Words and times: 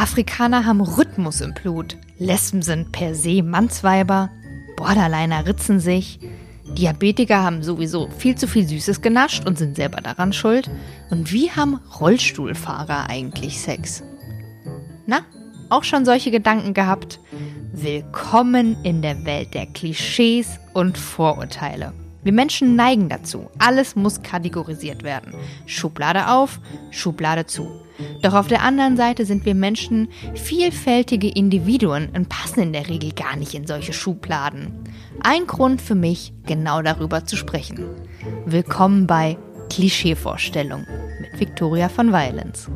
Afrikaner 0.00 0.64
haben 0.64 0.80
Rhythmus 0.80 1.42
im 1.42 1.52
Blut. 1.52 1.98
Lesben 2.16 2.62
sind 2.62 2.90
per 2.90 3.14
se 3.14 3.42
Mannsweiber. 3.42 4.30
Borderliner 4.74 5.44
ritzen 5.44 5.78
sich. 5.78 6.18
Diabetiker 6.64 7.42
haben 7.42 7.62
sowieso 7.62 8.08
viel 8.08 8.34
zu 8.34 8.48
viel 8.48 8.66
Süßes 8.66 9.02
genascht 9.02 9.46
und 9.46 9.58
sind 9.58 9.76
selber 9.76 10.00
daran 10.00 10.32
schuld. 10.32 10.70
Und 11.10 11.32
wie 11.32 11.50
haben 11.50 11.80
Rollstuhlfahrer 12.00 13.10
eigentlich 13.10 13.60
Sex? 13.60 14.02
Na, 15.04 15.20
auch 15.68 15.84
schon 15.84 16.06
solche 16.06 16.30
Gedanken 16.30 16.72
gehabt? 16.72 17.20
Willkommen 17.70 18.82
in 18.82 19.02
der 19.02 19.26
Welt 19.26 19.52
der 19.52 19.66
Klischees 19.66 20.58
und 20.72 20.96
Vorurteile. 20.96 21.92
Wir 22.22 22.32
Menschen 22.32 22.76
neigen 22.76 23.08
dazu. 23.08 23.50
Alles 23.58 23.96
muss 23.96 24.22
kategorisiert 24.22 25.02
werden. 25.02 25.32
Schublade 25.64 26.28
auf, 26.28 26.60
Schublade 26.90 27.46
zu. 27.46 27.80
Doch 28.22 28.34
auf 28.34 28.46
der 28.46 28.62
anderen 28.62 28.96
Seite 28.96 29.24
sind 29.24 29.46
wir 29.46 29.54
Menschen 29.54 30.08
vielfältige 30.34 31.28
Individuen 31.28 32.08
und 32.14 32.28
passen 32.28 32.60
in 32.60 32.72
der 32.72 32.88
Regel 32.88 33.12
gar 33.12 33.36
nicht 33.36 33.54
in 33.54 33.66
solche 33.66 33.92
Schubladen. 33.92 34.72
Ein 35.22 35.46
Grund 35.46 35.80
für 35.80 35.94
mich, 35.94 36.32
genau 36.46 36.82
darüber 36.82 37.24
zu 37.24 37.36
sprechen. 37.36 37.86
Willkommen 38.44 39.06
bei 39.06 39.38
Klischeevorstellung 39.70 40.86
mit 41.20 41.40
Victoria 41.40 41.88
von 41.88 42.12
Violence. 42.12 42.70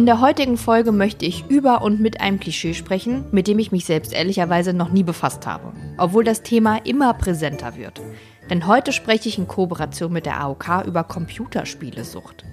In 0.00 0.06
der 0.06 0.22
heutigen 0.22 0.56
Folge 0.56 0.92
möchte 0.92 1.26
ich 1.26 1.44
über 1.50 1.82
und 1.82 2.00
mit 2.00 2.22
einem 2.22 2.40
Klischee 2.40 2.72
sprechen, 2.72 3.26
mit 3.32 3.46
dem 3.46 3.58
ich 3.58 3.70
mich 3.70 3.84
selbst 3.84 4.14
ehrlicherweise 4.14 4.72
noch 4.72 4.88
nie 4.88 5.02
befasst 5.02 5.46
habe, 5.46 5.74
obwohl 5.98 6.24
das 6.24 6.42
Thema 6.42 6.78
immer 6.86 7.12
präsenter 7.12 7.76
wird. 7.76 8.00
Denn 8.48 8.66
heute 8.66 8.94
spreche 8.94 9.28
ich 9.28 9.36
in 9.36 9.46
Kooperation 9.46 10.10
mit 10.10 10.24
der 10.24 10.40
AOK 10.40 10.86
über 10.86 11.04
Computerspielesucht. 11.04 12.46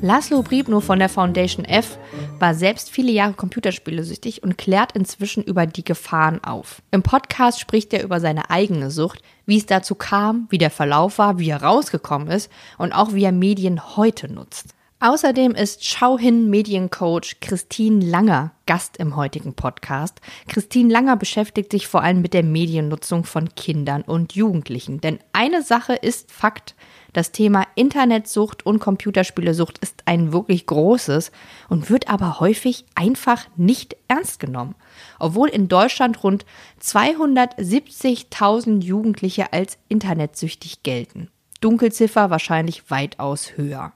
Laszlo 0.00 0.42
Briebno 0.42 0.80
von 0.80 0.98
der 0.98 1.10
Foundation 1.10 1.66
F 1.66 1.98
war 2.38 2.54
selbst 2.54 2.88
viele 2.88 3.12
Jahre 3.12 3.34
computerspielesüchtig 3.34 4.42
und 4.42 4.56
klärt 4.56 4.92
inzwischen 4.92 5.42
über 5.42 5.66
die 5.66 5.84
Gefahren 5.84 6.42
auf. 6.42 6.80
Im 6.90 7.02
Podcast 7.02 7.60
spricht 7.60 7.92
er 7.92 8.02
über 8.02 8.18
seine 8.18 8.48
eigene 8.48 8.90
Sucht, 8.90 9.20
wie 9.44 9.58
es 9.58 9.66
dazu 9.66 9.94
kam, 9.94 10.46
wie 10.48 10.56
der 10.56 10.70
Verlauf 10.70 11.18
war, 11.18 11.38
wie 11.38 11.50
er 11.50 11.62
rausgekommen 11.62 12.28
ist 12.28 12.50
und 12.78 12.94
auch 12.94 13.12
wie 13.12 13.24
er 13.24 13.32
Medien 13.32 13.94
heute 13.98 14.32
nutzt. 14.32 14.74
Außerdem 15.06 15.54
ist 15.54 15.84
Schauhin 15.84 16.48
Mediencoach 16.48 17.36
Christine 17.42 18.02
Langer 18.02 18.52
Gast 18.64 18.96
im 18.96 19.16
heutigen 19.16 19.52
Podcast. 19.52 20.22
Christine 20.48 20.90
Langer 20.90 21.18
beschäftigt 21.18 21.72
sich 21.72 21.86
vor 21.86 22.02
allem 22.02 22.22
mit 22.22 22.32
der 22.32 22.42
Mediennutzung 22.42 23.24
von 23.24 23.54
Kindern 23.54 24.00
und 24.00 24.32
Jugendlichen. 24.32 25.02
Denn 25.02 25.18
eine 25.34 25.62
Sache 25.62 25.92
ist 25.92 26.32
Fakt. 26.32 26.74
Das 27.12 27.32
Thema 27.32 27.66
Internetsucht 27.74 28.64
und 28.64 28.78
Computerspielesucht 28.78 29.76
ist 29.76 30.04
ein 30.06 30.32
wirklich 30.32 30.64
großes 30.64 31.32
und 31.68 31.90
wird 31.90 32.08
aber 32.08 32.40
häufig 32.40 32.86
einfach 32.94 33.44
nicht 33.56 33.98
ernst 34.08 34.40
genommen. 34.40 34.74
Obwohl 35.18 35.50
in 35.50 35.68
Deutschland 35.68 36.24
rund 36.24 36.46
270.000 36.82 38.82
Jugendliche 38.82 39.52
als 39.52 39.76
internetsüchtig 39.88 40.82
gelten. 40.82 41.28
Dunkelziffer 41.60 42.30
wahrscheinlich 42.30 42.90
weitaus 42.90 43.58
höher 43.58 43.92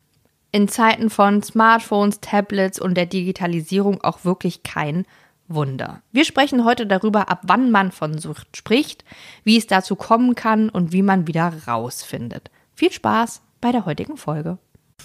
in 0.52 0.68
Zeiten 0.68 1.10
von 1.10 1.42
Smartphones, 1.42 2.20
Tablets 2.20 2.80
und 2.80 2.94
der 2.96 3.06
Digitalisierung 3.06 4.02
auch 4.02 4.24
wirklich 4.24 4.62
kein 4.62 5.04
Wunder. 5.48 6.02
Wir 6.12 6.24
sprechen 6.24 6.64
heute 6.64 6.86
darüber, 6.86 7.30
ab 7.30 7.40
wann 7.44 7.70
man 7.70 7.90
von 7.90 8.18
Sucht 8.18 8.56
spricht, 8.56 9.04
wie 9.44 9.56
es 9.56 9.66
dazu 9.66 9.96
kommen 9.96 10.34
kann 10.34 10.68
und 10.68 10.92
wie 10.92 11.02
man 11.02 11.26
wieder 11.26 11.52
rausfindet. 11.66 12.50
Viel 12.74 12.92
Spaß 12.92 13.40
bei 13.60 13.72
der 13.72 13.86
heutigen 13.86 14.16
Folge. 14.16 14.58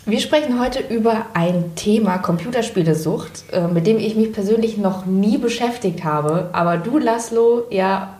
Wir 0.05 0.19
sprechen 0.19 0.59
heute 0.59 0.79
über 0.79 1.27
ein 1.33 1.75
Thema 1.75 2.17
Computerspielesucht, 2.17 3.45
äh, 3.53 3.67
mit 3.67 3.87
dem 3.87 3.97
ich 3.97 4.15
mich 4.15 4.33
persönlich 4.33 4.77
noch 4.77 5.05
nie 5.05 5.37
beschäftigt 5.37 6.03
habe, 6.03 6.49
aber 6.51 6.77
du, 6.77 6.97
Laszlo, 6.97 7.63
ja 7.69 8.17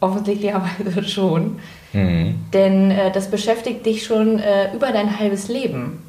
offensichtlicherweise 0.00 1.04
schon. 1.08 1.58
Mhm. 1.92 2.36
Denn 2.52 2.90
äh, 2.90 3.12
das 3.12 3.30
beschäftigt 3.30 3.84
dich 3.84 4.04
schon 4.04 4.38
äh, 4.38 4.74
über 4.74 4.90
dein 4.92 5.18
halbes 5.18 5.48
Leben. 5.48 6.07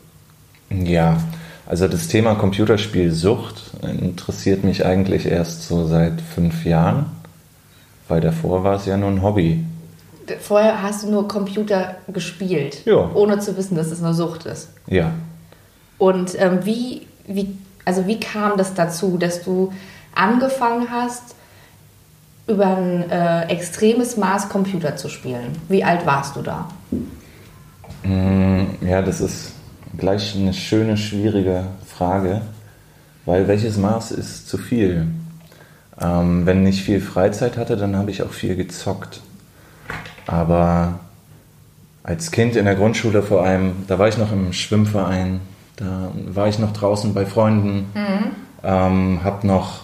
Ja, 0.70 1.18
also 1.66 1.88
das 1.88 2.08
Thema 2.08 2.36
Computerspielsucht 2.36 3.72
interessiert 3.84 4.64
mich 4.64 4.86
eigentlich 4.86 5.26
erst 5.26 5.68
so 5.68 5.86
seit 5.86 6.22
fünf 6.22 6.66
Jahren, 6.66 7.06
weil 8.08 8.22
davor 8.22 8.64
war 8.64 8.76
es 8.76 8.86
ja 8.86 8.98
nur 8.98 9.10
ein 9.10 9.22
Hobby. 9.22 9.64
Vorher 10.42 10.82
hast 10.82 11.04
du 11.04 11.12
nur 11.12 11.28
Computer 11.28 11.96
gespielt, 12.08 12.86
ja. 12.86 13.10
ohne 13.14 13.40
zu 13.40 13.58
wissen, 13.58 13.76
dass 13.76 13.92
es 13.92 14.04
eine 14.04 14.14
Sucht 14.14 14.46
ist. 14.46 14.70
Ja. 14.88 15.12
Und 15.98 16.40
ähm, 16.40 16.60
wie, 16.64 17.08
wie, 17.28 17.56
also 17.86 18.06
wie 18.08 18.20
kam 18.20 18.58
das 18.58 18.74
dazu, 18.74 19.18
dass 19.18 19.44
du 19.44 19.72
angefangen 20.16 20.88
hast, 20.92 21.36
über 22.48 22.78
ein 22.78 23.10
äh, 23.12 23.46
extremes 23.48 24.18
Maß 24.18 24.50
Computer 24.50 24.96
zu 24.96 25.10
spielen? 25.10 25.52
Wie 25.68 25.84
alt 25.84 26.06
warst 26.06 26.36
du 26.36 26.42
da? 26.42 26.68
Mm, 28.04 28.66
ja, 28.88 29.02
das 29.02 29.22
ist 29.22 29.54
gleich 30.00 30.36
eine 30.36 30.54
schöne, 30.54 30.98
schwierige 30.98 31.66
Frage, 31.86 32.42
weil 33.26 33.48
welches 33.48 33.78
Maß 33.78 34.12
ist 34.12 34.50
zu 34.50 34.58
viel? 34.58 35.08
Ähm, 36.02 36.46
wenn 36.46 36.66
ich 36.66 36.84
viel 36.84 37.02
Freizeit 37.02 37.58
hatte, 37.58 37.78
dann 37.78 37.96
habe 37.96 38.10
ich 38.12 38.24
auch 38.24 38.32
viel 38.32 38.56
gezockt. 38.56 39.22
Aber 40.26 41.00
als 42.04 42.32
Kind 42.32 42.56
in 42.56 42.66
der 42.66 42.76
Grundschule 42.76 43.22
vor 43.22 43.44
allem, 43.44 43.84
da 43.88 44.00
war 44.00 44.08
ich 44.08 44.18
noch 44.18 44.32
im 44.32 44.54
Schwimmverein, 44.54 45.42
da 45.76 46.12
war 46.28 46.48
ich 46.48 46.60
noch 46.60 46.74
draußen 46.74 47.14
bei 47.14 47.26
Freunden, 47.26 47.88
mhm. 47.94 48.32
ähm, 48.64 49.20
habe 49.24 49.46
noch 49.46 49.82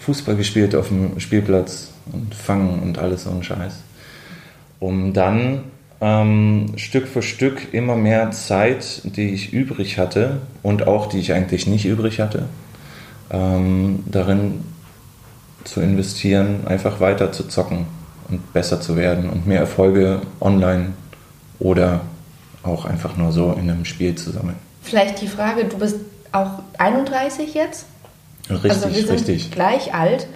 Fußball 0.00 0.36
gespielt 0.36 0.74
auf 0.74 0.88
dem 0.88 1.18
Spielplatz 1.18 1.90
und 2.12 2.34
Fangen 2.34 2.80
und 2.80 2.98
alles 2.98 3.24
so 3.24 3.30
ein 3.30 3.42
Scheiß. 3.42 3.80
Um 4.78 5.12
dann 5.12 5.64
ähm, 6.00 6.72
Stück 6.76 7.08
für 7.08 7.22
Stück 7.22 7.72
immer 7.72 7.96
mehr 7.96 8.30
Zeit, 8.30 9.02
die 9.04 9.30
ich 9.30 9.52
übrig 9.52 9.98
hatte 9.98 10.40
und 10.62 10.86
auch 10.86 11.06
die 11.06 11.18
ich 11.18 11.32
eigentlich 11.32 11.66
nicht 11.66 11.86
übrig 11.86 12.20
hatte, 12.20 12.48
ähm, 13.30 14.04
darin 14.06 14.64
zu 15.64 15.80
investieren, 15.80 16.66
einfach 16.66 17.00
weiter 17.00 17.32
zu 17.32 17.44
zocken 17.48 17.86
und 18.28 18.52
besser 18.52 18.80
zu 18.80 18.96
werden 18.96 19.30
und 19.30 19.46
mehr 19.46 19.60
Erfolge 19.60 20.20
online 20.40 20.92
oder 21.58 22.00
auch 22.62 22.84
einfach 22.84 23.16
nur 23.16 23.32
so 23.32 23.52
in 23.52 23.70
einem 23.70 23.84
Spiel 23.84 24.14
zu 24.14 24.30
sammeln. 24.30 24.56
Vielleicht 24.82 25.20
die 25.20 25.28
Frage, 25.28 25.64
du 25.64 25.78
bist 25.78 25.96
auch 26.32 26.62
31 26.78 27.54
jetzt? 27.54 27.86
Richtig, 28.50 28.70
also 28.70 28.88
wir 28.88 28.94
sind 28.94 29.10
richtig. 29.10 29.50
Gleich 29.50 29.94
alt. 29.94 30.26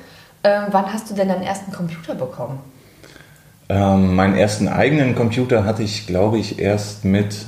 Ähm, 0.43 0.65
wann 0.71 0.93
hast 0.93 1.11
du 1.11 1.15
denn 1.15 1.29
deinen 1.29 1.43
ersten 1.43 1.71
Computer 1.71 2.15
bekommen? 2.15 2.59
Ähm, 3.71 4.17
meinen 4.17 4.35
ersten 4.35 4.67
eigenen 4.67 5.15
Computer 5.15 5.65
hatte 5.65 5.85
ich, 5.85 6.09
glaube 6.09 6.39
ich, 6.39 6.59
erst 6.59 7.05
mit 7.05 7.47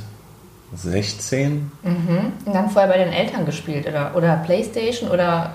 16. 0.72 1.72
Mhm. 1.83 2.33
Und 2.44 2.55
dann 2.55 2.71
vorher 2.71 2.88
bei 2.88 2.99
den 2.99 3.12
Eltern 3.12 3.44
gespielt 3.44 3.88
oder, 3.88 4.12
oder 4.15 4.37
Playstation 4.37 5.11
oder. 5.11 5.55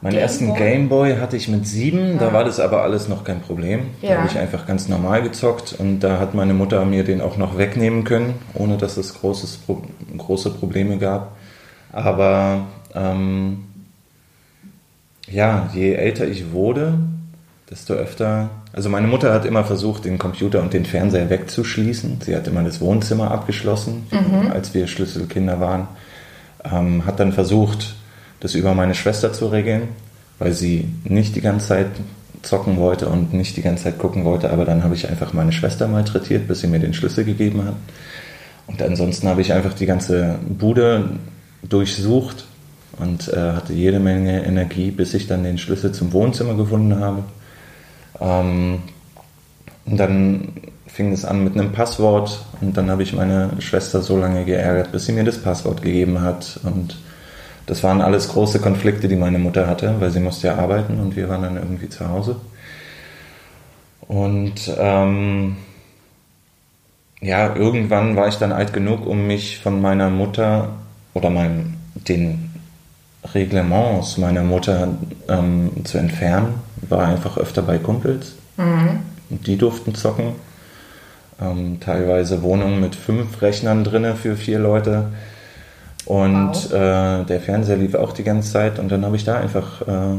Meinen 0.00 0.12
Game 0.12 0.22
ersten 0.22 0.54
Gameboy 0.54 1.16
hatte 1.16 1.36
ich 1.36 1.48
mit 1.48 1.66
sieben, 1.66 2.12
ja. 2.12 2.18
da 2.18 2.32
war 2.32 2.44
das 2.44 2.60
aber 2.60 2.82
alles 2.82 3.08
noch 3.08 3.24
kein 3.24 3.40
Problem. 3.40 3.88
Ja. 4.00 4.10
Da 4.10 4.16
habe 4.18 4.28
ich 4.28 4.38
einfach 4.38 4.64
ganz 4.64 4.86
normal 4.86 5.22
gezockt 5.22 5.74
und 5.76 5.98
da 5.98 6.20
hat 6.20 6.32
meine 6.34 6.54
Mutter 6.54 6.84
mir 6.84 7.02
den 7.02 7.20
auch 7.20 7.36
noch 7.36 7.58
wegnehmen 7.58 8.04
können, 8.04 8.34
ohne 8.54 8.76
dass 8.76 8.96
es 8.96 9.14
großes, 9.14 9.58
große 10.16 10.50
Probleme 10.50 10.98
gab. 10.98 11.36
Aber 11.90 12.68
ähm, 12.94 13.64
ja, 15.28 15.68
je 15.74 15.94
älter 15.94 16.28
ich 16.28 16.52
wurde, 16.52 17.00
desto 17.68 17.94
öfter. 17.94 18.50
Also 18.78 18.90
meine 18.90 19.08
Mutter 19.08 19.34
hat 19.34 19.44
immer 19.44 19.64
versucht, 19.64 20.04
den 20.04 20.18
Computer 20.18 20.62
und 20.62 20.72
den 20.72 20.84
Fernseher 20.84 21.28
wegzuschließen. 21.30 22.20
Sie 22.24 22.36
hat 22.36 22.46
immer 22.46 22.62
das 22.62 22.80
Wohnzimmer 22.80 23.32
abgeschlossen, 23.32 24.06
mhm. 24.12 24.52
als 24.52 24.72
wir 24.72 24.86
Schlüsselkinder 24.86 25.58
waren. 25.58 25.88
Ähm, 26.64 27.04
hat 27.04 27.18
dann 27.18 27.32
versucht, 27.32 27.96
das 28.38 28.54
über 28.54 28.74
meine 28.74 28.94
Schwester 28.94 29.32
zu 29.32 29.48
regeln, 29.48 29.88
weil 30.38 30.52
sie 30.52 30.86
nicht 31.02 31.34
die 31.34 31.40
ganze 31.40 31.66
Zeit 31.66 31.88
zocken 32.42 32.76
wollte 32.76 33.08
und 33.08 33.34
nicht 33.34 33.56
die 33.56 33.62
ganze 33.62 33.82
Zeit 33.82 33.98
gucken 33.98 34.24
wollte. 34.24 34.48
Aber 34.50 34.64
dann 34.64 34.84
habe 34.84 34.94
ich 34.94 35.08
einfach 35.08 35.32
meine 35.32 35.50
Schwester 35.50 35.88
malträtiert, 35.88 36.46
bis 36.46 36.60
sie 36.60 36.68
mir 36.68 36.78
den 36.78 36.94
Schlüssel 36.94 37.24
gegeben 37.24 37.64
hat. 37.64 37.74
Und 38.68 38.80
ansonsten 38.80 39.26
habe 39.26 39.40
ich 39.40 39.52
einfach 39.52 39.74
die 39.74 39.86
ganze 39.86 40.38
Bude 40.48 41.18
durchsucht 41.68 42.44
und 42.96 43.26
äh, 43.26 43.54
hatte 43.54 43.72
jede 43.72 43.98
Menge 43.98 44.44
Energie, 44.44 44.92
bis 44.92 45.14
ich 45.14 45.26
dann 45.26 45.42
den 45.42 45.58
Schlüssel 45.58 45.90
zum 45.90 46.12
Wohnzimmer 46.12 46.54
gefunden 46.54 47.00
habe. 47.00 47.24
Ähm, 48.20 48.82
und 49.86 49.96
dann 49.96 50.52
fing 50.86 51.12
es 51.12 51.24
an 51.24 51.44
mit 51.44 51.54
einem 51.54 51.72
Passwort 51.72 52.44
und 52.60 52.76
dann 52.76 52.90
habe 52.90 53.02
ich 53.02 53.12
meine 53.12 53.50
Schwester 53.60 54.02
so 54.02 54.16
lange 54.18 54.44
geärgert, 54.44 54.92
bis 54.92 55.06
sie 55.06 55.12
mir 55.12 55.24
das 55.24 55.40
Passwort 55.40 55.82
gegeben 55.82 56.20
hat. 56.20 56.60
Und 56.64 56.98
das 57.66 57.82
waren 57.84 58.00
alles 58.00 58.28
große 58.30 58.60
Konflikte, 58.60 59.08
die 59.08 59.16
meine 59.16 59.38
Mutter 59.38 59.66
hatte, 59.66 59.94
weil 60.00 60.10
sie 60.10 60.20
musste 60.20 60.48
ja 60.48 60.56
arbeiten 60.56 60.98
und 60.98 61.16
wir 61.16 61.28
waren 61.28 61.42
dann 61.42 61.56
irgendwie 61.56 61.88
zu 61.88 62.08
Hause. 62.08 62.36
Und 64.08 64.72
ähm, 64.78 65.56
ja, 67.20 67.54
irgendwann 67.54 68.16
war 68.16 68.28
ich 68.28 68.36
dann 68.36 68.52
alt 68.52 68.72
genug, 68.72 69.06
um 69.06 69.26
mich 69.26 69.58
von 69.58 69.80
meiner 69.80 70.08
Mutter 70.08 70.70
oder 71.14 71.30
meinem, 71.30 71.74
den 71.94 72.50
Reglements 73.34 74.16
meiner 74.18 74.42
Mutter 74.42 74.88
ähm, 75.28 75.70
zu 75.84 75.98
entfernen, 75.98 76.54
war 76.88 77.06
einfach 77.06 77.36
öfter 77.36 77.62
bei 77.62 77.78
Kumpels. 77.78 78.34
Mhm. 78.56 79.00
Die 79.30 79.56
durften 79.56 79.94
zocken. 79.94 80.32
Ähm, 81.40 81.78
teilweise 81.80 82.42
Wohnungen 82.42 82.80
mit 82.80 82.96
fünf 82.96 83.40
Rechnern 83.42 83.84
drinne 83.84 84.16
für 84.16 84.36
vier 84.36 84.58
Leute. 84.58 85.12
Und 86.04 86.70
wow. 86.70 86.72
äh, 86.72 87.24
der 87.24 87.40
Fernseher 87.40 87.76
lief 87.76 87.94
auch 87.94 88.12
die 88.12 88.24
ganze 88.24 88.52
Zeit 88.52 88.78
und 88.78 88.90
dann 88.90 89.04
habe 89.04 89.16
ich 89.16 89.24
da 89.24 89.38
einfach 89.38 89.82
äh, 89.82 90.16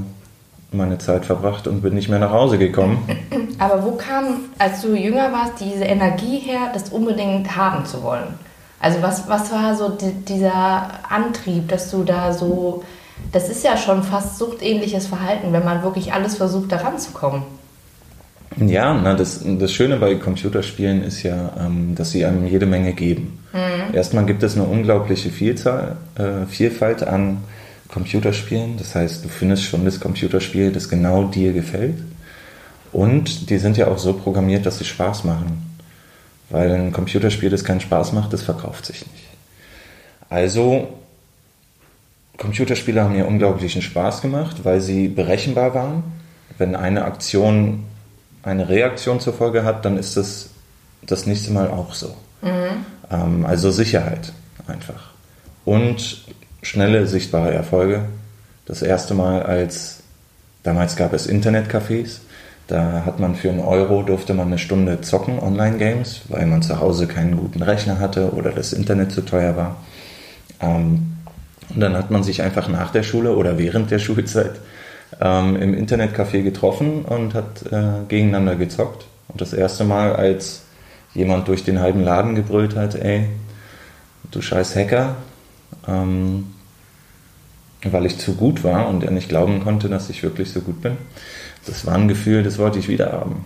meine 0.71 0.99
Zeit 0.99 1.25
verbracht 1.25 1.67
und 1.67 1.81
bin 1.81 1.95
nicht 1.95 2.09
mehr 2.09 2.19
nach 2.19 2.31
Hause 2.31 2.57
gekommen. 2.57 3.09
Aber 3.59 3.83
wo 3.83 3.91
kam, 3.93 4.41
als 4.59 4.81
du 4.81 4.95
jünger 4.95 5.31
warst, 5.31 5.59
diese 5.59 5.85
Energie 5.85 6.39
her, 6.39 6.69
das 6.73 6.89
unbedingt 6.89 7.55
haben 7.55 7.85
zu 7.85 8.03
wollen? 8.03 8.35
Also 8.79 9.01
was, 9.01 9.27
was 9.27 9.51
war 9.51 9.75
so 9.75 9.89
die, 9.89 10.11
dieser 10.11 10.89
Antrieb, 11.09 11.67
dass 11.67 11.91
du 11.91 12.03
da 12.03 12.31
so, 12.33 12.83
das 13.31 13.49
ist 13.49 13.63
ja 13.63 13.77
schon 13.77 14.03
fast 14.03 14.37
suchtähnliches 14.37 15.07
Verhalten, 15.07 15.53
wenn 15.53 15.63
man 15.63 15.83
wirklich 15.83 16.13
alles 16.13 16.37
versucht, 16.37 16.71
da 16.71 16.77
ranzukommen. 16.77 17.43
Ja, 18.57 18.93
na, 18.93 19.13
das, 19.13 19.41
das 19.45 19.71
Schöne 19.71 19.97
bei 19.97 20.15
Computerspielen 20.15 21.03
ist 21.03 21.23
ja, 21.23 21.51
ähm, 21.59 21.95
dass 21.95 22.11
sie 22.11 22.25
einem 22.25 22.47
jede 22.47 22.65
Menge 22.65 22.93
geben. 22.93 23.39
Mhm. 23.53 23.93
Erstmal 23.93 24.25
gibt 24.25 24.43
es 24.43 24.55
eine 24.55 24.65
unglaubliche 24.65 25.29
Vielzahl, 25.29 25.97
äh, 26.15 26.45
Vielfalt 26.47 27.03
an 27.03 27.43
Computerspielen. 27.89 28.77
Das 28.77 28.95
heißt, 28.95 29.23
du 29.23 29.29
findest 29.29 29.63
schon 29.63 29.85
das 29.85 29.99
Computerspiel, 29.99 30.71
das 30.71 30.89
genau 30.89 31.25
dir 31.25 31.53
gefällt. 31.53 31.99
Und 32.91 33.49
die 33.49 33.59
sind 33.59 33.77
ja 33.77 33.87
auch 33.87 33.99
so 33.99 34.13
programmiert, 34.13 34.65
dass 34.65 34.79
sie 34.79 34.85
Spaß 34.85 35.23
machen. 35.23 35.77
Weil 36.49 36.71
ein 36.71 36.91
Computerspiel, 36.91 37.51
das 37.51 37.63
keinen 37.63 37.81
Spaß 37.81 38.13
macht, 38.13 38.33
das 38.33 38.41
verkauft 38.41 38.85
sich 38.85 39.01
nicht. 39.01 39.25
Also, 40.29 40.87
Computerspiele 42.39 43.03
haben 43.03 43.13
mir 43.13 43.27
unglaublichen 43.27 43.81
Spaß 43.81 44.21
gemacht, 44.21 44.63
weil 44.63 44.81
sie 44.81 45.09
berechenbar 45.09 45.75
waren. 45.75 46.03
Wenn 46.57 46.75
eine 46.75 47.05
Aktion 47.05 47.85
eine 48.41 48.69
Reaktion 48.69 49.19
zur 49.19 49.33
Folge 49.33 49.63
hat, 49.63 49.85
dann 49.85 49.97
ist 49.97 50.17
das 50.17 50.49
das 51.05 51.25
nächste 51.25 51.51
Mal 51.51 51.69
auch 51.69 51.93
so. 51.93 52.15
Mhm. 52.41 52.85
Ähm, 53.11 53.45
also 53.45 53.71
Sicherheit 53.71 54.31
einfach. 54.67 55.11
Und 55.65 56.25
schnelle, 56.61 57.07
sichtbare 57.07 57.53
Erfolge. 57.53 58.05
Das 58.65 58.81
erste 58.81 59.13
Mal, 59.13 59.43
als 59.43 60.03
damals 60.63 60.95
gab 60.95 61.13
es 61.13 61.27
Internetcafés, 61.27 62.19
da 62.67 63.03
hat 63.05 63.19
man 63.19 63.35
für 63.35 63.49
einen 63.49 63.61
Euro 63.61 64.03
durfte 64.03 64.33
man 64.33 64.47
eine 64.47 64.59
Stunde 64.59 65.01
zocken, 65.01 65.39
Online-Games, 65.39 66.21
weil 66.29 66.45
man 66.45 66.61
zu 66.61 66.79
Hause 66.79 67.07
keinen 67.07 67.35
guten 67.35 67.63
Rechner 67.63 67.99
hatte 67.99 68.31
oder 68.33 68.51
das 68.51 68.73
Internet 68.73 69.11
zu 69.11 69.21
teuer 69.21 69.57
war. 69.57 69.77
Ähm, 70.61 71.08
und 71.69 71.79
dann 71.79 71.95
hat 71.95 72.11
man 72.11 72.23
sich 72.23 72.41
einfach 72.41 72.67
nach 72.67 72.91
der 72.91 73.03
Schule 73.03 73.35
oder 73.35 73.57
während 73.57 73.91
der 73.91 73.99
Schulzeit 73.99 74.53
ähm, 75.21 75.55
im 75.55 75.73
Internetcafé 75.73 76.41
getroffen 76.41 77.03
und 77.05 77.33
hat 77.33 77.63
äh, 77.71 78.05
gegeneinander 78.07 78.55
gezockt. 78.55 79.05
Und 79.27 79.41
das 79.41 79.53
erste 79.53 79.83
Mal, 79.83 80.15
als 80.15 80.63
jemand 81.13 81.47
durch 81.47 81.63
den 81.63 81.79
halben 81.79 82.03
Laden 82.03 82.35
gebrüllt 82.35 82.75
hat, 82.75 82.95
ey, 82.95 83.27
du 84.31 84.41
scheiß 84.41 84.75
Hacker, 84.75 85.15
ähm, 85.87 86.53
weil 87.83 88.05
ich 88.05 88.17
zu 88.17 88.35
gut 88.35 88.63
war 88.63 88.87
und 88.89 89.03
er 89.03 89.11
nicht 89.11 89.29
glauben 89.29 89.63
konnte, 89.63 89.89
dass 89.89 90.09
ich 90.09 90.23
wirklich 90.23 90.51
so 90.51 90.61
gut 90.61 90.81
bin. 90.81 90.97
Das 91.65 91.85
war 91.85 91.95
ein 91.95 92.07
Gefühl, 92.07 92.43
das 92.43 92.57
wollte 92.57 92.79
ich 92.79 92.87
wieder 92.87 93.11
haben. 93.11 93.45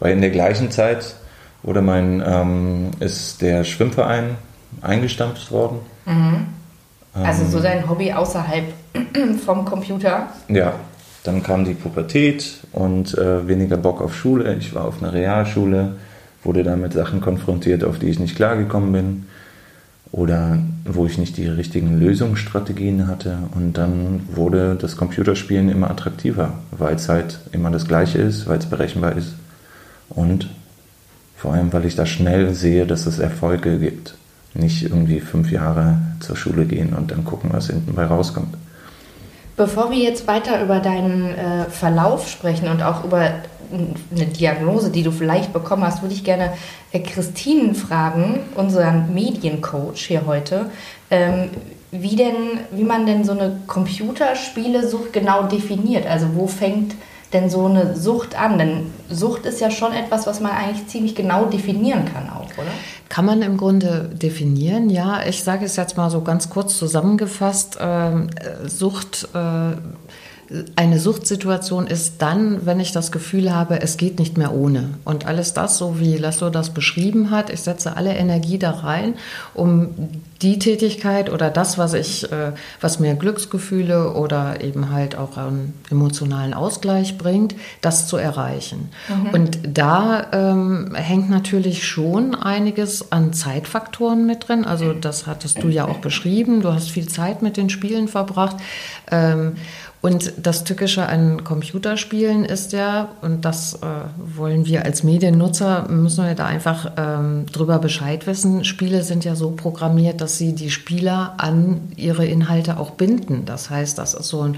Weil 0.00 0.12
in 0.12 0.20
der 0.20 0.30
gleichen 0.30 0.70
Zeit 0.70 1.14
wurde 1.62 1.82
mein, 1.82 2.22
ähm, 2.26 2.90
ist 3.00 3.40
der 3.40 3.64
Schwimmverein 3.64 4.36
eingestampft 4.80 5.50
worden. 5.52 5.78
Mhm. 6.06 6.46
Also 7.14 7.44
so 7.46 7.58
ähm, 7.58 7.64
dein 7.64 7.88
Hobby 7.88 8.12
außerhalb 8.12 8.64
vom 9.44 9.64
Computer? 9.64 10.28
Ja, 10.48 10.74
dann 11.24 11.42
kam 11.42 11.64
die 11.64 11.74
Pubertät 11.74 12.58
und 12.72 13.16
äh, 13.16 13.46
weniger 13.46 13.76
Bock 13.76 14.00
auf 14.00 14.14
Schule. 14.14 14.54
Ich 14.56 14.74
war 14.74 14.84
auf 14.84 15.02
einer 15.02 15.12
Realschule, 15.12 15.96
wurde 16.42 16.62
dann 16.62 16.80
mit 16.80 16.92
Sachen 16.92 17.20
konfrontiert, 17.20 17.84
auf 17.84 17.98
die 17.98 18.08
ich 18.08 18.18
nicht 18.18 18.36
klargekommen 18.36 18.92
bin 18.92 19.26
oder 20.10 20.58
wo 20.84 21.06
ich 21.06 21.18
nicht 21.18 21.36
die 21.36 21.46
richtigen 21.46 21.98
Lösungsstrategien 21.98 23.06
hatte. 23.06 23.38
Und 23.54 23.74
dann 23.74 24.28
wurde 24.32 24.76
das 24.80 24.96
Computerspielen 24.96 25.68
immer 25.68 25.90
attraktiver, 25.90 26.54
weil 26.70 26.96
es 26.96 27.08
halt 27.08 27.40
immer 27.52 27.70
das 27.70 27.86
Gleiche 27.86 28.18
ist, 28.18 28.48
weil 28.48 28.58
es 28.58 28.66
berechenbar 28.66 29.16
ist 29.16 29.34
und 30.08 30.48
vor 31.36 31.54
allem, 31.54 31.72
weil 31.72 31.86
ich 31.86 31.96
da 31.96 32.06
schnell 32.06 32.54
sehe, 32.54 32.86
dass 32.86 33.06
es 33.06 33.18
Erfolge 33.18 33.78
gibt. 33.78 34.14
Nicht 34.54 34.82
irgendwie 34.82 35.20
fünf 35.20 35.50
Jahre 35.50 35.98
zur 36.20 36.36
Schule 36.36 36.66
gehen 36.66 36.92
und 36.92 37.10
dann 37.10 37.24
gucken, 37.24 37.50
was 37.52 37.68
hinten 37.68 37.94
bei 37.94 38.04
rauskommt. 38.04 38.54
Bevor 39.56 39.90
wir 39.90 39.98
jetzt 39.98 40.26
weiter 40.26 40.62
über 40.62 40.80
deinen 40.80 41.34
äh, 41.34 41.64
Verlauf 41.70 42.28
sprechen 42.28 42.68
und 42.68 42.82
auch 42.82 43.04
über 43.04 43.30
eine 44.14 44.26
Diagnose, 44.26 44.90
die 44.90 45.02
du 45.02 45.10
vielleicht 45.10 45.52
bekommen 45.52 45.84
hast, 45.84 46.02
würde 46.02 46.14
ich 46.14 46.24
gerne 46.24 46.52
äh, 46.92 47.00
Christine 47.00 47.74
fragen, 47.74 48.40
unseren 48.54 49.14
Mediencoach 49.14 49.96
hier 50.06 50.26
heute, 50.26 50.66
ähm, 51.10 51.50
wie 51.90 52.16
denn, 52.16 52.34
wie 52.70 52.84
man 52.84 53.06
denn 53.06 53.24
so 53.24 53.32
eine 53.32 53.60
Computerspielesucht 53.66 55.12
genau 55.12 55.44
definiert. 55.44 56.06
Also 56.06 56.34
wo 56.34 56.46
fängt 56.46 56.94
denn 57.32 57.50
so 57.50 57.66
eine 57.66 57.96
Sucht 57.96 58.38
an? 58.38 58.58
Denn 58.58 58.92
Sucht 59.10 59.46
ist 59.46 59.60
ja 59.60 59.70
schon 59.70 59.92
etwas, 59.92 60.26
was 60.26 60.40
man 60.40 60.52
eigentlich 60.52 60.86
ziemlich 60.86 61.14
genau 61.14 61.46
definieren 61.46 62.04
kann 62.04 62.28
auch, 62.28 62.46
oder? 62.56 62.70
Kann 63.08 63.26
man 63.26 63.42
im 63.42 63.56
Grunde 63.56 64.10
definieren, 64.12 64.90
ja. 64.90 65.24
Ich 65.26 65.42
sage 65.42 65.64
es 65.64 65.76
jetzt 65.76 65.96
mal 65.96 66.10
so 66.10 66.22
ganz 66.22 66.50
kurz 66.50 66.78
zusammengefasst. 66.78 67.78
Ähm, 67.80 68.28
äh, 68.36 68.68
Sucht 68.68 69.28
äh, 69.34 69.76
eine 70.76 70.98
Suchtsituation 70.98 71.86
ist 71.86 72.20
dann, 72.20 72.66
wenn 72.66 72.80
ich 72.80 72.92
das 72.92 73.12
Gefühl 73.12 73.54
habe, 73.54 73.80
es 73.80 73.96
geht 73.96 74.18
nicht 74.18 74.36
mehr 74.36 74.52
ohne. 74.52 74.90
Und 75.04 75.26
alles 75.26 75.54
das, 75.54 75.78
so 75.78 75.98
wie 75.98 76.16
Laszlo 76.16 76.50
das 76.50 76.70
beschrieben 76.70 77.30
hat, 77.30 77.48
ich 77.48 77.60
setze 77.60 77.96
alle 77.96 78.14
Energie 78.14 78.58
da 78.58 78.70
rein, 78.70 79.14
um 79.54 79.90
die 80.42 80.58
Tätigkeit 80.58 81.30
oder 81.30 81.50
das, 81.50 81.78
was 81.78 81.94
ich, 81.94 82.30
äh, 82.30 82.52
was 82.80 82.98
mir 82.98 83.14
Glücksgefühle 83.14 84.12
oder 84.14 84.60
eben 84.60 84.90
halt 84.90 85.16
auch 85.16 85.36
einen 85.36 85.74
emotionalen 85.90 86.52
Ausgleich 86.52 87.16
bringt, 87.16 87.54
das 87.80 88.08
zu 88.08 88.16
erreichen. 88.16 88.90
Mhm. 89.08 89.30
Und 89.30 89.58
da 89.72 90.26
ähm, 90.32 90.94
hängt 90.94 91.30
natürlich 91.30 91.86
schon 91.86 92.34
einiges 92.34 93.12
an 93.12 93.32
Zeitfaktoren 93.32 94.26
mit 94.26 94.48
drin. 94.48 94.64
Also 94.64 94.92
das 94.92 95.26
hattest 95.26 95.62
du 95.62 95.68
ja 95.68 95.86
auch 95.86 95.98
beschrieben. 95.98 96.60
Du 96.60 96.72
hast 96.72 96.90
viel 96.90 97.08
Zeit 97.08 97.42
mit 97.42 97.56
den 97.56 97.70
Spielen 97.70 98.08
verbracht. 98.08 98.56
Ähm, 99.10 99.54
und 100.02 100.32
das 100.36 100.64
Tückische 100.64 101.06
an 101.06 101.44
Computerspielen 101.44 102.44
ist 102.44 102.72
ja, 102.72 103.10
und 103.22 103.44
das 103.44 103.74
äh, 103.74 103.86
wollen 104.36 104.66
wir 104.66 104.84
als 104.84 105.04
Mediennutzer, 105.04 105.86
müssen 105.88 106.26
wir 106.26 106.34
da 106.34 106.44
einfach 106.44 106.90
ähm, 106.96 107.46
drüber 107.46 107.78
Bescheid 107.78 108.26
wissen, 108.26 108.64
Spiele 108.64 109.04
sind 109.04 109.24
ja 109.24 109.36
so 109.36 109.52
programmiert, 109.52 110.20
dass 110.20 110.38
sie 110.38 110.56
die 110.56 110.72
Spieler 110.72 111.34
an 111.38 111.92
ihre 111.94 112.26
Inhalte 112.26 112.80
auch 112.80 112.90
binden. 112.90 113.44
Das 113.44 113.70
heißt, 113.70 113.96
das 113.96 114.14
ist 114.14 114.26
so 114.26 114.42
ein, 114.42 114.56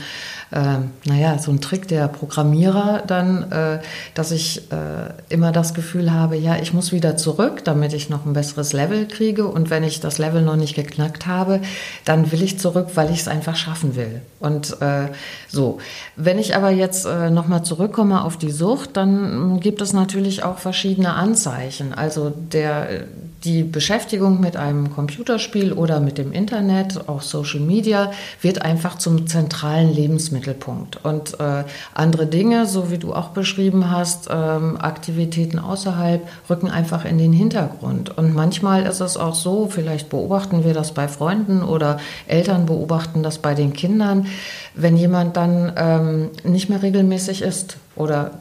äh, 0.55 0.79
naja, 1.05 1.37
so 1.39 1.51
ein 1.51 1.61
Trick 1.61 1.89
der 1.89 2.07
Programmierer 2.07 3.03
dann, 3.05 3.51
äh, 3.51 3.81
dass 4.15 4.31
ich 4.31 4.71
äh, 4.71 5.13
immer 5.29 5.51
das 5.51 5.75
Gefühl 5.75 6.13
habe, 6.13 6.37
ja, 6.37 6.57
ich 6.57 6.73
muss 6.73 6.93
wieder 6.93 7.17
zurück, 7.17 7.65
damit 7.65 7.93
ich 7.93 8.09
noch 8.09 8.25
ein 8.25 8.35
besseres 8.35 8.73
Level 8.73 9.09
kriege. 9.09 9.49
Und 9.49 9.69
wenn 9.71 9.83
ich 9.83 9.99
das 9.99 10.19
Level 10.19 10.43
noch 10.43 10.55
nicht 10.55 10.77
geknackt 10.77 11.27
habe, 11.27 11.61
dann 12.05 12.31
will 12.31 12.41
ich 12.41 12.61
zurück, 12.61 12.89
weil 12.95 13.11
ich 13.11 13.21
es 13.21 13.29
einfach 13.29 13.57
schaffen 13.57 13.97
will. 13.97 14.23
Und 14.39 14.81
äh, 14.81 15.09
so, 15.49 15.79
wenn 16.15 16.39
ich 16.39 16.55
aber 16.55 16.71
jetzt 16.71 17.05
äh, 17.05 17.31
nochmal 17.31 17.65
zurückkomme 17.65 18.23
auf 18.23 18.37
die 18.37 18.53
Sucht, 18.53 18.97
dann 18.97 19.59
gibt 19.59 19.83
es 19.83 19.93
natürlich 19.93 20.45
auch 20.45 20.59
verschiedene 20.59 21.15
Anzeichen. 21.15 21.93
Also 21.93 22.31
der, 22.31 23.07
die 23.45 23.63
Beschäftigung 23.63 24.41
mit 24.41 24.57
einem 24.57 24.93
Computerspiel 24.95 25.73
oder 25.73 26.01
mit 26.01 26.19
dem 26.19 26.33
Internet, 26.33 27.09
auch 27.09 27.23
Social 27.23 27.61
Media, 27.61 28.13
wird 28.41 28.63
einfach 28.63 28.97
zum 28.99 29.27
zentralen 29.27 29.93
Lebensmittelpunkt. 29.93 31.05
Und 31.05 31.39
äh, 31.41 31.65
andere 31.93 32.27
Dinge, 32.27 32.67
so 32.67 32.91
wie 32.91 32.99
du 32.99 33.13
auch 33.13 33.29
beschrieben 33.29 33.91
hast, 33.91 34.29
ähm, 34.31 34.77
Aktivitäten 34.79 35.59
außerhalb, 35.59 36.27
rücken 36.49 36.71
einfach 36.71 37.05
in 37.05 37.19
den 37.19 37.33
Hintergrund. 37.33 38.17
Und 38.17 38.35
manchmal 38.35 38.85
ist 38.85 39.01
es 39.01 39.17
auch 39.17 39.35
so, 39.35 39.69
vielleicht 39.69 40.09
beobachten 40.09 40.65
wir 40.65 40.75
das 40.75 40.93
bei 40.93 41.09
Freunden 41.09 41.63
oder 41.63 41.99
Eltern 42.27 42.67
beobachten 42.67 43.23
das 43.23 43.39
bei 43.39 43.55
den 43.55 43.73
Kindern, 43.73 44.27
wenn 44.75 44.97
jemand 44.97 45.37
dann 45.37 45.73
ähm, 45.77 46.31
nicht 46.45 46.69
mehr 46.69 46.83
regelmäßig 46.83 47.43
isst 47.43 47.77
oder 47.97 48.33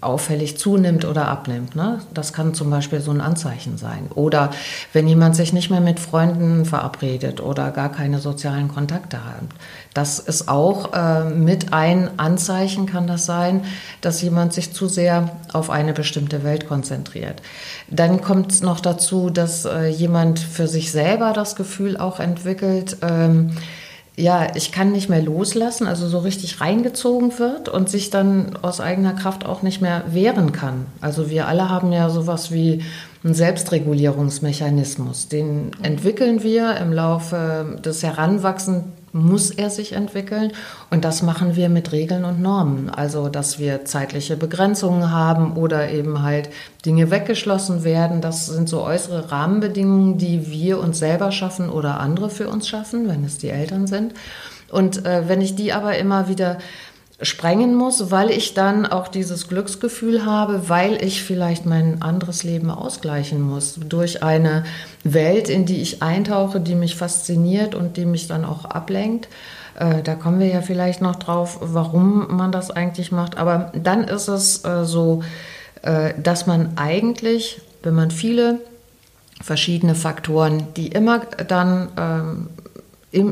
auffällig 0.00 0.58
zunimmt 0.58 1.04
oder 1.04 1.28
abnimmt. 1.28 1.74
Ne? 1.74 2.00
Das 2.12 2.32
kann 2.32 2.52
zum 2.52 2.68
Beispiel 2.68 3.00
so 3.00 3.10
ein 3.10 3.20
Anzeichen 3.20 3.78
sein. 3.78 4.08
Oder 4.14 4.50
wenn 4.92 5.08
jemand 5.08 5.34
sich 5.34 5.52
nicht 5.52 5.70
mehr 5.70 5.80
mit 5.80 5.98
Freunden 5.98 6.66
verabredet 6.66 7.40
oder 7.40 7.70
gar 7.70 7.90
keine 7.90 8.18
sozialen 8.18 8.68
Kontakte 8.68 9.24
hat. 9.24 9.40
Das 9.94 10.18
ist 10.18 10.48
auch 10.48 10.92
äh, 10.92 11.24
mit 11.24 11.72
ein 11.72 12.18
Anzeichen, 12.18 12.86
kann 12.86 13.06
das 13.06 13.24
sein, 13.24 13.62
dass 14.02 14.20
jemand 14.20 14.52
sich 14.52 14.72
zu 14.72 14.88
sehr 14.88 15.30
auf 15.52 15.70
eine 15.70 15.94
bestimmte 15.94 16.44
Welt 16.44 16.68
konzentriert. 16.68 17.40
Dann 17.88 18.20
kommt 18.20 18.62
noch 18.62 18.80
dazu, 18.80 19.30
dass 19.30 19.64
äh, 19.64 19.88
jemand 19.88 20.38
für 20.38 20.68
sich 20.68 20.92
selber 20.92 21.32
das 21.32 21.56
Gefühl 21.56 21.96
auch 21.96 22.20
entwickelt, 22.20 22.98
ähm, 23.02 23.52
ja, 24.18 24.48
ich 24.56 24.72
kann 24.72 24.90
nicht 24.90 25.08
mehr 25.08 25.22
loslassen, 25.22 25.86
also 25.86 26.08
so 26.08 26.18
richtig 26.18 26.60
reingezogen 26.60 27.38
wird 27.38 27.68
und 27.68 27.88
sich 27.88 28.10
dann 28.10 28.58
aus 28.62 28.80
eigener 28.80 29.12
Kraft 29.12 29.46
auch 29.46 29.62
nicht 29.62 29.80
mehr 29.80 30.02
wehren 30.08 30.50
kann. 30.50 30.86
Also 31.00 31.30
wir 31.30 31.46
alle 31.46 31.68
haben 31.68 31.92
ja 31.92 32.10
sowas 32.10 32.50
wie 32.50 32.82
einen 33.22 33.34
Selbstregulierungsmechanismus. 33.34 35.28
Den 35.28 35.70
entwickeln 35.82 36.42
wir 36.42 36.76
im 36.78 36.92
Laufe 36.92 37.78
des 37.84 38.02
Heranwachsens 38.02 38.84
muss 39.12 39.50
er 39.50 39.70
sich 39.70 39.92
entwickeln. 39.92 40.52
Und 40.90 41.04
das 41.04 41.22
machen 41.22 41.56
wir 41.56 41.68
mit 41.68 41.92
Regeln 41.92 42.24
und 42.24 42.40
Normen. 42.40 42.90
Also, 42.90 43.28
dass 43.28 43.58
wir 43.58 43.84
zeitliche 43.84 44.36
Begrenzungen 44.36 45.10
haben 45.10 45.56
oder 45.56 45.90
eben 45.90 46.22
halt 46.22 46.50
Dinge 46.84 47.10
weggeschlossen 47.10 47.84
werden. 47.84 48.20
Das 48.20 48.46
sind 48.46 48.68
so 48.68 48.82
äußere 48.82 49.30
Rahmenbedingungen, 49.30 50.18
die 50.18 50.50
wir 50.50 50.78
uns 50.78 50.98
selber 50.98 51.32
schaffen 51.32 51.68
oder 51.70 52.00
andere 52.00 52.30
für 52.30 52.48
uns 52.48 52.68
schaffen, 52.68 53.08
wenn 53.08 53.24
es 53.24 53.38
die 53.38 53.50
Eltern 53.50 53.86
sind. 53.86 54.14
Und 54.70 55.06
äh, 55.06 55.28
wenn 55.28 55.40
ich 55.40 55.54
die 55.54 55.72
aber 55.72 55.96
immer 55.96 56.28
wieder 56.28 56.58
sprengen 57.20 57.74
muss, 57.74 58.12
weil 58.12 58.30
ich 58.30 58.54
dann 58.54 58.86
auch 58.86 59.08
dieses 59.08 59.48
Glücksgefühl 59.48 60.24
habe, 60.24 60.68
weil 60.68 61.02
ich 61.02 61.22
vielleicht 61.22 61.66
mein 61.66 62.00
anderes 62.00 62.44
Leben 62.44 62.70
ausgleichen 62.70 63.40
muss 63.40 63.74
durch 63.74 64.22
eine 64.22 64.64
Welt, 65.02 65.48
in 65.48 65.66
die 65.66 65.82
ich 65.82 66.00
eintauche, 66.00 66.60
die 66.60 66.76
mich 66.76 66.94
fasziniert 66.94 67.74
und 67.74 67.96
die 67.96 68.04
mich 68.04 68.28
dann 68.28 68.44
auch 68.44 68.64
ablenkt. 68.64 69.28
Äh, 69.74 70.02
da 70.02 70.14
kommen 70.14 70.38
wir 70.38 70.46
ja 70.46 70.62
vielleicht 70.62 71.00
noch 71.00 71.16
drauf, 71.16 71.58
warum 71.60 72.36
man 72.36 72.52
das 72.52 72.70
eigentlich 72.70 73.10
macht. 73.10 73.36
Aber 73.36 73.72
dann 73.74 74.04
ist 74.04 74.28
es 74.28 74.64
äh, 74.64 74.84
so, 74.84 75.24
äh, 75.82 76.14
dass 76.22 76.46
man 76.46 76.76
eigentlich, 76.76 77.60
wenn 77.82 77.94
man 77.94 78.12
viele 78.12 78.60
verschiedene 79.42 79.96
Faktoren, 79.96 80.68
die 80.76 80.88
immer 80.88 81.20
dann 81.20 81.88
ähm, 81.96 82.48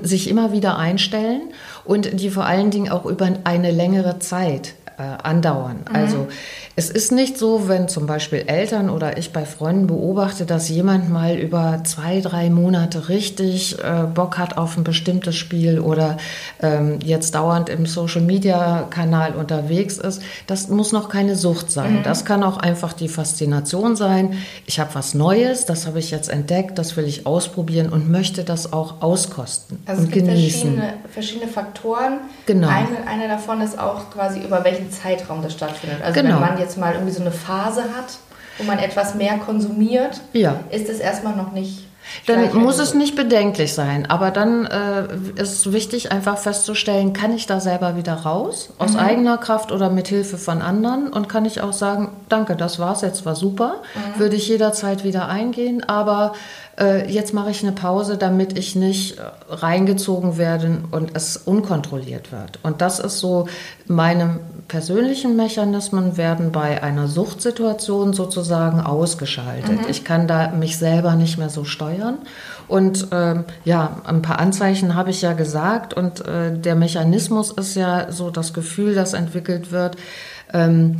sich 0.02 0.28
immer 0.28 0.52
wieder 0.52 0.78
einstellen 0.78 1.52
und 1.86 2.20
die 2.20 2.30
vor 2.30 2.44
allen 2.44 2.70
Dingen 2.70 2.90
auch 2.90 3.06
über 3.06 3.28
eine 3.44 3.70
längere 3.70 4.18
Zeit 4.18 4.74
äh, 4.98 5.02
andauern. 5.22 5.78
Mhm. 5.88 5.94
Also 5.94 6.28
es 6.74 6.90
ist 6.90 7.12
nicht 7.12 7.38
so, 7.38 7.68
wenn 7.68 7.88
zum 7.88 8.06
Beispiel 8.06 8.44
Eltern 8.46 8.90
oder 8.90 9.18
ich 9.18 9.32
bei 9.32 9.44
Freunden 9.44 9.86
beobachte, 9.86 10.46
dass 10.46 10.68
jemand 10.68 11.10
mal 11.10 11.36
über 11.36 11.82
zwei, 11.84 12.20
drei 12.20 12.50
Monate 12.50 13.08
richtig 13.08 13.78
äh, 13.78 14.04
Bock 14.12 14.38
hat 14.38 14.56
auf 14.56 14.76
ein 14.76 14.84
bestimmtes 14.84 15.36
Spiel 15.36 15.80
oder 15.80 16.16
ähm, 16.62 16.98
jetzt 17.04 17.34
dauernd 17.34 17.68
im 17.68 17.86
Social-Media-Kanal 17.86 19.34
unterwegs 19.34 19.98
ist. 19.98 20.22
Das 20.46 20.68
muss 20.68 20.92
noch 20.92 21.08
keine 21.08 21.36
Sucht 21.36 21.70
sein. 21.70 21.96
Mhm. 21.96 22.02
Das 22.02 22.24
kann 22.24 22.42
auch 22.42 22.56
einfach 22.56 22.92
die 22.92 23.08
Faszination 23.08 23.96
sein. 23.96 24.34
Ich 24.66 24.80
habe 24.80 24.94
was 24.94 25.14
Neues, 25.14 25.66
das 25.66 25.86
habe 25.86 25.98
ich 25.98 26.10
jetzt 26.10 26.28
entdeckt, 26.28 26.78
das 26.78 26.96
will 26.96 27.04
ich 27.04 27.26
ausprobieren 27.26 27.90
und 27.90 28.10
möchte 28.10 28.44
das 28.44 28.72
auch 28.72 29.02
auskosten 29.02 29.78
also 29.86 30.02
und 30.02 30.08
es 30.08 30.14
gibt 30.14 30.26
genießen. 30.26 30.60
Verschiedene, 30.60 30.94
verschiedene 31.10 31.48
Faktoren. 31.48 32.20
Genau. 32.46 32.68
Eine, 32.68 33.06
eine 33.06 33.28
davon 33.28 33.60
ist 33.60 33.78
auch 33.78 34.10
quasi, 34.10 34.40
über 34.40 34.64
welchen 34.64 34.85
Zeitraum 34.90 35.42
das 35.42 35.52
stattfindet. 35.52 36.02
Also 36.02 36.20
Genau. 36.20 36.34
wenn 36.34 36.40
man 36.48 36.58
jetzt 36.58 36.78
mal 36.78 36.92
irgendwie 36.94 37.12
so 37.12 37.20
eine 37.20 37.32
Phase 37.32 37.82
hat, 37.82 38.18
wo 38.58 38.64
man 38.64 38.78
etwas 38.78 39.14
mehr 39.14 39.36
konsumiert, 39.38 40.20
Ja. 40.32 40.60
ist 40.70 40.88
es 40.88 40.98
erstmal 40.98 41.36
noch 41.36 41.52
nicht. 41.52 41.84
Dann 42.26 42.54
muss 42.56 42.78
es 42.78 42.94
nicht 42.94 43.16
bedenklich 43.16 43.74
sein, 43.74 44.06
aber 44.08 44.30
dann 44.30 44.64
äh, 44.66 45.08
ist 45.42 45.72
wichtig, 45.72 46.12
einfach 46.12 46.38
festzustellen, 46.38 47.12
kann 47.12 47.34
ich 47.34 47.46
da 47.46 47.58
selber 47.58 47.96
wieder 47.96 48.14
raus, 48.14 48.70
aus 48.78 48.92
Mhm. 48.92 48.98
eigener 49.00 49.38
Kraft 49.38 49.72
oder 49.72 49.90
mit 49.90 50.06
Hilfe 50.06 50.38
von 50.38 50.62
anderen 50.62 51.08
und 51.12 51.28
kann 51.28 51.44
ich 51.44 51.60
auch 51.62 51.72
sagen, 51.72 52.10
danke, 52.28 52.54
das 52.54 52.78
war's, 52.78 53.00
jetzt 53.00 53.26
war 53.26 53.34
super, 53.34 53.82
Mhm. 54.14 54.20
würde 54.20 54.36
ich 54.36 54.46
jederzeit 54.46 55.02
wieder 55.02 55.28
eingehen, 55.28 55.82
aber 55.88 56.34
äh, 56.78 57.10
jetzt 57.10 57.34
mache 57.34 57.50
ich 57.50 57.62
eine 57.64 57.72
Pause, 57.72 58.16
damit 58.18 58.56
ich 58.56 58.76
nicht 58.76 59.18
äh, 59.18 59.22
reingezogen 59.48 60.36
werde 60.38 60.78
und 60.92 61.10
es 61.16 61.36
unkontrolliert 61.36 62.30
wird. 62.30 62.60
Und 62.62 62.82
das 62.82 63.00
ist 63.00 63.18
so, 63.18 63.48
meine 63.88 64.38
persönlichen 64.68 65.36
Mechanismen 65.36 66.16
werden 66.16 66.50
bei 66.50 66.82
einer 66.82 67.06
Suchtsituation 67.06 68.12
sozusagen 68.12 68.80
ausgeschaltet. 68.80 69.80
Ich 69.88 70.04
kann 70.04 70.26
da 70.26 70.50
mich 70.50 70.76
selber 70.78 71.14
nicht 71.14 71.38
mehr 71.38 71.50
so 71.50 71.64
steuern. 71.64 72.18
Und 72.68 73.08
ähm, 73.12 73.44
ja, 73.64 74.00
ein 74.04 74.22
paar 74.22 74.40
Anzeichen 74.40 74.94
habe 74.94 75.10
ich 75.10 75.22
ja 75.22 75.34
gesagt. 75.34 75.94
Und 75.94 76.26
äh, 76.26 76.58
der 76.58 76.74
Mechanismus 76.74 77.52
ist 77.52 77.76
ja 77.76 78.10
so 78.10 78.30
das 78.30 78.52
Gefühl, 78.52 78.94
das 78.94 79.12
entwickelt 79.12 79.70
wird. 79.70 79.96
Ähm, 80.52 80.98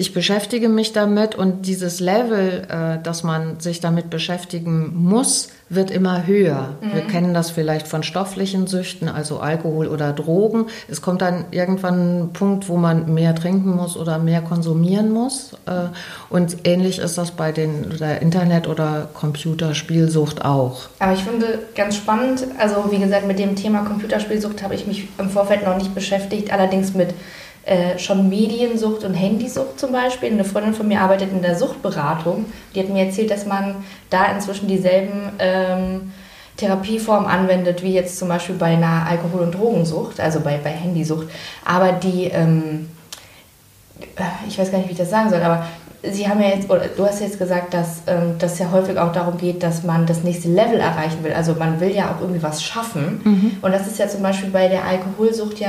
ich 0.00 0.14
beschäftige 0.14 0.70
mich 0.70 0.92
damit 0.92 1.34
und 1.34 1.66
dieses 1.66 2.00
Level, 2.00 2.66
äh, 2.68 3.02
dass 3.02 3.22
man 3.22 3.60
sich 3.60 3.80
damit 3.80 4.08
beschäftigen 4.08 4.92
muss, 4.94 5.50
wird 5.68 5.90
immer 5.90 6.26
höher. 6.26 6.70
Wir 6.80 7.02
kennen 7.02 7.32
das 7.32 7.50
vielleicht 7.50 7.86
von 7.86 8.02
stofflichen 8.02 8.66
Süchten, 8.66 9.08
also 9.08 9.38
Alkohol 9.38 9.86
oder 9.86 10.12
Drogen. 10.12 10.66
Es 10.88 11.00
kommt 11.00 11.22
dann 11.22 11.44
irgendwann 11.52 12.22
ein 12.22 12.32
Punkt, 12.32 12.68
wo 12.68 12.76
man 12.76 13.14
mehr 13.14 13.36
trinken 13.36 13.76
muss 13.76 13.96
oder 13.96 14.18
mehr 14.18 14.40
konsumieren 14.40 15.12
muss. 15.12 15.52
Äh, 15.66 15.88
und 16.28 16.56
ähnlich 16.64 16.98
ist 16.98 17.18
das 17.18 17.32
bei 17.32 17.52
den, 17.52 17.98
der 18.00 18.22
Internet- 18.22 18.66
oder 18.66 19.08
Computerspielsucht 19.12 20.44
auch. 20.44 20.88
Aber 20.98 21.12
ich 21.12 21.22
finde 21.22 21.60
ganz 21.76 21.96
spannend, 21.96 22.46
also 22.58 22.90
wie 22.90 22.98
gesagt, 22.98 23.26
mit 23.26 23.38
dem 23.38 23.54
Thema 23.54 23.84
Computerspielsucht 23.84 24.62
habe 24.62 24.74
ich 24.74 24.86
mich 24.86 25.08
im 25.18 25.28
Vorfeld 25.28 25.64
noch 25.64 25.76
nicht 25.76 25.94
beschäftigt, 25.94 26.52
allerdings 26.52 26.94
mit 26.94 27.14
äh, 27.64 27.98
schon 27.98 28.28
Mediensucht 28.28 29.04
und 29.04 29.14
Handysucht 29.14 29.78
zum 29.78 29.92
Beispiel. 29.92 30.30
Eine 30.30 30.44
Freundin 30.44 30.74
von 30.74 30.88
mir 30.88 31.00
arbeitet 31.00 31.30
in 31.30 31.42
der 31.42 31.56
Suchtberatung. 31.56 32.46
Die 32.74 32.80
hat 32.80 32.88
mir 32.88 33.04
erzählt, 33.04 33.30
dass 33.30 33.46
man 33.46 33.76
da 34.08 34.32
inzwischen 34.32 34.66
dieselben 34.66 35.30
ähm, 35.38 36.12
Therapieformen 36.56 37.28
anwendet, 37.28 37.82
wie 37.82 37.92
jetzt 37.92 38.18
zum 38.18 38.28
Beispiel 38.28 38.54
bei 38.54 38.72
einer 38.72 39.06
Alkohol- 39.06 39.42
und 39.42 39.54
Drogensucht, 39.54 40.20
also 40.20 40.40
bei, 40.40 40.58
bei 40.62 40.70
Handysucht. 40.70 41.28
Aber 41.64 41.92
die, 41.92 42.24
ähm, 42.24 42.88
äh, 44.16 44.22
ich 44.48 44.58
weiß 44.58 44.70
gar 44.70 44.78
nicht, 44.78 44.88
wie 44.88 44.92
ich 44.92 44.98
das 44.98 45.10
sagen 45.10 45.30
soll, 45.30 45.42
aber 45.42 45.66
Sie 46.02 46.26
haben 46.26 46.40
ja 46.40 46.48
jetzt, 46.48 46.70
oder 46.70 46.86
du 46.96 47.04
hast 47.04 47.20
jetzt 47.20 47.38
gesagt, 47.38 47.74
dass 47.74 48.00
ähm, 48.06 48.36
das 48.38 48.58
ja 48.58 48.70
häufig 48.72 48.98
auch 48.98 49.12
darum 49.12 49.36
geht, 49.36 49.62
dass 49.62 49.82
man 49.82 50.06
das 50.06 50.22
nächste 50.22 50.48
Level 50.48 50.80
erreichen 50.80 51.22
will. 51.22 51.34
Also 51.34 51.54
man 51.54 51.78
will 51.78 51.94
ja 51.94 52.10
auch 52.10 52.22
irgendwie 52.22 52.42
was 52.42 52.62
schaffen. 52.62 53.20
Und 53.60 53.72
das 53.72 53.86
ist 53.86 53.98
ja 53.98 54.08
zum 54.08 54.22
Beispiel 54.22 54.48
bei 54.48 54.68
der 54.68 54.82
Alkoholsucht 54.82 55.60
ja 55.60 55.68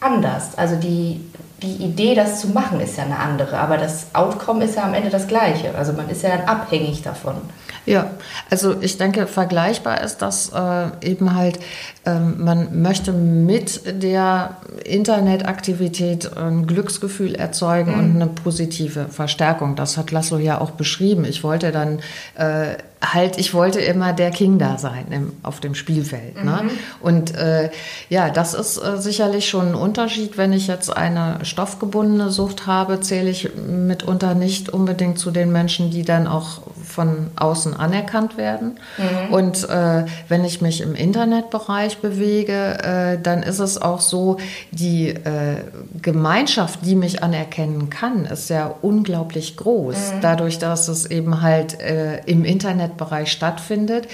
anders. 0.00 0.56
Also 0.56 0.76
die, 0.76 1.20
die 1.62 1.84
Idee, 1.84 2.14
das 2.14 2.40
zu 2.40 2.48
machen, 2.48 2.80
ist 2.80 2.96
ja 2.96 3.04
eine 3.04 3.18
andere. 3.18 3.58
Aber 3.58 3.76
das 3.76 4.06
Outcome 4.14 4.64
ist 4.64 4.76
ja 4.76 4.84
am 4.84 4.94
Ende 4.94 5.10
das 5.10 5.26
gleiche. 5.26 5.74
Also 5.74 5.92
man 5.92 6.08
ist 6.08 6.22
ja 6.22 6.36
dann 6.36 6.46
abhängig 6.46 7.02
davon. 7.02 7.36
Ja, 7.86 8.10
also 8.50 8.76
ich 8.80 8.98
denke, 8.98 9.26
vergleichbar 9.26 10.02
ist 10.02 10.18
das 10.18 10.52
äh, 10.54 11.08
eben 11.08 11.34
halt, 11.34 11.58
ähm, 12.04 12.36
man 12.38 12.82
möchte 12.82 13.12
mit 13.12 14.02
der 14.02 14.56
Internetaktivität 14.84 16.36
ein 16.36 16.66
Glücksgefühl 16.66 17.34
erzeugen 17.34 17.94
und 17.94 18.16
eine 18.16 18.26
positive 18.26 19.06
Verstärkung. 19.08 19.76
Das 19.76 19.96
hat 19.96 20.10
Laszlo 20.10 20.38
ja 20.38 20.60
auch 20.60 20.72
beschrieben. 20.72 21.24
Ich 21.24 21.42
wollte 21.42 21.72
dann 21.72 22.00
äh, 22.36 22.76
halt, 23.02 23.38
ich 23.38 23.54
wollte 23.54 23.80
immer 23.80 24.12
der 24.12 24.30
King 24.30 24.58
da 24.58 24.76
sein 24.76 25.06
im, 25.10 25.32
auf 25.42 25.60
dem 25.60 25.74
Spielfeld. 25.74 26.44
Ne? 26.44 26.70
Und 27.00 27.34
äh, 27.34 27.70
ja, 28.08 28.30
das 28.30 28.54
ist 28.54 28.76
äh, 28.76 28.98
sicherlich 28.98 29.48
schon 29.48 29.68
ein 29.68 29.74
Unterschied, 29.74 30.36
wenn 30.36 30.52
ich 30.52 30.66
jetzt 30.66 30.94
eine 30.94 31.38
stoffgebundene 31.42 32.30
Sucht 32.30 32.66
habe, 32.66 33.00
zähle 33.00 33.30
ich 33.30 33.50
mitunter 33.56 34.34
nicht 34.34 34.68
unbedingt 34.68 35.18
zu 35.18 35.30
den 35.30 35.50
Menschen, 35.50 35.90
die 35.90 36.02
dann 36.02 36.26
auch 36.26 36.60
von 36.84 37.28
außen 37.36 37.74
anerkannt 37.74 38.36
werden. 38.36 38.78
Und 39.30 39.68
äh, 39.68 40.04
wenn 40.28 40.44
ich 40.44 40.60
mich 40.60 40.80
im 40.80 40.94
Internetbereich 40.94 41.98
bewege, 41.98 42.78
äh, 42.82 43.18
dann 43.22 43.42
ist 43.42 43.60
es 43.60 43.80
auch 43.80 44.00
so, 44.00 44.38
die 44.72 45.08
äh, 45.10 45.62
Gemeinschaft, 46.02 46.80
die 46.84 46.96
mich 46.96 47.22
anerkennen 47.22 47.90
kann, 47.90 48.26
ist 48.26 48.50
ja 48.50 48.74
unglaublich 48.82 49.56
groß. 49.56 50.14
Dadurch, 50.20 50.58
dass 50.58 50.88
es 50.88 51.06
eben 51.06 51.40
halt 51.40 51.80
äh, 51.80 52.20
im 52.26 52.44
Internetbereich 52.90 53.32
stattfindet, 53.32 54.08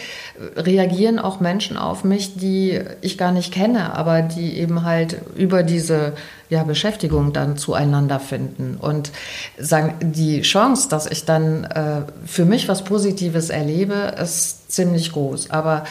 reagieren 0.57 1.19
auch 1.19 1.41
Menschen 1.41 1.77
auf 1.77 2.05
mich, 2.05 2.37
die 2.37 2.81
ich 3.01 3.19
gar 3.19 3.33
nicht 3.33 3.53
kenne, 3.53 3.95
aber 3.95 4.23
die 4.23 4.59
eben 4.59 4.85
halt 4.85 5.17
über 5.35 5.63
diese 5.63 6.13
ja, 6.49 6.63
Beschäftigung 6.63 7.33
dann 7.33 7.57
zueinander 7.57 8.21
finden. 8.21 8.77
Und 8.81 9.11
sagen, 9.59 9.95
die 10.01 10.43
Chance, 10.43 10.89
dass 10.89 11.07
ich 11.07 11.25
dann 11.25 11.65
äh, 11.65 12.03
für 12.25 12.45
mich 12.45 12.69
was 12.69 12.85
Positives 12.85 13.51
erlebe, 13.51 14.15
ist 14.21 14.71
ziemlich 14.71 15.13
groß. 15.13 15.51
Aber 15.51 15.85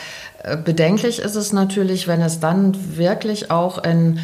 äh, 0.43 0.55
bedenklich 0.55 1.19
ist 1.19 1.35
es 1.35 1.51
natürlich, 1.51 2.07
wenn 2.07 2.21
es 2.21 2.39
dann 2.39 2.75
wirklich 2.97 3.51
auch 3.51 3.83
in 3.83 4.19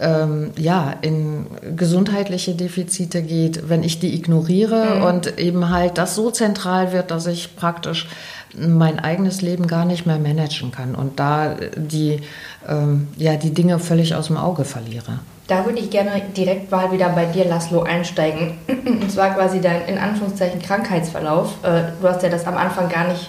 ähm, 0.00 0.52
ja, 0.56 0.94
in 1.02 1.46
gesundheitliche 1.76 2.54
Defizite 2.54 3.22
geht, 3.22 3.68
wenn 3.68 3.82
ich 3.82 3.98
die 4.00 4.14
ignoriere 4.14 5.06
und 5.06 5.38
eben 5.38 5.70
halt 5.70 5.98
das 5.98 6.14
so 6.14 6.30
zentral 6.30 6.92
wird, 6.92 7.10
dass 7.10 7.26
ich 7.26 7.56
praktisch 7.56 8.08
mein 8.56 8.98
eigenes 9.00 9.42
Leben 9.42 9.66
gar 9.66 9.84
nicht 9.84 10.06
mehr 10.06 10.18
managen 10.18 10.70
kann 10.70 10.94
und 10.94 11.18
da 11.18 11.56
die, 11.76 12.20
ähm, 12.68 13.08
ja, 13.16 13.34
die 13.36 13.52
Dinge 13.52 13.78
völlig 13.78 14.14
aus 14.14 14.28
dem 14.28 14.36
Auge 14.36 14.64
verliere. 14.64 15.18
Da 15.46 15.66
würde 15.66 15.78
ich 15.80 15.90
gerne 15.90 16.22
direkt 16.36 16.70
mal 16.70 16.90
wieder 16.90 17.10
bei 17.10 17.26
dir, 17.26 17.44
Laszlo, 17.44 17.82
einsteigen. 17.82 18.56
Und 18.86 19.12
zwar 19.12 19.34
quasi 19.34 19.60
dein, 19.60 19.84
in 19.86 19.98
Anführungszeichen, 19.98 20.62
Krankheitsverlauf. 20.62 21.52
Äh, 21.62 21.82
Du 22.00 22.08
hast 22.08 22.22
ja 22.22 22.30
das 22.30 22.46
am 22.46 22.56
Anfang 22.56 22.88
gar 22.88 23.08
nicht 23.08 23.28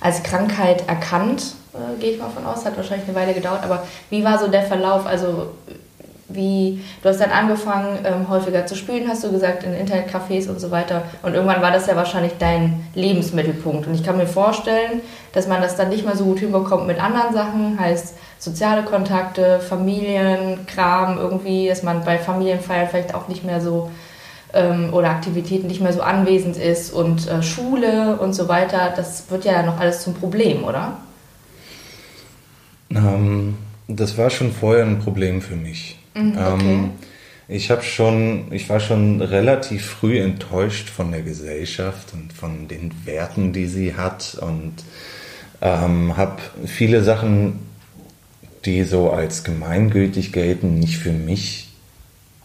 als 0.00 0.24
Krankheit 0.24 0.88
erkannt. 0.88 1.54
äh, 1.72 2.00
gehe 2.00 2.12
ich 2.14 2.18
mal 2.18 2.30
von 2.30 2.44
aus. 2.46 2.64
Hat 2.64 2.76
wahrscheinlich 2.76 3.06
eine 3.08 3.16
Weile 3.16 3.32
gedauert, 3.32 3.62
aber 3.62 3.84
wie 4.10 4.24
war 4.24 4.40
so 4.40 4.48
der 4.48 4.64
Verlauf? 4.64 5.06
Also 5.06 5.52
wie, 6.34 6.82
du 7.02 7.08
hast 7.08 7.20
dann 7.20 7.30
angefangen, 7.30 7.98
ähm, 8.04 8.28
häufiger 8.28 8.66
zu 8.66 8.74
spielen, 8.74 9.08
hast 9.08 9.24
du 9.24 9.30
gesagt, 9.32 9.64
in 9.64 9.74
Internetcafés 9.74 10.48
und 10.48 10.60
so 10.60 10.70
weiter. 10.70 11.02
Und 11.22 11.34
irgendwann 11.34 11.62
war 11.62 11.70
das 11.70 11.86
ja 11.86 11.96
wahrscheinlich 11.96 12.32
dein 12.38 12.86
Lebensmittelpunkt. 12.94 13.86
Und 13.86 13.94
ich 13.94 14.04
kann 14.04 14.16
mir 14.16 14.26
vorstellen, 14.26 15.00
dass 15.32 15.48
man 15.48 15.62
das 15.62 15.76
dann 15.76 15.88
nicht 15.88 16.04
mehr 16.04 16.16
so 16.16 16.24
gut 16.24 16.40
hinbekommt 16.40 16.86
mit 16.86 17.02
anderen 17.02 17.32
Sachen, 17.32 17.78
heißt 17.78 18.14
soziale 18.38 18.82
Kontakte, 18.82 19.60
Familienkram 19.60 21.18
irgendwie, 21.18 21.68
dass 21.68 21.82
man 21.82 22.04
bei 22.04 22.18
Familienfeiern 22.18 22.88
vielleicht 22.88 23.14
auch 23.14 23.28
nicht 23.28 23.44
mehr 23.44 23.60
so 23.60 23.90
ähm, 24.52 24.92
oder 24.92 25.10
Aktivitäten 25.10 25.66
nicht 25.66 25.80
mehr 25.80 25.92
so 25.92 26.02
anwesend 26.02 26.56
ist 26.56 26.92
und 26.92 27.28
äh, 27.28 27.42
Schule 27.42 28.16
und 28.16 28.34
so 28.34 28.48
weiter. 28.48 28.92
Das 28.94 29.30
wird 29.30 29.44
ja 29.44 29.62
noch 29.62 29.78
alles 29.78 30.02
zum 30.02 30.14
Problem, 30.14 30.64
oder? 30.64 30.98
Ähm, 32.90 33.56
das 33.88 34.18
war 34.18 34.30
schon 34.30 34.52
vorher 34.52 34.84
ein 34.84 34.98
Problem 34.98 35.40
für 35.40 35.56
mich. 35.56 35.98
Mhm, 36.14 36.38
okay. 36.38 36.54
ähm, 36.54 36.90
ich 37.48 37.70
habe 37.70 37.82
schon, 37.82 38.52
ich 38.52 38.68
war 38.68 38.80
schon 38.80 39.20
relativ 39.20 39.84
früh 39.84 40.18
enttäuscht 40.18 40.88
von 40.88 41.10
der 41.10 41.22
Gesellschaft 41.22 42.12
und 42.14 42.32
von 42.32 42.68
den 42.68 42.92
Werten, 43.04 43.52
die 43.52 43.66
sie 43.66 43.94
hat 43.94 44.38
und 44.40 44.74
ähm, 45.60 46.16
habe 46.16 46.38
viele 46.66 47.02
Sachen, 47.02 47.60
die 48.64 48.84
so 48.84 49.10
als 49.10 49.44
gemeingültig 49.44 50.32
gelten, 50.32 50.78
nicht 50.78 50.98
für 50.98 51.12
mich 51.12 51.72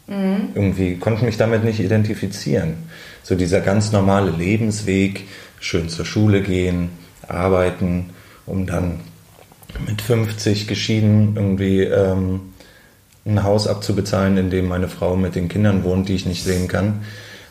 mhm. 0.08 0.50
irgendwie 0.56 0.96
konnte 0.98 1.26
mich 1.26 1.38
damit 1.38 1.64
nicht 1.64 1.80
identifizieren. 1.80 2.76
So 3.24 3.36
dieser 3.36 3.62
ganz 3.62 3.92
normale 3.92 4.32
Lebensweg, 4.32 5.26
schön 5.60 5.90
zur 5.90 6.06
Schule 6.06 6.42
gehen, 6.42 6.90
arbeiten, 7.28 8.12
um 8.46 8.66
dann 8.66 9.02
mit 9.86 10.02
50 10.02 10.68
geschieden 10.68 11.34
irgendwie 11.36 11.82
ähm, 11.84 12.54
ein 13.28 13.44
Haus 13.44 13.68
abzubezahlen, 13.68 14.38
in 14.38 14.50
dem 14.50 14.68
meine 14.68 14.88
Frau 14.88 15.16
mit 15.16 15.36
den 15.36 15.50
Kindern 15.50 15.84
wohnt, 15.84 16.10
die 16.10 16.16
ich 16.16 16.26
nicht 16.26 16.44
sehen 16.44 16.68
kann, 16.68 17.02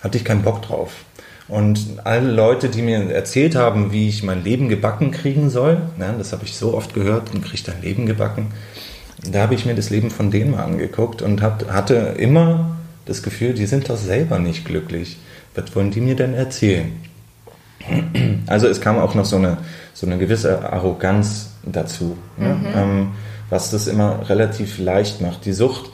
hatte 0.02 0.18
ich 0.18 0.24
keinen 0.24 0.42
Bock 0.42 0.62
drauf. 0.62 0.92
Und 1.48 2.00
alle 2.04 2.30
Leute, 2.30 2.68
die 2.68 2.82
mir 2.82 3.10
erzählt 3.12 3.54
haben, 3.54 3.92
wie 3.92 4.08
ich 4.08 4.22
mein 4.22 4.42
Leben 4.42 4.68
gebacken 4.68 5.12
kriegen 5.12 5.48
soll, 5.48 5.80
ne, 5.96 6.14
das 6.18 6.32
habe 6.32 6.44
ich 6.44 6.56
so 6.56 6.74
oft 6.74 6.94
gehört, 6.94 7.32
und 7.32 7.44
kriegt 7.44 7.68
dein 7.68 7.82
Leben 7.82 8.06
gebacken, 8.06 8.48
da 9.30 9.42
habe 9.42 9.54
ich 9.54 9.64
mir 9.64 9.74
das 9.74 9.90
Leben 9.90 10.10
von 10.10 10.30
denen 10.30 10.52
mal 10.52 10.64
angeguckt 10.64 11.22
und 11.22 11.42
hab, 11.42 11.70
hatte 11.70 11.94
immer 12.18 12.76
das 13.04 13.22
Gefühl, 13.22 13.54
die 13.54 13.66
sind 13.66 13.88
doch 13.88 13.96
selber 13.96 14.38
nicht 14.38 14.64
glücklich. 14.64 15.18
Was 15.54 15.74
wollen 15.74 15.90
die 15.90 16.00
mir 16.00 16.16
denn 16.16 16.34
erzählen? 16.34 16.92
Also 18.46 18.66
es 18.66 18.80
kam 18.80 18.98
auch 18.98 19.14
noch 19.14 19.24
so 19.24 19.36
eine, 19.36 19.58
so 19.94 20.06
eine 20.06 20.18
gewisse 20.18 20.72
Arroganz 20.72 21.50
dazu, 21.64 22.16
ne? 22.36 22.54
mhm. 22.54 22.66
ähm, 22.74 23.08
was 23.50 23.70
das 23.70 23.86
immer 23.86 24.28
relativ 24.28 24.78
leicht 24.78 25.20
macht. 25.20 25.44
Die 25.44 25.52
Sucht, 25.52 25.90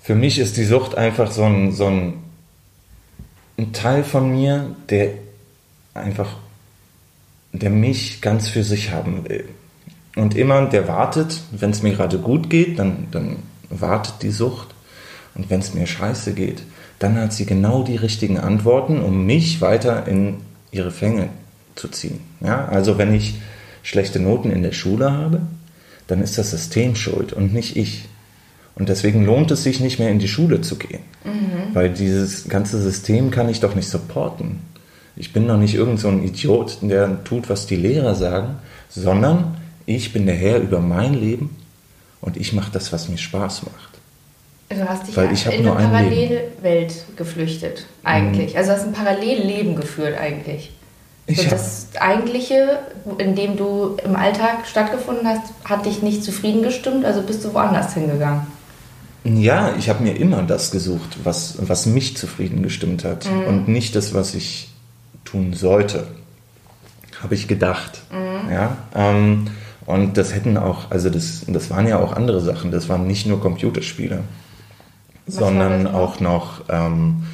für 0.00 0.14
mich 0.14 0.38
ist 0.38 0.56
die 0.56 0.64
Sucht 0.64 0.96
einfach 0.96 1.30
so 1.30 1.44
ein, 1.44 1.72
so 1.72 1.86
ein, 1.86 2.14
ein 3.58 3.72
Teil 3.72 4.02
von 4.04 4.30
mir, 4.30 4.74
der 4.88 5.10
einfach, 5.94 6.30
der 7.52 7.70
mich 7.70 8.20
ganz 8.20 8.48
für 8.48 8.64
sich 8.64 8.90
haben 8.90 9.28
will. 9.28 9.48
Und 10.16 10.36
immer, 10.36 10.66
der 10.66 10.88
wartet, 10.88 11.40
wenn 11.52 11.70
es 11.70 11.82
mir 11.82 11.94
gerade 11.94 12.18
gut 12.18 12.50
geht, 12.50 12.78
dann, 12.78 13.06
dann 13.10 13.36
wartet 13.68 14.22
die 14.22 14.30
Sucht. 14.30 14.74
Und 15.34 15.48
wenn 15.50 15.60
es 15.60 15.74
mir 15.74 15.86
scheiße 15.86 16.34
geht, 16.34 16.62
dann 16.98 17.16
hat 17.16 17.32
sie 17.32 17.46
genau 17.46 17.82
die 17.82 17.96
richtigen 17.96 18.38
Antworten, 18.38 19.00
um 19.00 19.24
mich 19.24 19.60
weiter 19.60 20.06
in 20.08 20.38
ihre 20.72 20.90
Fänge 20.90 21.28
zu 21.76 21.88
ziehen. 21.88 22.20
Ja, 22.40 22.66
also 22.66 22.98
wenn 22.98 23.14
ich 23.14 23.40
schlechte 23.82 24.20
Noten 24.20 24.50
in 24.50 24.62
der 24.62 24.72
Schule 24.72 25.12
habe, 25.12 25.40
dann 26.10 26.22
ist 26.22 26.38
das 26.38 26.50
System 26.50 26.96
schuld 26.96 27.32
und 27.32 27.52
nicht 27.52 27.76
ich. 27.76 28.06
Und 28.74 28.88
deswegen 28.88 29.24
lohnt 29.24 29.50
es 29.50 29.62
sich 29.62 29.80
nicht 29.80 29.98
mehr 29.98 30.10
in 30.10 30.18
die 30.18 30.28
Schule 30.28 30.60
zu 30.60 30.76
gehen, 30.76 31.02
mhm. 31.24 31.74
weil 31.74 31.90
dieses 31.90 32.48
ganze 32.48 32.80
System 32.80 33.30
kann 33.30 33.48
ich 33.48 33.60
doch 33.60 33.74
nicht 33.74 33.88
supporten. 33.88 34.60
Ich 35.16 35.32
bin 35.32 35.46
doch 35.46 35.58
nicht 35.58 35.74
irgend 35.74 36.00
so 36.00 36.08
ein 36.08 36.22
Idiot, 36.24 36.78
der 36.82 37.22
tut, 37.24 37.50
was 37.50 37.66
die 37.66 37.76
Lehrer 37.76 38.14
sagen, 38.14 38.56
sondern 38.88 39.56
ich 39.86 40.12
bin 40.12 40.26
der 40.26 40.34
Herr 40.34 40.60
über 40.60 40.80
mein 40.80 41.14
Leben 41.14 41.56
und 42.20 42.36
ich 42.36 42.52
mache 42.52 42.70
das, 42.72 42.92
was 42.92 43.08
mir 43.08 43.18
Spaß 43.18 43.64
macht. 43.64 43.90
Du 44.70 44.88
hast 44.88 45.08
dich 45.08 45.16
Weil 45.16 45.32
ich 45.32 45.44
in 45.46 45.66
eine 45.68 45.72
Parallelwelt 45.72 47.04
geflüchtet, 47.16 47.86
eigentlich. 48.04 48.52
Mhm. 48.52 48.58
Also 48.58 48.70
du 48.70 48.76
hast 48.76 48.86
ein 48.86 48.92
Parallelleben 48.92 49.74
geführt, 49.74 50.16
eigentlich. 50.18 50.70
So 51.36 51.48
das 51.48 51.88
Eigentliche, 51.98 52.78
in 53.18 53.34
dem 53.34 53.56
du 53.56 53.96
im 54.04 54.16
Alltag 54.16 54.66
stattgefunden 54.66 55.26
hast, 55.26 55.52
hat 55.64 55.86
dich 55.86 56.02
nicht 56.02 56.24
zufrieden 56.24 56.62
gestimmt, 56.62 57.04
also 57.04 57.22
bist 57.22 57.44
du 57.44 57.52
woanders 57.54 57.94
hingegangen. 57.94 58.46
Ja, 59.24 59.74
ich 59.78 59.88
habe 59.90 60.02
mir 60.02 60.16
immer 60.16 60.42
das 60.42 60.70
gesucht, 60.70 61.18
was, 61.24 61.56
was 61.60 61.86
mich 61.86 62.16
zufrieden 62.16 62.62
gestimmt 62.62 63.04
hat 63.04 63.26
mhm. 63.30 63.44
und 63.44 63.68
nicht 63.68 63.94
das, 63.94 64.14
was 64.14 64.34
ich 64.34 64.70
tun 65.24 65.52
sollte, 65.52 66.06
habe 67.22 67.34
ich 67.34 67.46
gedacht. 67.46 68.00
Mhm. 68.10 68.50
Ja, 68.50 68.76
ähm, 68.94 69.46
und 69.86 70.16
das 70.16 70.34
hätten 70.34 70.56
auch, 70.56 70.90
also 70.90 71.10
das, 71.10 71.42
das 71.48 71.68
waren 71.70 71.86
ja 71.86 71.98
auch 71.98 72.12
andere 72.12 72.40
Sachen. 72.40 72.70
Das 72.70 72.88
waren 72.88 73.06
nicht 73.06 73.26
nur 73.26 73.40
Computerspiele, 73.40 74.22
Was 75.26 75.34
sondern 75.34 75.86
auch 75.86 76.20
noch, 76.20 76.62
ähm, 76.68 77.24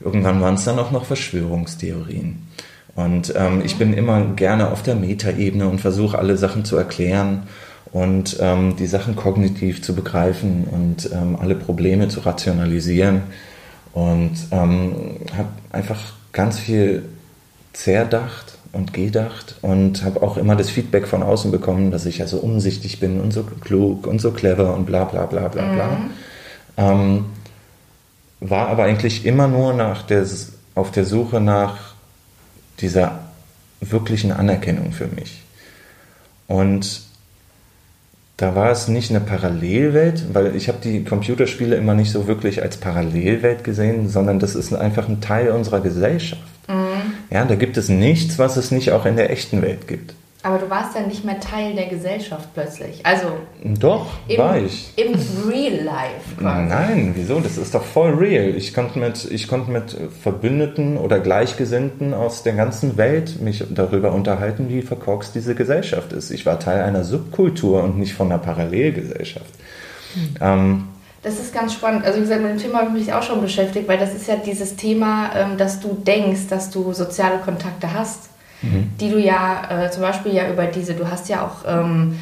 irgendwann 0.00 0.40
waren 0.40 0.54
es 0.54 0.64
dann 0.64 0.78
auch 0.78 0.90
noch 0.90 1.06
Verschwörungstheorien. 1.06 2.46
Und 2.96 3.34
ähm, 3.36 3.62
ich 3.64 3.76
bin 3.76 3.92
immer 3.92 4.24
gerne 4.34 4.70
auf 4.70 4.82
der 4.82 4.96
Metaebene 4.96 5.68
und 5.68 5.80
versuche 5.80 6.18
alle 6.18 6.36
Sachen 6.36 6.64
zu 6.64 6.76
erklären 6.76 7.42
und 7.92 8.38
ähm, 8.40 8.74
die 8.76 8.86
Sachen 8.86 9.16
kognitiv 9.16 9.82
zu 9.82 9.94
begreifen 9.94 10.64
und 10.70 11.10
ähm, 11.12 11.36
alle 11.38 11.54
Probleme 11.54 12.08
zu 12.08 12.20
rationalisieren. 12.20 13.22
Und 13.92 14.32
ähm, 14.50 15.16
habe 15.36 15.48
einfach 15.72 16.00
ganz 16.32 16.58
viel 16.58 17.04
zerdacht 17.72 18.58
und 18.72 18.92
gedacht 18.92 19.56
und 19.62 20.04
habe 20.04 20.22
auch 20.22 20.36
immer 20.36 20.56
das 20.56 20.70
Feedback 20.70 21.06
von 21.06 21.22
außen 21.22 21.50
bekommen, 21.50 21.90
dass 21.90 22.04
ich 22.06 22.18
ja 22.18 22.26
so 22.26 22.38
umsichtig 22.38 23.00
bin 23.00 23.20
und 23.20 23.32
so 23.32 23.42
klug 23.42 24.06
und 24.06 24.20
so 24.20 24.32
clever 24.32 24.74
und 24.74 24.86
bla 24.86 25.04
bla 25.04 25.26
bla 25.26 25.48
bla 25.48 25.72
bla. 25.72 25.86
Mhm. 25.86 26.10
Ähm, 26.76 27.24
war 28.40 28.68
aber 28.68 28.84
eigentlich 28.84 29.24
immer 29.24 29.48
nur 29.48 29.72
nach 29.72 30.02
der, 30.02 30.26
auf 30.74 30.90
der 30.90 31.04
Suche 31.06 31.40
nach 31.40 31.85
dieser 32.80 33.20
wirklichen 33.80 34.32
Anerkennung 34.32 34.92
für 34.92 35.06
mich. 35.06 35.42
Und 36.46 37.02
da 38.36 38.54
war 38.54 38.70
es 38.70 38.88
nicht 38.88 39.10
eine 39.10 39.20
Parallelwelt, 39.20 40.34
weil 40.34 40.54
ich 40.54 40.68
habe 40.68 40.78
die 40.82 41.04
Computerspiele 41.04 41.74
immer 41.76 41.94
nicht 41.94 42.12
so 42.12 42.26
wirklich 42.26 42.62
als 42.62 42.76
Parallelwelt 42.76 43.64
gesehen, 43.64 44.08
sondern 44.10 44.38
das 44.38 44.54
ist 44.54 44.74
einfach 44.74 45.08
ein 45.08 45.22
Teil 45.22 45.50
unserer 45.50 45.80
Gesellschaft. 45.80 46.42
Mhm. 46.68 47.14
Ja, 47.30 47.44
da 47.44 47.54
gibt 47.54 47.76
es 47.78 47.88
nichts, 47.88 48.38
was 48.38 48.56
es 48.56 48.70
nicht 48.70 48.92
auch 48.92 49.06
in 49.06 49.16
der 49.16 49.30
echten 49.30 49.62
Welt 49.62 49.88
gibt. 49.88 50.14
Aber 50.42 50.58
du 50.58 50.70
warst 50.70 50.94
ja 50.94 51.00
nicht 51.00 51.24
mehr 51.24 51.40
Teil 51.40 51.74
der 51.74 51.86
Gesellschaft 51.86 52.50
plötzlich. 52.54 53.04
Also. 53.04 53.26
Doch, 53.64 54.06
im, 54.28 54.38
war 54.38 54.58
ich. 54.58 54.92
Im 54.96 55.14
Real 55.48 55.82
Life 55.82 56.36
quasi. 56.38 56.68
Nein, 56.68 57.12
wieso? 57.16 57.40
Das 57.40 57.58
ist 57.58 57.74
doch 57.74 57.82
voll 57.82 58.14
real. 58.14 58.54
Ich 58.56 58.72
konnte 58.72 58.98
mit, 58.98 59.28
ich 59.30 59.48
konnte 59.48 59.70
mit 59.70 59.96
Verbündeten 60.22 60.98
oder 60.98 61.18
Gleichgesinnten 61.18 62.14
aus 62.14 62.42
der 62.42 62.52
ganzen 62.52 62.96
Welt 62.96 63.40
mich 63.40 63.64
darüber 63.70 64.12
unterhalten, 64.12 64.68
wie 64.68 64.82
verkorkst 64.82 65.34
diese 65.34 65.54
Gesellschaft 65.54 66.12
ist. 66.12 66.30
Ich 66.30 66.46
war 66.46 66.60
Teil 66.60 66.82
einer 66.82 67.02
Subkultur 67.02 67.82
und 67.82 67.98
nicht 67.98 68.14
von 68.14 68.30
einer 68.30 68.38
Parallelgesellschaft. 68.38 69.50
Hm. 70.14 70.34
Ähm, 70.40 70.88
das 71.22 71.40
ist 71.40 71.52
ganz 71.52 71.72
spannend. 71.72 72.04
Also 72.04 72.18
wie 72.18 72.22
gesagt, 72.22 72.42
mit 72.42 72.52
dem 72.52 72.58
Thema 72.58 72.78
habe 72.78 72.96
ich 72.96 73.06
mich 73.06 73.12
auch 73.12 73.22
schon 73.24 73.40
beschäftigt, 73.40 73.88
weil 73.88 73.98
das 73.98 74.14
ist 74.14 74.28
ja 74.28 74.36
dieses 74.36 74.76
Thema, 74.76 75.30
ähm, 75.34 75.56
dass 75.56 75.80
du 75.80 75.94
denkst, 75.94 76.46
dass 76.48 76.70
du 76.70 76.92
soziale 76.92 77.38
Kontakte 77.38 77.92
hast, 77.92 78.28
mhm. 78.62 78.92
die 79.00 79.10
du 79.10 79.18
ja 79.18 79.86
äh, 79.86 79.90
zum 79.90 80.02
Beispiel 80.02 80.34
ja 80.34 80.48
über 80.48 80.66
diese, 80.66 80.94
du 80.94 81.10
hast 81.10 81.28
ja 81.28 81.44
auch 81.44 81.68
ähm, 81.68 82.18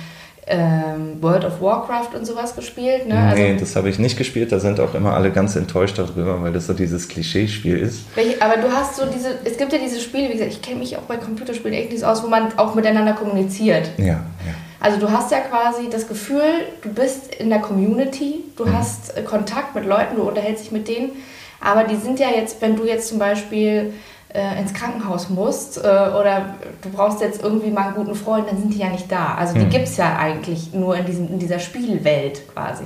ähm, 0.46 1.22
World 1.22 1.44
of 1.44 1.60
Warcraft 1.60 2.14
und 2.16 2.26
sowas 2.26 2.54
gespielt. 2.54 3.06
Ne? 3.08 3.18
Also, 3.18 3.42
nee, 3.42 3.56
das 3.58 3.76
habe 3.76 3.88
ich 3.88 3.98
nicht 3.98 4.18
gespielt. 4.18 4.52
Da 4.52 4.60
sind 4.60 4.78
auch 4.78 4.94
immer 4.94 5.14
alle 5.14 5.30
ganz 5.30 5.56
enttäuscht 5.56 5.98
darüber, 5.98 6.42
weil 6.42 6.52
das 6.52 6.66
so 6.66 6.74
dieses 6.74 7.08
Klischeespiel 7.08 7.78
ist. 7.78 8.04
Welche, 8.14 8.42
aber 8.42 8.60
du 8.60 8.70
hast 8.70 8.96
so 8.96 9.06
diese, 9.06 9.38
es 9.44 9.56
gibt 9.56 9.72
ja 9.72 9.78
diese 9.78 10.00
Spiele, 10.00 10.28
wie 10.28 10.32
gesagt, 10.32 10.52
ich 10.52 10.62
kenne 10.62 10.80
mich 10.80 10.96
auch 10.96 11.02
bei 11.02 11.16
Computerspielen 11.16 11.76
echt 11.76 11.92
nicht 11.92 12.04
aus, 12.04 12.22
wo 12.22 12.28
man 12.28 12.58
auch 12.58 12.74
miteinander 12.74 13.14
kommuniziert. 13.14 13.90
Ja, 13.96 14.04
ja. 14.04 14.20
Also 14.80 14.98
du 14.98 15.10
hast 15.10 15.30
ja 15.30 15.40
quasi 15.40 15.88
das 15.90 16.08
Gefühl, 16.08 16.42
du 16.82 16.90
bist 16.90 17.34
in 17.36 17.48
der 17.48 17.60
Community, 17.60 18.44
du 18.56 18.66
mhm. 18.66 18.76
hast 18.76 19.16
äh, 19.16 19.22
Kontakt 19.22 19.74
mit 19.74 19.86
Leuten, 19.86 20.16
du 20.16 20.22
unterhältst 20.22 20.64
dich 20.64 20.72
mit 20.72 20.88
denen, 20.88 21.12
aber 21.58 21.84
die 21.84 21.96
sind 21.96 22.20
ja 22.20 22.28
jetzt, 22.28 22.60
wenn 22.60 22.76
du 22.76 22.84
jetzt 22.84 23.08
zum 23.08 23.18
Beispiel 23.18 23.94
äh, 24.34 24.60
ins 24.60 24.74
Krankenhaus 24.74 25.30
musst 25.30 25.78
äh, 25.78 25.80
oder 25.80 26.56
du 26.82 26.90
brauchst 26.90 27.20
jetzt 27.20 27.42
irgendwie 27.42 27.70
mal 27.70 27.86
einen 27.86 27.94
guten 27.94 28.14
Freund, 28.14 28.50
dann 28.50 28.58
sind 28.58 28.74
die 28.74 28.78
ja 28.78 28.90
nicht 28.90 29.10
da. 29.10 29.36
Also 29.36 29.54
die 29.54 29.64
mhm. 29.64 29.70
gibt 29.70 29.84
es 29.84 29.96
ja 29.96 30.16
eigentlich 30.16 30.74
nur 30.74 30.96
in, 30.96 31.06
diesem, 31.06 31.28
in 31.28 31.38
dieser 31.38 31.60
Spielwelt 31.60 32.42
quasi. 32.52 32.84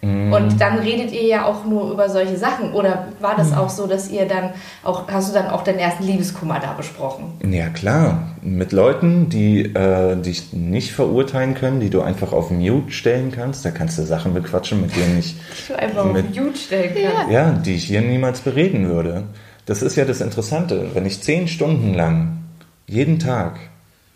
Mhm. 0.00 0.32
Und 0.32 0.60
dann 0.60 0.78
redet 0.78 1.12
ihr 1.12 1.24
ja 1.24 1.44
auch 1.44 1.64
nur 1.64 1.90
über 1.90 2.08
solche 2.08 2.36
Sachen. 2.36 2.72
Oder 2.72 3.08
war 3.20 3.36
das 3.36 3.50
mhm. 3.50 3.58
auch 3.58 3.68
so, 3.68 3.86
dass 3.86 4.10
ihr 4.10 4.26
dann 4.26 4.50
auch, 4.82 5.08
hast 5.08 5.30
du 5.30 5.34
dann 5.34 5.48
auch 5.48 5.62
deinen 5.62 5.78
ersten 5.78 6.04
Liebeskummer 6.04 6.58
da 6.60 6.72
besprochen? 6.72 7.32
Ja, 7.50 7.68
klar. 7.68 8.28
Mit 8.40 8.72
Leuten, 8.72 9.28
die 9.28 9.62
äh, 9.62 10.16
dich 10.16 10.52
nicht 10.52 10.92
verurteilen 10.92 11.54
können, 11.54 11.80
die 11.80 11.90
du 11.90 12.00
einfach 12.00 12.32
auf 12.32 12.50
Mute 12.50 12.92
stellen 12.92 13.30
kannst. 13.30 13.64
Da 13.64 13.72
kannst 13.72 13.98
du 13.98 14.02
Sachen 14.02 14.32
bequatschen, 14.34 14.80
mit 14.80 14.94
denen 14.96 15.18
ich. 15.18 15.36
du 15.68 15.78
einfach 15.78 16.04
mit, 16.04 16.28
auf 16.28 16.34
Mute 16.34 16.56
stellen 16.56 16.94
kannst. 16.94 17.32
Ja, 17.32 17.50
die 17.50 17.74
ich 17.74 17.84
hier 17.84 18.00
niemals 18.00 18.40
bereden 18.40 18.88
würde. 18.88 19.24
Das 19.68 19.82
ist 19.82 19.96
ja 19.96 20.06
das 20.06 20.22
Interessante. 20.22 20.92
Wenn 20.94 21.04
ich 21.04 21.20
zehn 21.20 21.46
Stunden 21.46 21.92
lang 21.92 22.38
jeden 22.86 23.18
Tag 23.18 23.60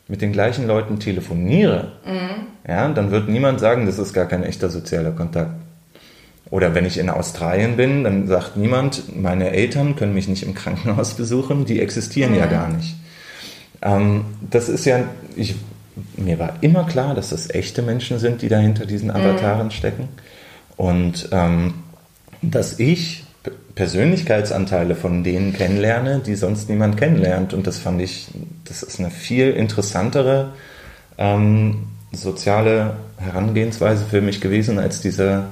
mit 0.08 0.22
den 0.22 0.32
gleichen 0.32 0.66
Leuten 0.66 0.98
telefoniere, 0.98 1.92
mhm. 2.06 2.46
ja, 2.66 2.88
dann 2.88 3.10
wird 3.10 3.28
niemand 3.28 3.60
sagen, 3.60 3.84
das 3.84 3.98
ist 3.98 4.14
gar 4.14 4.24
kein 4.24 4.44
echter 4.44 4.70
sozialer 4.70 5.10
Kontakt. 5.10 5.50
Oder 6.48 6.74
wenn 6.74 6.86
ich 6.86 6.96
in 6.96 7.10
Australien 7.10 7.76
bin, 7.76 8.02
dann 8.02 8.28
sagt 8.28 8.56
niemand, 8.56 9.14
meine 9.14 9.50
Eltern 9.50 9.94
können 9.94 10.14
mich 10.14 10.26
nicht 10.26 10.42
im 10.42 10.54
Krankenhaus 10.54 11.14
besuchen, 11.16 11.66
die 11.66 11.82
existieren 11.82 12.32
mhm. 12.32 12.38
ja 12.38 12.46
gar 12.46 12.68
nicht. 12.70 12.96
Ähm, 13.82 14.24
das 14.48 14.70
ist 14.70 14.86
ja, 14.86 15.04
ich, 15.36 15.56
mir 16.16 16.38
war 16.38 16.54
immer 16.62 16.84
klar, 16.84 17.14
dass 17.14 17.28
das 17.28 17.50
echte 17.50 17.82
Menschen 17.82 18.18
sind, 18.18 18.40
die 18.40 18.48
da 18.48 18.56
hinter 18.56 18.86
diesen 18.86 19.10
mhm. 19.10 19.16
Avataren 19.16 19.66
mhm. 19.66 19.70
stecken. 19.70 20.08
Und 20.78 21.28
ähm, 21.30 21.74
dass 22.40 22.78
ich 22.78 23.21
Persönlichkeitsanteile 23.74 24.94
von 24.94 25.24
denen 25.24 25.52
kennenlerne, 25.52 26.20
die 26.24 26.34
sonst 26.34 26.68
niemand 26.68 26.96
kennenlernt. 26.96 27.54
Und 27.54 27.66
das 27.66 27.78
fand 27.78 28.00
ich, 28.02 28.28
das 28.64 28.82
ist 28.82 29.00
eine 29.00 29.10
viel 29.10 29.50
interessantere 29.50 30.52
ähm, 31.18 31.88
soziale 32.12 32.96
Herangehensweise 33.16 34.04
für 34.04 34.20
mich 34.20 34.40
gewesen 34.40 34.78
als 34.78 35.00
dieser 35.00 35.48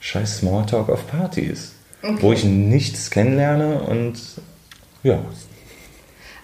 scheiß 0.00 0.38
Smalltalk 0.38 0.88
auf 0.88 1.06
Partys, 1.06 1.72
okay. 2.02 2.16
wo 2.20 2.32
ich 2.32 2.44
nichts 2.44 3.10
kennenlerne 3.10 3.82
und 3.82 4.18
ja. 5.02 5.18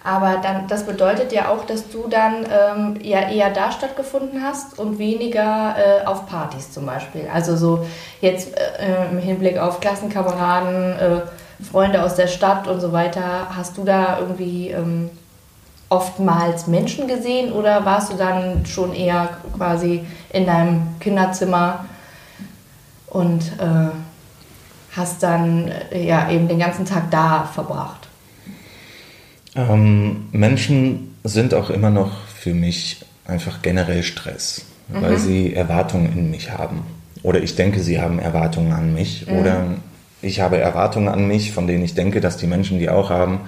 Aber 0.06 0.36
dann, 0.40 0.68
das 0.68 0.84
bedeutet 0.84 1.32
ja 1.32 1.48
auch, 1.48 1.64
dass 1.64 1.88
du 1.88 2.06
dann 2.08 2.46
ähm, 2.46 2.94
ja 3.02 3.28
eher 3.28 3.50
da 3.50 3.72
stattgefunden 3.72 4.40
hast 4.40 4.78
und 4.78 4.98
weniger 5.00 5.74
äh, 5.76 6.06
auf 6.06 6.26
Partys 6.26 6.70
zum 6.70 6.86
Beispiel. 6.86 7.28
Also 7.32 7.56
so 7.56 7.84
jetzt 8.20 8.56
äh, 8.56 9.10
im 9.10 9.18
Hinblick 9.18 9.58
auf 9.58 9.80
Klassenkameraden, 9.80 10.92
äh, 10.92 11.20
Freunde 11.68 12.04
aus 12.04 12.14
der 12.14 12.28
Stadt 12.28 12.68
und 12.68 12.80
so 12.80 12.92
weiter. 12.92 13.48
Hast 13.56 13.76
du 13.78 13.82
da 13.82 14.20
irgendwie 14.20 14.70
ähm, 14.70 15.10
oftmals 15.88 16.68
Menschen 16.68 17.08
gesehen 17.08 17.50
oder 17.50 17.84
warst 17.84 18.12
du 18.12 18.16
dann 18.16 18.64
schon 18.64 18.94
eher 18.94 19.30
quasi 19.56 20.06
in 20.30 20.46
deinem 20.46 21.00
Kinderzimmer 21.00 21.84
und 23.08 23.42
äh, 23.58 23.90
hast 24.96 25.20
dann 25.24 25.68
äh, 25.90 26.06
ja 26.06 26.30
eben 26.30 26.46
den 26.46 26.60
ganzen 26.60 26.84
Tag 26.84 27.10
da 27.10 27.48
verbracht. 27.52 28.05
Ähm, 29.56 30.26
Menschen 30.32 31.16
sind 31.24 31.54
auch 31.54 31.70
immer 31.70 31.90
noch 31.90 32.12
für 32.26 32.54
mich 32.54 33.04
einfach 33.26 33.62
generell 33.62 34.02
Stress, 34.02 34.66
mhm. 34.88 35.02
weil 35.02 35.18
sie 35.18 35.54
Erwartungen 35.54 36.12
in 36.12 36.30
mich 36.30 36.50
haben. 36.52 36.82
Oder 37.22 37.42
ich 37.42 37.56
denke, 37.56 37.80
sie 37.80 38.00
haben 38.00 38.18
Erwartungen 38.18 38.72
an 38.72 38.94
mich. 38.94 39.26
Mhm. 39.26 39.38
Oder 39.38 39.64
ich 40.22 40.40
habe 40.40 40.58
Erwartungen 40.58 41.08
an 41.08 41.26
mich, 41.26 41.52
von 41.52 41.66
denen 41.66 41.84
ich 41.84 41.94
denke, 41.94 42.20
dass 42.20 42.36
die 42.36 42.46
Menschen 42.46 42.78
die 42.78 42.88
auch 42.88 43.10
haben. 43.10 43.40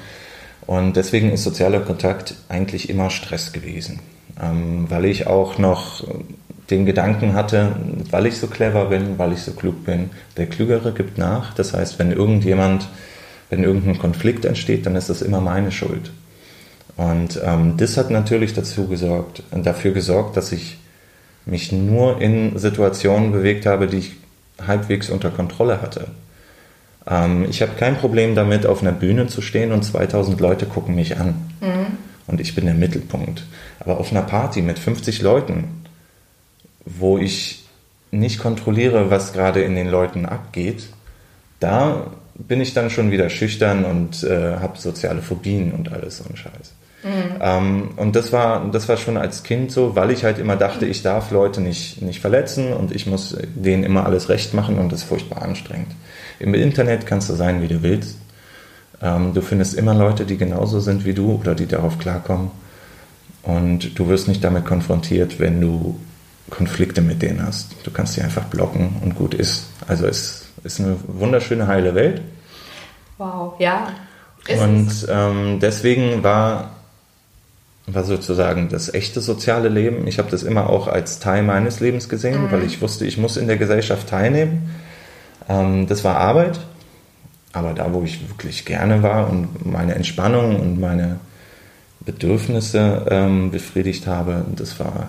Und 0.67 0.97
deswegen 0.97 1.31
ist 1.31 1.45
sozialer 1.45 1.81
Kontakt 1.81 2.35
eigentlich 2.49 2.91
immer 2.91 3.11
Stress 3.11 3.53
gewesen. 3.53 4.01
Ähm, 4.43 4.87
weil 4.89 5.05
ich 5.05 5.27
auch 5.27 5.59
noch 5.59 6.05
den 6.71 6.85
Gedanken 6.85 7.35
hatte, 7.35 7.77
weil 8.11 8.27
ich 8.27 8.39
so 8.39 8.47
clever 8.47 8.87
bin, 8.87 9.19
weil 9.19 9.33
ich 9.33 9.41
so 9.41 9.53
klug 9.53 9.85
bin, 9.85 10.11
der 10.37 10.47
Klügere 10.47 10.93
gibt 10.93 11.17
nach. 11.17 11.55
Das 11.55 11.73
heißt, 11.73 11.99
wenn 11.99 12.13
irgendjemand, 12.13 12.89
wenn 13.51 13.65
irgendein 13.65 13.99
Konflikt 13.99 14.45
entsteht, 14.45 14.87
dann 14.87 14.97
ist 14.97 15.09
das 15.09 15.23
immer 15.23 15.41
meine 15.41 15.73
Schuld. 15.73 16.11
Und 16.97 17.41
ähm, 17.45 17.77
das 17.77 17.97
hat 17.97 18.11
natürlich 18.11 18.55
dazu 18.55 18.89
gesorgt, 18.89 19.43
dafür 19.53 19.93
gesorgt, 19.93 20.37
dass 20.37 20.53
ich 20.53 20.79
mich 21.47 21.73
nur 21.73 22.21
in 22.21 22.59
Situationen 22.59 23.33
bewegt 23.33 23.67
habe, 23.67 23.87
die 23.87 23.99
ich 23.99 24.13
halbwegs 24.67 25.09
unter 25.09 25.31
Kontrolle 25.31 25.81
hatte. 25.81 26.09
Ähm, 27.09 27.47
ich 27.49 27.63
habe 27.63 27.73
kein 27.79 27.97
Problem 27.97 28.35
damit, 28.35 28.67
auf 28.67 28.83
einer 28.83 28.93
Bühne 28.93 29.29
zu 29.29 29.41
stehen 29.41 29.73
und 29.73 29.85
2000 29.85 30.41
Leute 30.41 30.67
gucken 30.67 30.95
mich 30.95 31.19
an. 31.19 31.51
Mhm. 31.61 31.87
Und 32.27 32.41
ich 32.41 32.55
bin 32.55 32.67
der 32.67 32.75
Mittelpunkt. 32.75 33.45
Aber 33.81 33.99
auf 33.99 34.11
einer 34.11 34.23
Party 34.23 34.61
mit 34.61 34.79
50 34.79 35.23
Leuten, 35.23 35.85
wo 36.85 37.17
ich 37.17 37.65
nicht 38.11 38.39
kontrolliere, 38.39 39.11
was 39.11 39.33
gerade 39.33 39.63
in 39.63 39.75
den 39.75 39.89
Leuten 39.89 40.27
abgeht, 40.27 40.89
da 41.61 42.11
bin 42.39 42.61
ich 42.61 42.73
dann 42.73 42.91
schon 42.91 43.11
wieder 43.11 43.31
schüchtern 43.31 43.85
und 43.85 44.23
äh, 44.23 44.57
habe 44.57 44.79
soziale 44.79 45.23
Phobien 45.23 45.73
und 45.73 45.93
alles 45.93 46.19
so 46.19 46.25
ein 46.29 46.37
Scheiß. 46.37 46.73
Mhm. 47.03 47.37
Ähm, 47.41 47.91
und 47.97 48.17
das 48.17 48.33
war, 48.33 48.69
das 48.71 48.89
war 48.89 48.97
schon 48.97 49.17
als 49.17 49.43
Kind 49.43 49.71
so, 49.71 49.95
weil 49.97 50.11
ich 50.11 50.25
halt 50.25 50.39
immer 50.39 50.57
dachte, 50.57 50.87
ich 50.87 51.03
darf 51.03 51.31
Leute 51.31 51.61
nicht, 51.61 52.03
nicht 52.03 52.21
verletzen 52.21 52.73
und 52.73 52.95
ich 52.95 53.07
muss 53.07 53.37
denen 53.55 53.85
immer 53.85 54.07
alles 54.07 54.29
recht 54.29 54.55
machen 54.55 54.79
und 54.79 54.93
das 54.93 55.03
ist 55.03 55.09
furchtbar 55.09 55.43
anstrengend. 55.43 55.93
Im 56.39 56.55
Internet 56.55 57.07
kannst 57.07 57.29
du 57.29 57.35
sein, 57.35 57.63
wie 57.63 57.69
du 57.69 57.83
willst. 57.83 58.19
Ähm, 59.03 59.35
du 59.35 59.41
findest 59.41 59.75
immer 59.75 59.95
Leute, 59.95 60.25
die 60.25 60.37
genauso 60.37 60.81
sind 60.81 61.05
wie 61.05 61.15
du 61.15 61.33
oder 61.35 61.55
die 61.55 61.67
darauf 61.67 61.99
klarkommen. 61.99 62.51
Und 63.43 63.99
du 63.99 64.09
wirst 64.09 64.29
nicht 64.29 64.43
damit 64.45 64.67
konfrontiert, 64.67 65.39
wenn 65.39 65.61
du 65.61 65.99
Konflikte 66.51 67.01
mit 67.01 67.23
denen 67.23 67.45
hast. 67.45 67.75
Du 67.85 67.91
kannst 67.91 68.15
sie 68.15 68.23
einfach 68.23 68.45
blocken 68.45 68.97
und 69.03 69.15
gut 69.15 69.35
ist. 69.35 69.69
Also 69.87 70.07
es 70.07 70.38
ist 70.65 70.81
eine 70.81 70.97
wunderschöne, 71.07 71.67
heile 71.67 71.95
Welt. 71.95 72.23
Wow, 73.19 73.55
ja. 73.59 73.89
Ist 74.47 74.61
und 74.61 75.07
ähm, 75.11 75.59
deswegen 75.61 76.23
war, 76.23 76.71
war 77.87 78.05
sozusagen 78.05 78.69
das 78.69 78.93
echte 78.93 79.21
soziale 79.21 79.69
Leben, 79.69 80.07
ich 80.07 80.19
habe 80.19 80.31
das 80.31 80.43
immer 80.43 80.71
auch 80.71 80.89
als 80.89 81.19
Teil 81.19 81.43
meines 81.43 81.81
Lebens 81.81 82.09
gesehen, 82.09 82.45
mhm. 82.45 82.53
weil 82.53 82.63
ich 82.63 82.81
wusste, 82.81 83.05
ich 83.05 83.19
muss 83.19 83.37
in 83.37 83.47
der 83.47 83.57
Gesellschaft 83.57 84.09
teilnehmen. 84.09 84.75
Ähm, 85.49 85.87
das 85.87 86.05
war 86.05 86.17
Arbeit, 86.17 86.61
aber 87.53 87.75
da, 87.75 87.93
wo 87.93 88.03
ich 88.03 88.29
wirklich 88.29 88.65
gerne 88.65 89.03
war 89.03 89.29
und 89.29 89.67
meine 89.67 89.95
Entspannung 89.95 90.61
und 90.61 90.81
meine 90.81 91.21
Bedürfnisse 92.01 93.07
ähm, 93.11 93.51
befriedigt 93.51 94.07
habe, 94.07 94.45
das 94.57 94.81
war 94.81 95.09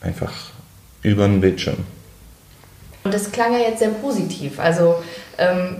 einfach 0.00 0.32
über 1.02 1.28
den 1.28 1.40
Bildschirm. 1.40 1.78
Und 3.04 3.12
das 3.12 3.30
klang 3.30 3.52
ja 3.52 3.58
jetzt 3.58 3.80
sehr 3.80 3.90
positiv. 3.90 4.58
Also 4.58 4.96
ähm, 5.36 5.76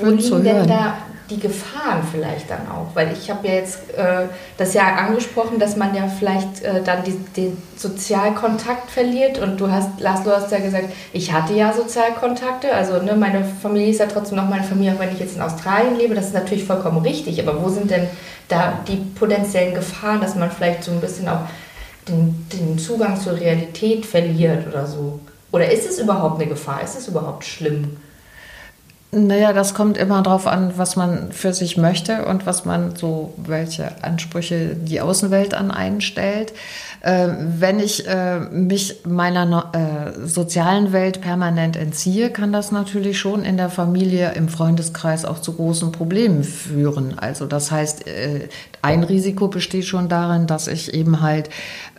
wo 0.00 0.06
liegen 0.06 0.42
denn 0.42 0.66
da 0.66 0.96
die 1.30 1.38
Gefahren 1.38 2.02
vielleicht 2.10 2.50
dann 2.50 2.68
auch? 2.68 2.94
Weil 2.94 3.12
ich 3.12 3.30
habe 3.30 3.46
ja 3.46 3.54
jetzt 3.54 3.78
äh, 3.96 4.26
das 4.58 4.74
ja 4.74 4.96
angesprochen, 4.96 5.60
dass 5.60 5.76
man 5.76 5.94
ja 5.94 6.08
vielleicht 6.08 6.62
äh, 6.62 6.82
dann 6.82 7.04
die, 7.04 7.16
den 7.36 7.56
Sozialkontakt 7.76 8.90
verliert. 8.90 9.38
Und 9.38 9.60
du 9.60 9.70
hast, 9.70 10.00
Lars, 10.00 10.24
du 10.24 10.32
hast 10.32 10.50
ja 10.50 10.58
gesagt, 10.58 10.88
ich 11.12 11.32
hatte 11.32 11.54
ja 11.54 11.72
Sozialkontakte. 11.72 12.74
Also 12.74 13.00
ne, 13.00 13.14
meine 13.14 13.44
Familie 13.44 13.90
ist 13.90 14.00
ja 14.00 14.06
trotzdem 14.06 14.36
noch 14.36 14.48
meine 14.48 14.64
Familie, 14.64 14.94
auch 14.94 14.98
wenn 14.98 15.12
ich 15.12 15.20
jetzt 15.20 15.36
in 15.36 15.42
Australien 15.42 15.96
lebe. 15.96 16.16
Das 16.16 16.26
ist 16.26 16.34
natürlich 16.34 16.64
vollkommen 16.64 16.98
richtig. 16.98 17.40
Aber 17.46 17.62
wo 17.62 17.68
sind 17.68 17.88
denn 17.88 18.08
da 18.48 18.80
die 18.88 18.96
potenziellen 18.96 19.74
Gefahren, 19.74 20.20
dass 20.20 20.34
man 20.34 20.50
vielleicht 20.50 20.82
so 20.82 20.90
ein 20.90 21.00
bisschen 21.00 21.28
auch 21.28 21.42
den, 22.08 22.46
den 22.52 22.78
Zugang 22.80 23.18
zur 23.18 23.38
Realität 23.38 24.04
verliert 24.04 24.66
oder 24.66 24.86
so? 24.86 25.20
Oder 25.54 25.70
ist 25.70 25.88
es 25.88 26.00
überhaupt 26.00 26.40
eine 26.40 26.48
Gefahr? 26.48 26.82
Ist 26.82 26.98
es 26.98 27.06
überhaupt 27.06 27.44
schlimm? 27.44 27.96
Naja, 29.12 29.52
das 29.52 29.72
kommt 29.72 29.96
immer 29.96 30.20
darauf 30.20 30.48
an, 30.48 30.72
was 30.76 30.96
man 30.96 31.30
für 31.30 31.52
sich 31.52 31.76
möchte 31.76 32.24
und 32.24 32.44
was 32.44 32.64
man 32.64 32.96
so, 32.96 33.32
welche 33.36 34.02
Ansprüche 34.02 34.74
die 34.74 35.00
Außenwelt 35.00 35.54
an 35.54 35.70
einen 35.70 36.00
stellt. 36.00 36.52
Äh, 37.04 37.28
wenn 37.58 37.80
ich 37.80 38.08
äh, 38.08 38.40
mich 38.40 39.02
meiner 39.06 39.72
äh, 39.74 40.26
sozialen 40.26 40.94
Welt 40.94 41.20
permanent 41.20 41.76
entziehe, 41.76 42.30
kann 42.30 42.50
das 42.50 42.72
natürlich 42.72 43.18
schon 43.18 43.44
in 43.44 43.58
der 43.58 43.68
Familie, 43.68 44.32
im 44.32 44.48
Freundeskreis 44.48 45.26
auch 45.26 45.38
zu 45.38 45.52
großen 45.52 45.92
Problemen 45.92 46.44
führen. 46.44 47.18
Also 47.18 47.44
das 47.44 47.70
heißt, 47.70 48.06
äh, 48.06 48.48
ein 48.80 49.04
Risiko 49.04 49.48
besteht 49.48 49.84
schon 49.84 50.08
darin, 50.08 50.46
dass 50.46 50.66
ich 50.66 50.94
eben 50.94 51.20
halt 51.20 51.50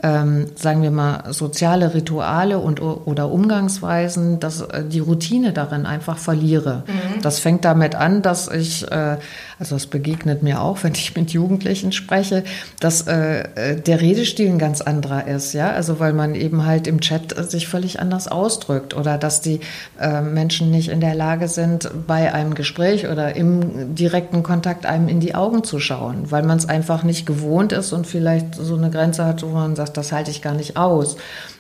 ähm, 0.06 0.48
sagen 0.56 0.84
wir 0.84 0.92
mal, 0.92 1.34
soziale 1.34 1.94
Rituale 1.96 2.60
und, 2.60 2.80
oder 2.82 3.32
Umgangsweisen, 3.32 4.40
dass 4.40 4.62
äh, 4.62 4.84
die 4.84 5.00
Routine 5.00 5.52
darin 5.52 5.88
einfach 5.88 6.18
verliere. 6.18 6.84
Mhm. 6.86 7.22
Das 7.22 7.40
fängt 7.40 7.66
damit 7.66 7.96
an, 7.96 8.22
dass 8.22 8.48
ich, 8.48 8.90
äh, 8.92 9.18
also 9.60 9.76
es 9.76 9.88
begegnet 9.88 10.44
mir 10.44 10.62
auch, 10.62 10.84
wenn 10.84 10.94
ich 10.94 11.16
mit 11.16 11.32
Jugendlichen 11.32 11.92
spreche, 11.92 12.44
dass 12.80 13.08
äh, 13.08 13.44
äh, 13.56 13.76
der 13.80 14.02
Redestil 14.02 14.50
ein 14.50 14.60
ganz 14.60 14.82
anderer 14.82 15.28
ist, 15.28 15.54
ja, 15.54 15.72
also 15.72 16.00
weil 16.00 16.14
man 16.14 16.36
eben 16.36 16.66
halt 16.66 16.88
im 16.88 17.00
Chat 17.02 17.36
sich 17.50 17.68
völlig 17.68 18.00
anders 18.00 18.28
ausdrückt 18.28 18.96
oder 18.96 19.18
dass 19.18 19.42
die 19.42 19.62
äh, 20.00 20.22
Menschen 20.22 20.72
nicht 20.72 20.90
in 20.90 21.00
der 21.00 21.16
Lage 21.16 21.48
sind, 21.48 21.90
bei 22.08 22.34
einem 22.34 22.54
Gespräch 22.54 23.08
oder 23.08 23.36
im 23.36 23.96
direkten 23.96 24.44
Kontakt 24.44 24.86
einem 24.86 25.08
in 25.08 25.20
die 25.20 25.36
Augen 25.36 25.64
zu 25.64 25.80
schauen, 25.80 26.32
weil 26.32 26.44
man 26.44 26.58
es 26.58 26.68
einfach 26.68 27.04
nicht 27.04 27.26
gewohnt 27.26 27.72
ist 27.72 27.94
und 27.94 28.08
vielleicht 28.08 28.56
so 28.56 28.76
eine 28.76 28.90
Grenze 28.90 29.26
hat, 29.26 29.44
wo 29.44 29.48
man 29.48 29.76
sagt, 29.76 29.98
das 29.98 30.12
halte 30.12 30.32
ich 30.32 30.42
gar 30.42 30.54
nicht 30.54 30.78
aus. 30.78 31.18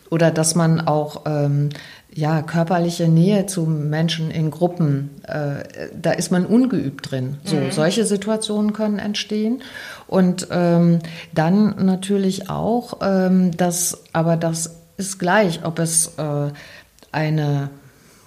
oder 0.09 0.31
dass 0.31 0.55
man 0.55 0.81
auch 0.81 1.21
ähm, 1.25 1.69
ja, 2.15 2.41
körperliche 2.41 3.09
Nähe 3.09 3.45
zu 3.45 3.63
Menschen 3.63 4.31
in 4.31 4.49
Gruppen, 4.49 5.09
äh, 5.27 5.89
da 6.01 6.11
ist 6.11 6.31
man 6.31 6.45
ungeübt 6.45 7.11
drin. 7.11 7.37
So, 7.43 7.57
mhm. 7.57 7.71
solche 7.71 8.05
Situationen 8.05 8.71
können 8.71 8.99
entstehen. 8.99 9.61
Und 10.07 10.47
ähm, 10.49 10.99
dann 11.33 11.85
natürlich 11.85 12.49
auch, 12.49 12.99
ähm, 13.01 13.55
dass, 13.57 14.01
aber 14.13 14.37
das 14.37 14.77
ist 14.95 15.19
gleich, 15.19 15.65
ob 15.65 15.77
es 15.79 16.13
äh, 16.17 16.51
eine 17.11 17.69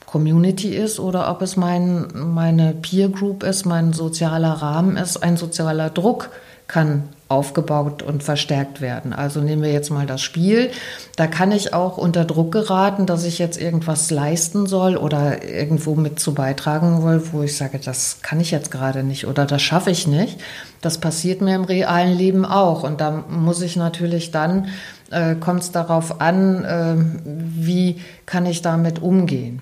Community 0.05 0.75
ist 0.75 1.01
oder 1.01 1.31
ob 1.31 1.41
es 1.41 1.57
mein, 1.57 2.09
meine 2.15 2.75
Peer 2.75 3.09
Group 3.09 3.43
ist, 3.43 3.65
mein 3.65 3.95
sozialer 3.95 4.53
Rahmen 4.53 4.99
ist, 4.99 5.17
ein 5.23 5.39
sozialer 5.39 5.89
Druck 5.89 6.29
kann 6.69 7.09
aufgebaut 7.29 8.03
und 8.03 8.23
verstärkt 8.23 8.81
werden. 8.81 9.13
Also 9.13 9.41
nehmen 9.41 9.63
wir 9.63 9.73
jetzt 9.73 9.91
mal 9.91 10.07
das 10.07 10.23
Spiel. 10.23 10.71
Da 11.17 11.27
kann 11.27 11.53
ich 11.53 11.75
auch 11.75 11.99
unter 11.99 12.25
Druck 12.25 12.53
geraten, 12.53 13.05
dass 13.05 13.25
ich 13.25 13.39
jetzt 13.39 13.61
irgendwas 13.61 14.11
leisten 14.11 14.67
soll 14.67 14.97
oder 14.97 15.45
irgendwo 15.45 15.95
mit 15.95 16.19
zu 16.21 16.33
beitragen 16.33 17.05
will, 17.05 17.23
wo 17.33 17.43
ich 17.43 17.57
sage, 17.57 17.81
das 17.85 18.21
kann 18.23 18.41
ich 18.41 18.51
jetzt 18.51 18.71
gerade 18.71 19.03
nicht 19.03 19.27
oder 19.27 19.45
das 19.45 19.61
schaffe 19.61 19.91
ich 19.91 20.07
nicht. 20.07 20.41
Das 20.81 20.99
passiert 20.99 21.43
mir 21.43 21.55
im 21.55 21.65
realen 21.65 22.17
Leben 22.17 22.47
auch. 22.47 22.83
Und 22.83 23.01
da 23.01 23.25
muss 23.29 23.61
ich 23.61 23.77
natürlich 23.77 24.31
dann, 24.31 24.69
äh, 25.11 25.35
kommt 25.35 25.63
es 25.63 25.73
darauf 25.73 26.21
an, 26.23 26.65
äh, 26.65 26.95
wie 27.25 28.01
kann 28.25 28.47
ich 28.47 28.63
damit 28.63 29.03
umgehen. 29.03 29.61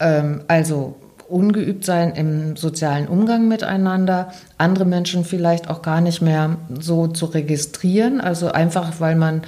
Ähm, 0.00 0.42
also 0.48 0.96
ungeübt 1.28 1.84
sein 1.84 2.14
im 2.14 2.56
sozialen 2.56 3.08
Umgang 3.08 3.48
miteinander, 3.48 4.32
andere 4.58 4.84
Menschen 4.84 5.24
vielleicht 5.24 5.68
auch 5.68 5.82
gar 5.82 6.00
nicht 6.00 6.22
mehr 6.22 6.56
so 6.80 7.08
zu 7.08 7.26
registrieren, 7.26 8.20
also 8.20 8.52
einfach 8.52 9.00
weil 9.00 9.16
man 9.16 9.42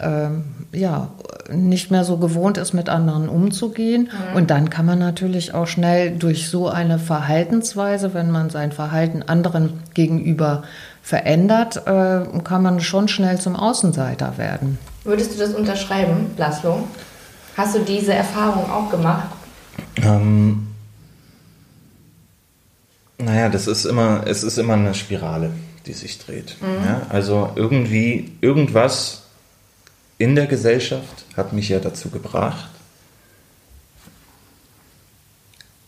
ähm, 0.00 0.44
ja 0.72 1.08
nicht 1.50 1.90
mehr 1.90 2.04
so 2.04 2.18
gewohnt 2.18 2.58
ist, 2.58 2.72
mit 2.72 2.88
anderen 2.88 3.28
umzugehen. 3.28 4.10
Mhm. 4.30 4.36
Und 4.36 4.50
dann 4.50 4.70
kann 4.70 4.86
man 4.86 4.98
natürlich 4.98 5.54
auch 5.54 5.66
schnell 5.66 6.16
durch 6.16 6.48
so 6.48 6.68
eine 6.68 6.98
Verhaltensweise, 6.98 8.14
wenn 8.14 8.30
man 8.30 8.50
sein 8.50 8.72
Verhalten 8.72 9.22
anderen 9.22 9.80
gegenüber 9.94 10.62
verändert, 11.02 11.86
äh, 11.86 12.20
kann 12.44 12.62
man 12.62 12.80
schon 12.80 13.08
schnell 13.08 13.38
zum 13.38 13.56
Außenseiter 13.56 14.36
werden. 14.36 14.78
Würdest 15.04 15.34
du 15.34 15.38
das 15.38 15.54
unterschreiben, 15.54 16.32
Laszlo? 16.36 16.84
Hast 17.56 17.74
du 17.74 17.80
diese 17.80 18.12
Erfahrung 18.12 18.70
auch 18.70 18.90
gemacht? 18.90 19.28
Ähm, 19.96 20.67
naja, 23.18 23.48
das 23.48 23.66
ist 23.66 23.84
immer, 23.84 24.22
es 24.26 24.42
ist 24.42 24.58
immer 24.58 24.74
eine 24.74 24.94
Spirale, 24.94 25.50
die 25.86 25.92
sich 25.92 26.18
dreht. 26.18 26.56
Mhm. 26.60 26.84
Ja, 26.84 27.06
also 27.08 27.52
irgendwie, 27.56 28.32
irgendwas 28.40 29.22
in 30.18 30.34
der 30.34 30.46
Gesellschaft 30.46 31.24
hat 31.36 31.52
mich 31.52 31.68
ja 31.68 31.80
dazu 31.80 32.10
gebracht, 32.10 32.70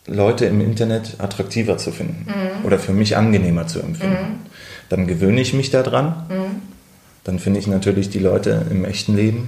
Leute 0.07 0.45
im 0.45 0.61
Internet 0.61 1.15
attraktiver 1.19 1.77
zu 1.77 1.91
finden 1.91 2.25
mhm. 2.27 2.65
oder 2.65 2.79
für 2.79 2.91
mich 2.91 3.15
angenehmer 3.15 3.67
zu 3.67 3.79
empfinden. 3.79 4.15
Mhm. 4.15 4.39
Dann 4.89 5.07
gewöhne 5.07 5.41
ich 5.41 5.53
mich 5.53 5.69
daran. 5.69 6.25
Mhm. 6.27 6.61
Dann 7.23 7.39
finde 7.39 7.59
ich 7.59 7.67
natürlich 7.67 8.09
die 8.09 8.19
Leute 8.19 8.65
im 8.69 8.83
echten 8.83 9.15
Leben 9.15 9.47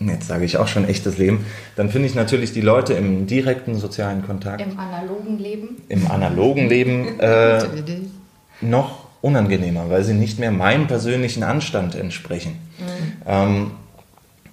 jetzt 0.00 0.28
sage 0.28 0.44
ich 0.44 0.56
auch 0.56 0.68
schon 0.68 0.88
echtes 0.88 1.18
Leben, 1.18 1.44
dann 1.76 1.90
finde 1.90 2.08
ich 2.08 2.14
natürlich 2.14 2.52
die 2.52 2.60
Leute 2.60 2.94
im 2.94 3.26
direkten 3.26 3.74
sozialen 3.74 4.24
Kontakt. 4.24 4.60
Im 4.60 4.78
analogen 4.78 5.38
Leben. 5.38 5.82
Im 5.88 6.10
analogen 6.10 6.68
Leben 6.68 7.18
äh, 7.20 7.58
noch 8.60 9.06
unangenehmer, 9.20 9.90
weil 9.90 10.04
sie 10.04 10.14
nicht 10.14 10.38
mehr 10.38 10.52
meinem 10.52 10.86
persönlichen 10.86 11.42
Anstand 11.42 11.94
entsprechen. 11.94 12.58
Mhm. 12.78 13.22
Ähm, 13.26 13.70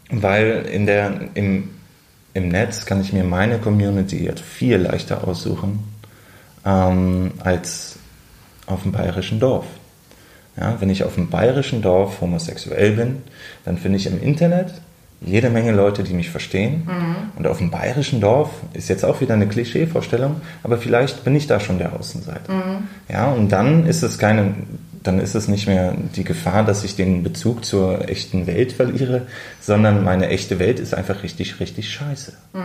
weil 0.10 0.66
in 0.72 0.86
der, 0.86 1.30
im, 1.34 1.70
im 2.34 2.50
Netz 2.50 2.86
kann 2.86 3.02
ich 3.02 3.14
mir 3.14 3.24
meine 3.24 3.60
Community 3.60 4.24
jetzt 4.24 4.42
viel 4.42 4.78
leichter 4.78 5.28
aussuchen 5.28 5.80
ähm, 6.66 7.32
als 7.40 7.98
auf 8.66 8.84
dem 8.84 8.92
bayerischen 8.92 9.40
Dorf. 9.40 9.66
Ja, 10.58 10.78
wenn 10.80 10.90
ich 10.90 11.04
auf 11.04 11.16
dem 11.16 11.30
bayerischen 11.30 11.82
Dorf 11.82 12.22
homosexuell 12.22 12.94
bin, 12.94 13.24
dann 13.66 13.78
finde 13.78 13.98
ich 13.98 14.08
im 14.08 14.22
Internet 14.22 14.74
jede 15.22 15.50
Menge 15.50 15.72
Leute, 15.72 16.04
die 16.04 16.14
mich 16.14 16.30
verstehen. 16.30 16.84
Mhm. 16.86 17.16
Und 17.38 17.48
auf 17.48 17.58
dem 17.58 17.72
bayerischen 17.72 18.22
Dorf 18.22 18.50
ist 18.74 18.90
jetzt 18.90 19.04
auch 19.04 19.22
wieder 19.22 19.34
eine 19.34 19.48
Klischeevorstellung, 19.48 20.42
aber 20.64 20.78
vielleicht 20.78 21.24
bin 21.24 21.36
ich 21.36 21.48
da 21.48 21.60
schon 21.60 21.78
der 21.78 21.94
Außenseiter. 21.94 22.54
Mhm. 22.54 22.88
Ja, 23.10 23.32
und 23.32 23.52
dann 23.52 23.86
ist 23.86 24.04
es 24.04 24.18
keine, 24.18 24.54
dann 25.04 25.20
ist 25.20 25.36
es 25.36 25.48
nicht 25.48 25.68
mehr 25.68 25.96
die 26.16 26.24
Gefahr, 26.24 26.64
dass 26.64 26.84
ich 26.84 26.96
den 26.96 27.24
Bezug 27.24 27.66
zur 27.66 28.10
echten 28.10 28.48
Welt 28.48 28.72
verliere, 28.72 29.24
sondern 29.62 30.04
meine 30.04 30.30
echte 30.30 30.60
Welt 30.60 30.80
ist 30.80 30.94
einfach 30.94 31.24
richtig, 31.24 31.60
richtig 31.60 31.92
scheiße. 31.92 32.34
Mhm. 32.54 32.60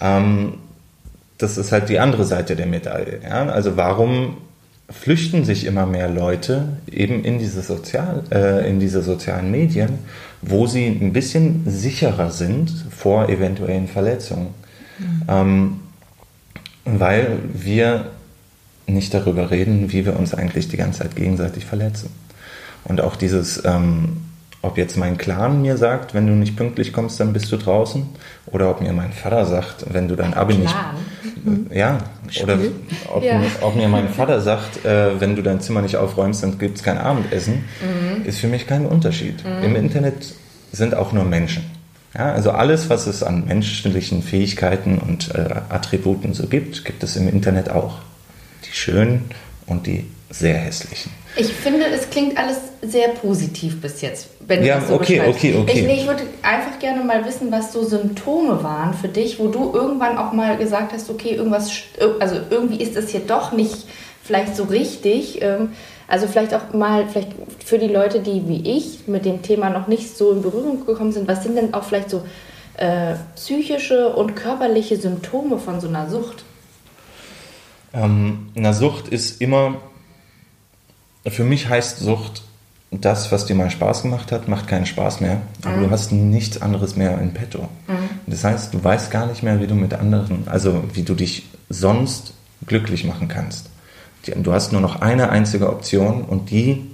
Ähm, 0.00 0.54
das 1.38 1.58
ist 1.58 1.72
halt 1.72 1.88
die 1.88 1.98
andere 1.98 2.24
Seite 2.24 2.56
der 2.56 2.66
Medaille. 2.66 3.20
Ja? 3.22 3.46
Also 3.46 3.76
warum 3.76 4.38
flüchten 4.88 5.44
sich 5.44 5.64
immer 5.64 5.86
mehr 5.86 6.08
Leute 6.08 6.68
eben 6.90 7.24
in 7.24 7.38
diese, 7.38 7.62
Sozial, 7.62 8.22
äh, 8.30 8.68
in 8.68 8.78
diese 8.78 9.02
sozialen 9.02 9.50
Medien, 9.50 9.98
wo 10.42 10.66
sie 10.66 10.86
ein 10.86 11.12
bisschen 11.12 11.64
sicherer 11.66 12.30
sind 12.30 12.70
vor 12.90 13.28
eventuellen 13.28 13.88
Verletzungen. 13.88 14.48
Mhm. 14.98 15.22
Ähm, 15.28 15.80
weil 16.84 17.38
wir 17.52 18.12
nicht 18.86 19.12
darüber 19.12 19.50
reden, 19.50 19.92
wie 19.92 20.06
wir 20.06 20.16
uns 20.16 20.34
eigentlich 20.34 20.68
die 20.68 20.76
ganze 20.76 21.00
Zeit 21.00 21.16
gegenseitig 21.16 21.64
verletzen. 21.64 22.10
Und 22.84 23.00
auch 23.00 23.16
dieses, 23.16 23.64
ähm, 23.64 24.18
ob 24.66 24.76
jetzt 24.78 24.96
mein 24.96 25.16
Clan 25.16 25.62
mir 25.62 25.76
sagt, 25.76 26.12
wenn 26.14 26.26
du 26.26 26.32
nicht 26.32 26.56
pünktlich 26.56 26.92
kommst, 26.92 27.20
dann 27.20 27.32
bist 27.32 27.50
du 27.52 27.56
draußen, 27.56 28.06
oder 28.46 28.70
ob 28.70 28.80
mir 28.80 28.92
mein 28.92 29.12
Vater 29.12 29.46
sagt, 29.46 29.86
wenn 29.92 30.08
du 30.08 30.16
dein 30.16 30.34
Abi 30.34 30.54
nicht, 30.54 30.74
mhm. 31.44 31.66
ja, 31.74 31.98
oder 32.42 32.58
ob, 33.14 33.22
ja. 33.22 33.38
Mir, 33.38 33.46
ob, 33.60 33.76
mir 33.76 33.88
mein 33.88 34.08
Vater 34.08 34.40
sagt, 34.40 34.84
äh, 34.84 35.20
wenn 35.20 35.36
du 35.36 35.42
dein 35.42 35.60
Zimmer 35.60 35.82
nicht 35.82 35.96
aufräumst, 35.96 36.42
dann 36.42 36.58
gibt 36.58 36.78
es 36.78 36.82
kein 36.82 36.98
Abendessen, 36.98 37.64
mhm. 37.80 38.24
ist 38.26 38.38
für 38.38 38.48
mich 38.48 38.66
kein 38.66 38.86
Unterschied. 38.86 39.44
Mhm. 39.44 39.64
Im 39.64 39.76
Internet 39.76 40.34
sind 40.72 40.94
auch 40.94 41.12
nur 41.12 41.24
Menschen. 41.24 41.64
Ja, 42.16 42.32
also 42.32 42.50
alles, 42.50 42.88
was 42.88 43.06
es 43.06 43.22
an 43.22 43.44
menschlichen 43.46 44.22
Fähigkeiten 44.22 44.98
und 44.98 45.34
äh, 45.34 45.56
Attributen 45.68 46.32
so 46.32 46.46
gibt, 46.46 46.84
gibt 46.84 47.02
es 47.02 47.16
im 47.16 47.28
Internet 47.28 47.70
auch. 47.70 47.98
Die 48.64 48.74
schönen 48.74 49.30
und 49.66 49.86
die 49.86 50.04
sehr 50.30 50.54
hässlichen. 50.54 51.12
Ich 51.36 51.52
finde, 51.52 51.86
es 51.86 52.08
klingt 52.10 52.36
alles 52.38 52.58
sehr 52.82 53.08
positiv 53.08 53.80
bis 53.80 54.00
jetzt, 54.00 54.28
wenn 54.40 54.60
du 54.60 54.66
ja, 54.66 54.80
das 54.80 54.88
so 54.88 54.94
okay. 54.94 55.20
Okay, 55.26 55.54
okay. 55.56 55.86
Ich, 55.86 56.00
ich 56.00 56.06
würde 56.06 56.22
einfach 56.42 56.78
gerne 56.78 57.04
mal 57.04 57.24
wissen, 57.24 57.52
was 57.52 57.72
so 57.72 57.84
Symptome 57.84 58.62
waren 58.62 58.94
für 58.94 59.08
dich, 59.08 59.38
wo 59.38 59.48
du 59.48 59.72
irgendwann 59.72 60.18
auch 60.18 60.32
mal 60.32 60.56
gesagt 60.56 60.92
hast, 60.92 61.10
okay, 61.10 61.34
irgendwas, 61.34 61.70
also 62.18 62.36
irgendwie 62.50 62.82
ist 62.82 62.96
das 62.96 63.10
hier 63.10 63.20
doch 63.20 63.52
nicht 63.52 63.86
vielleicht 64.24 64.56
so 64.56 64.64
richtig. 64.64 65.42
Ähm, 65.42 65.70
also 66.08 66.26
vielleicht 66.26 66.54
auch 66.54 66.72
mal, 66.72 67.06
vielleicht 67.08 67.32
für 67.64 67.78
die 67.78 67.88
Leute, 67.88 68.20
die 68.20 68.48
wie 68.48 68.76
ich 68.76 69.06
mit 69.06 69.24
dem 69.24 69.42
Thema 69.42 69.70
noch 69.70 69.88
nicht 69.88 70.16
so 70.16 70.32
in 70.32 70.42
Berührung 70.42 70.86
gekommen 70.86 71.12
sind, 71.12 71.28
was 71.28 71.42
sind 71.42 71.56
denn 71.56 71.74
auch 71.74 71.84
vielleicht 71.84 72.10
so 72.10 72.22
äh, 72.76 73.14
psychische 73.34 74.10
und 74.10 74.36
körperliche 74.36 74.96
Symptome 74.96 75.58
von 75.58 75.80
so 75.80 75.88
einer 75.88 76.08
Sucht? 76.08 76.44
Ähm, 77.92 78.50
eine 78.54 78.74
Sucht 78.74 79.08
ist 79.08 79.40
immer, 79.40 79.76
für 81.26 81.44
mich 81.44 81.68
heißt 81.68 81.98
Sucht, 81.98 82.42
das, 82.90 83.32
was 83.32 83.46
dir 83.46 83.54
mal 83.54 83.70
Spaß 83.70 84.02
gemacht 84.02 84.32
hat, 84.32 84.48
macht 84.48 84.68
keinen 84.68 84.86
Spaß 84.86 85.20
mehr, 85.20 85.40
aber 85.62 85.76
mhm. 85.76 85.84
du 85.84 85.90
hast 85.90 86.12
nichts 86.12 86.62
anderes 86.62 86.96
mehr 86.96 87.18
in 87.20 87.34
petto. 87.34 87.68
Mhm. 87.88 88.08
Das 88.26 88.44
heißt, 88.44 88.74
du 88.74 88.82
weißt 88.82 89.10
gar 89.10 89.26
nicht 89.26 89.42
mehr, 89.42 89.60
wie 89.60 89.66
du 89.66 89.74
mit 89.74 89.94
anderen, 89.94 90.46
also 90.46 90.84
wie 90.92 91.02
du 91.02 91.14
dich 91.14 91.48
sonst 91.68 92.32
glücklich 92.66 93.04
machen 93.04 93.28
kannst. 93.28 93.70
Du 94.36 94.52
hast 94.52 94.72
nur 94.72 94.80
noch 94.80 95.02
eine 95.02 95.30
einzige 95.30 95.68
Option 95.70 96.22
und 96.22 96.50
die 96.50 96.90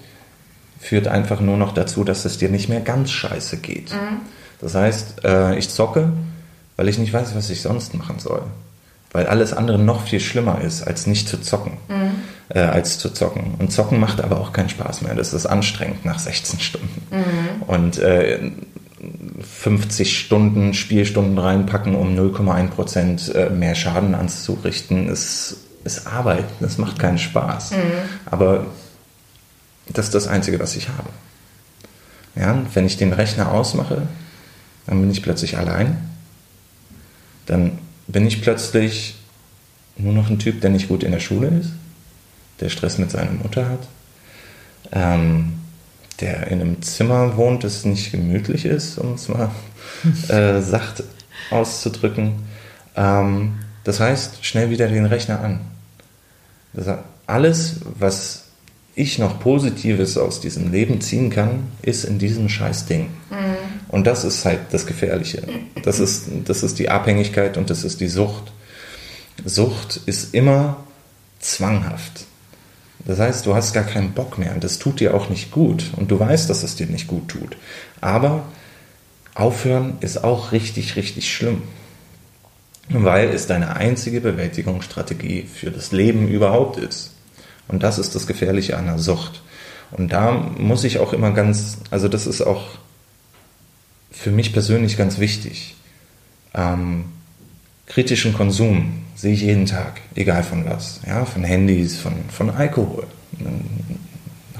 führt 0.78 1.08
einfach 1.08 1.40
nur 1.40 1.56
noch 1.56 1.72
dazu, 1.72 2.04
dass 2.04 2.24
es 2.24 2.38
dir 2.38 2.48
nicht 2.48 2.68
mehr 2.68 2.80
ganz 2.80 3.10
scheiße 3.10 3.58
geht. 3.58 3.92
Mhm. 3.92 4.20
Das 4.60 4.74
heißt, 4.74 5.24
äh, 5.24 5.56
ich 5.56 5.70
zocke, 5.70 6.12
weil 6.76 6.88
ich 6.88 6.98
nicht 6.98 7.12
weiß, 7.12 7.34
was 7.34 7.50
ich 7.50 7.62
sonst 7.62 7.94
machen 7.94 8.18
soll. 8.18 8.42
Weil 9.12 9.26
alles 9.26 9.52
andere 9.52 9.78
noch 9.78 10.06
viel 10.06 10.20
schlimmer 10.20 10.60
ist, 10.62 10.82
als 10.82 11.06
nicht 11.06 11.28
zu 11.28 11.40
zocken. 11.40 11.72
Mhm. 11.88 12.12
Äh, 12.48 12.60
als 12.60 12.98
zu 12.98 13.10
zocken. 13.10 13.54
Und 13.58 13.70
zocken 13.72 14.00
macht 14.00 14.22
aber 14.22 14.40
auch 14.40 14.52
keinen 14.52 14.68
Spaß 14.68 15.02
mehr. 15.02 15.14
Das 15.14 15.32
ist 15.32 15.46
anstrengend 15.46 16.04
nach 16.04 16.18
16 16.18 16.60
Stunden. 16.60 17.02
Mhm. 17.10 17.62
Und 17.66 17.98
äh, 17.98 18.50
50 19.40 20.18
Stunden 20.18 20.74
Spielstunden 20.74 21.36
reinpacken, 21.38 21.94
um 21.94 22.16
0,1 22.16 22.68
Prozent 22.68 23.34
äh, 23.34 23.50
mehr 23.50 23.74
Schaden 23.74 24.14
anzurichten, 24.14 25.08
ist 25.08 25.56
ist 25.84 26.06
Arbeit, 26.06 26.44
das 26.60 26.78
macht 26.78 26.98
keinen 26.98 27.18
Spaß. 27.18 27.72
Mhm. 27.72 27.76
Aber 28.26 28.66
das 29.88 30.06
ist 30.06 30.14
das 30.14 30.28
Einzige, 30.28 30.58
was 30.60 30.76
ich 30.76 30.88
habe. 30.88 31.08
Ja, 32.34 32.58
wenn 32.72 32.86
ich 32.86 32.96
den 32.96 33.12
Rechner 33.12 33.52
ausmache, 33.52 34.02
dann 34.86 35.00
bin 35.00 35.10
ich 35.10 35.22
plötzlich 35.22 35.58
allein. 35.58 35.96
Dann 37.46 37.78
bin 38.12 38.26
ich 38.26 38.42
plötzlich 38.42 39.16
nur 39.96 40.12
noch 40.12 40.30
ein 40.30 40.38
Typ, 40.38 40.60
der 40.60 40.70
nicht 40.70 40.88
gut 40.88 41.02
in 41.02 41.12
der 41.12 41.20
Schule 41.20 41.48
ist, 41.48 41.70
der 42.60 42.68
Stress 42.68 42.98
mit 42.98 43.10
seiner 43.10 43.32
Mutter 43.32 43.68
hat, 43.68 43.88
ähm, 44.92 45.54
der 46.20 46.46
in 46.48 46.60
einem 46.60 46.82
Zimmer 46.82 47.36
wohnt, 47.36 47.64
das 47.64 47.84
nicht 47.84 48.12
gemütlich 48.12 48.64
ist, 48.64 48.98
um 48.98 49.14
es 49.14 49.28
mal 49.28 49.50
äh, 50.28 50.60
sacht 50.60 51.02
auszudrücken. 51.50 52.34
Ähm, 52.96 53.58
das 53.84 53.98
heißt, 54.00 54.44
schnell 54.44 54.70
wieder 54.70 54.88
den 54.88 55.06
Rechner 55.06 55.40
an. 55.40 55.60
Das 56.72 56.98
alles, 57.26 57.80
was 57.98 58.41
ich 58.94 59.18
noch 59.18 59.40
Positives 59.40 60.18
aus 60.18 60.40
diesem 60.40 60.70
Leben 60.70 61.00
ziehen 61.00 61.30
kann, 61.30 61.68
ist 61.82 62.04
in 62.04 62.18
diesem 62.18 62.48
Scheißding. 62.48 63.08
Mhm. 63.30 63.56
Und 63.88 64.06
das 64.06 64.24
ist 64.24 64.44
halt 64.44 64.60
das 64.70 64.86
Gefährliche. 64.86 65.42
Das 65.82 65.98
ist, 65.98 66.24
das 66.44 66.62
ist 66.62 66.78
die 66.78 66.88
Abhängigkeit 66.88 67.56
und 67.56 67.70
das 67.70 67.84
ist 67.84 68.00
die 68.00 68.08
Sucht. 68.08 68.52
Sucht 69.44 70.00
ist 70.06 70.34
immer 70.34 70.84
zwanghaft. 71.40 72.26
Das 73.04 73.18
heißt, 73.18 73.46
du 73.46 73.54
hast 73.54 73.72
gar 73.72 73.84
keinen 73.84 74.12
Bock 74.12 74.38
mehr 74.38 74.54
und 74.54 74.62
das 74.62 74.78
tut 74.78 75.00
dir 75.00 75.14
auch 75.14 75.28
nicht 75.28 75.50
gut 75.50 75.90
und 75.96 76.10
du 76.10 76.20
weißt, 76.20 76.48
dass 76.48 76.62
es 76.62 76.76
dir 76.76 76.86
nicht 76.86 77.08
gut 77.08 77.28
tut. 77.28 77.56
Aber 78.00 78.44
aufhören 79.34 79.96
ist 80.00 80.22
auch 80.22 80.52
richtig, 80.52 80.96
richtig 80.96 81.32
schlimm, 81.32 81.62
weil 82.88 83.30
es 83.30 83.46
deine 83.46 83.76
einzige 83.76 84.20
Bewältigungsstrategie 84.20 85.48
für 85.52 85.70
das 85.70 85.90
Leben 85.90 86.28
überhaupt 86.28 86.76
ist. 86.76 87.12
Und 87.68 87.82
das 87.82 87.98
ist 87.98 88.14
das 88.14 88.26
Gefährliche 88.26 88.72
der 88.72 88.98
Sucht. 88.98 89.42
Und 89.92 90.12
da 90.12 90.32
muss 90.32 90.84
ich 90.84 90.98
auch 90.98 91.12
immer 91.12 91.32
ganz, 91.32 91.78
also 91.90 92.08
das 92.08 92.26
ist 92.26 92.42
auch 92.42 92.62
für 94.10 94.30
mich 94.30 94.52
persönlich 94.52 94.96
ganz 94.96 95.18
wichtig. 95.18 95.74
Ähm, 96.54 97.04
kritischen 97.86 98.32
Konsum 98.34 99.02
sehe 99.14 99.34
ich 99.34 99.42
jeden 99.42 99.66
Tag, 99.66 100.00
egal 100.14 100.42
von 100.42 100.64
was. 100.64 101.00
Ja, 101.06 101.24
von 101.24 101.44
Handys, 101.44 101.98
von, 101.98 102.14
von 102.30 102.50
Alkohol. 102.50 103.06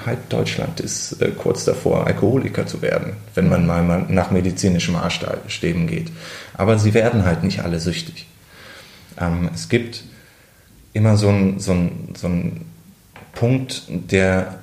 Halb 0.05 0.29
Deutschland 0.31 0.81
ist 0.81 1.21
äh, 1.23 1.31
kurz 1.31 1.65
davor, 1.65 2.07
Alkoholiker 2.07 2.67
zu 2.67 2.83
werden, 2.83 3.15
wenn 3.35 3.49
man 3.49 3.67
mal 3.67 4.07
nach 4.09 4.31
medizinischen 4.31 4.95
Maßstäben 4.95 5.87
geht. 5.87 6.11
Aber 6.55 6.79
sie 6.79 6.93
werden 6.95 7.25
halt 7.25 7.45
nicht 7.45 7.61
alle 7.61 7.79
süchtig. 7.79 8.27
Ähm, 9.21 9.51
es 9.55 9.69
gibt 9.69 10.03
immer 10.93 11.17
so 11.17 11.29
einen 11.29 11.61
so 11.61 11.77
so 12.15 12.27
ein 12.27 12.72
Punkt, 13.35 13.85
der 13.89 14.59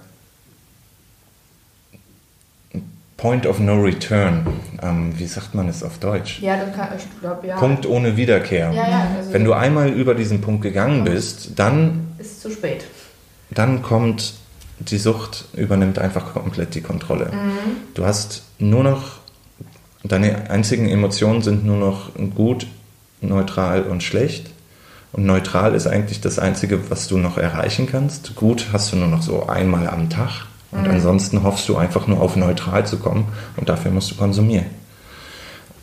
Point 3.18 3.46
of 3.46 3.60
No 3.60 3.82
Return. 3.82 4.48
Ähm, 4.82 5.14
wie 5.18 5.26
sagt 5.26 5.54
man 5.54 5.68
es 5.68 5.84
auf 5.84 5.98
Deutsch? 5.98 6.40
Ja, 6.40 6.58
das 6.58 6.74
kann 6.74 6.90
ich 6.98 7.04
glaube 7.20 7.48
ja. 7.48 7.58
Punkt 7.58 7.86
ohne 7.86 8.16
Wiederkehr. 8.16 8.72
Ja, 8.72 8.90
ja, 8.90 9.08
also 9.18 9.34
Wenn 9.34 9.44
du 9.44 9.54
einmal 9.54 9.90
über 9.90 10.16
diesen 10.16 10.40
Punkt 10.40 10.62
gegangen 10.62 11.04
bist, 11.04 11.60
dann 11.60 12.08
ist 12.18 12.32
es 12.32 12.40
zu 12.40 12.52
spät. 12.52 12.86
Dann 13.50 13.82
kommt 13.82 14.36
die 14.80 14.98
Sucht 14.98 15.46
übernimmt 15.54 16.00
einfach 16.00 16.34
komplett 16.34 16.74
die 16.76 16.82
Kontrolle. 16.82 17.32
Mhm. 17.34 17.94
Du 17.94 18.06
hast 18.06 18.44
nur 18.60 18.84
noch 18.84 19.20
deine 20.04 20.50
einzigen 20.50 20.88
Emotionen 20.88 21.42
sind 21.42 21.66
nur 21.66 21.78
noch 21.78 22.12
gut, 22.36 22.68
neutral 23.22 23.84
und 23.84 24.04
schlecht. 24.04 24.50
Und 25.12 25.26
neutral 25.26 25.74
ist 25.74 25.88
eigentlich 25.88 26.22
das 26.22 26.38
Einzige, 26.38 26.89
was 26.89 27.08
du 27.08 27.17
noch 27.17 27.38
erreichen 27.38 27.88
kannst. 27.88 28.36
Gut 28.36 28.67
hast 28.72 28.91
du 28.91 28.98
nur 28.98 29.08
noch 29.08 29.22
so 29.22 29.48
einmal 29.48 29.88
am 29.89 30.10
Tag. 30.10 30.45
Und 30.72 30.84
mhm. 30.84 30.91
ansonsten 30.91 31.43
hoffst 31.43 31.67
du 31.67 31.78
einfach 31.78 32.08
nur 32.08 32.22
auf 32.22 32.36
neutral 32.36 32.86
zu 32.86 32.98
kommen 32.98 33.28
und 33.58 33.69
dafür 33.69 33.91
musst 33.91 34.12
du 34.12 34.15
konsumieren. 34.15 34.67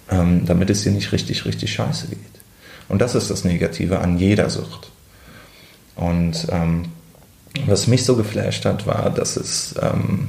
Ähm, 0.08 0.46
damit 0.46 0.70
es 0.70 0.82
dir 0.82 0.92
nicht 0.92 1.10
richtig, 1.10 1.44
richtig 1.44 1.72
scheiße 1.72 2.08
geht. 2.08 2.18
Und 2.88 3.02
das 3.02 3.16
ist 3.16 3.28
das 3.28 3.44
Negative 3.44 3.98
an 3.98 4.18
jeder 4.18 4.48
Sucht. 4.48 4.92
Und 5.96 6.46
ähm, 6.50 6.84
was 7.66 7.88
mich 7.88 8.04
so 8.04 8.14
geflasht 8.16 8.64
hat, 8.64 8.86
war, 8.86 9.10
dass 9.10 9.36
es 9.36 9.74
ähm, 9.82 10.28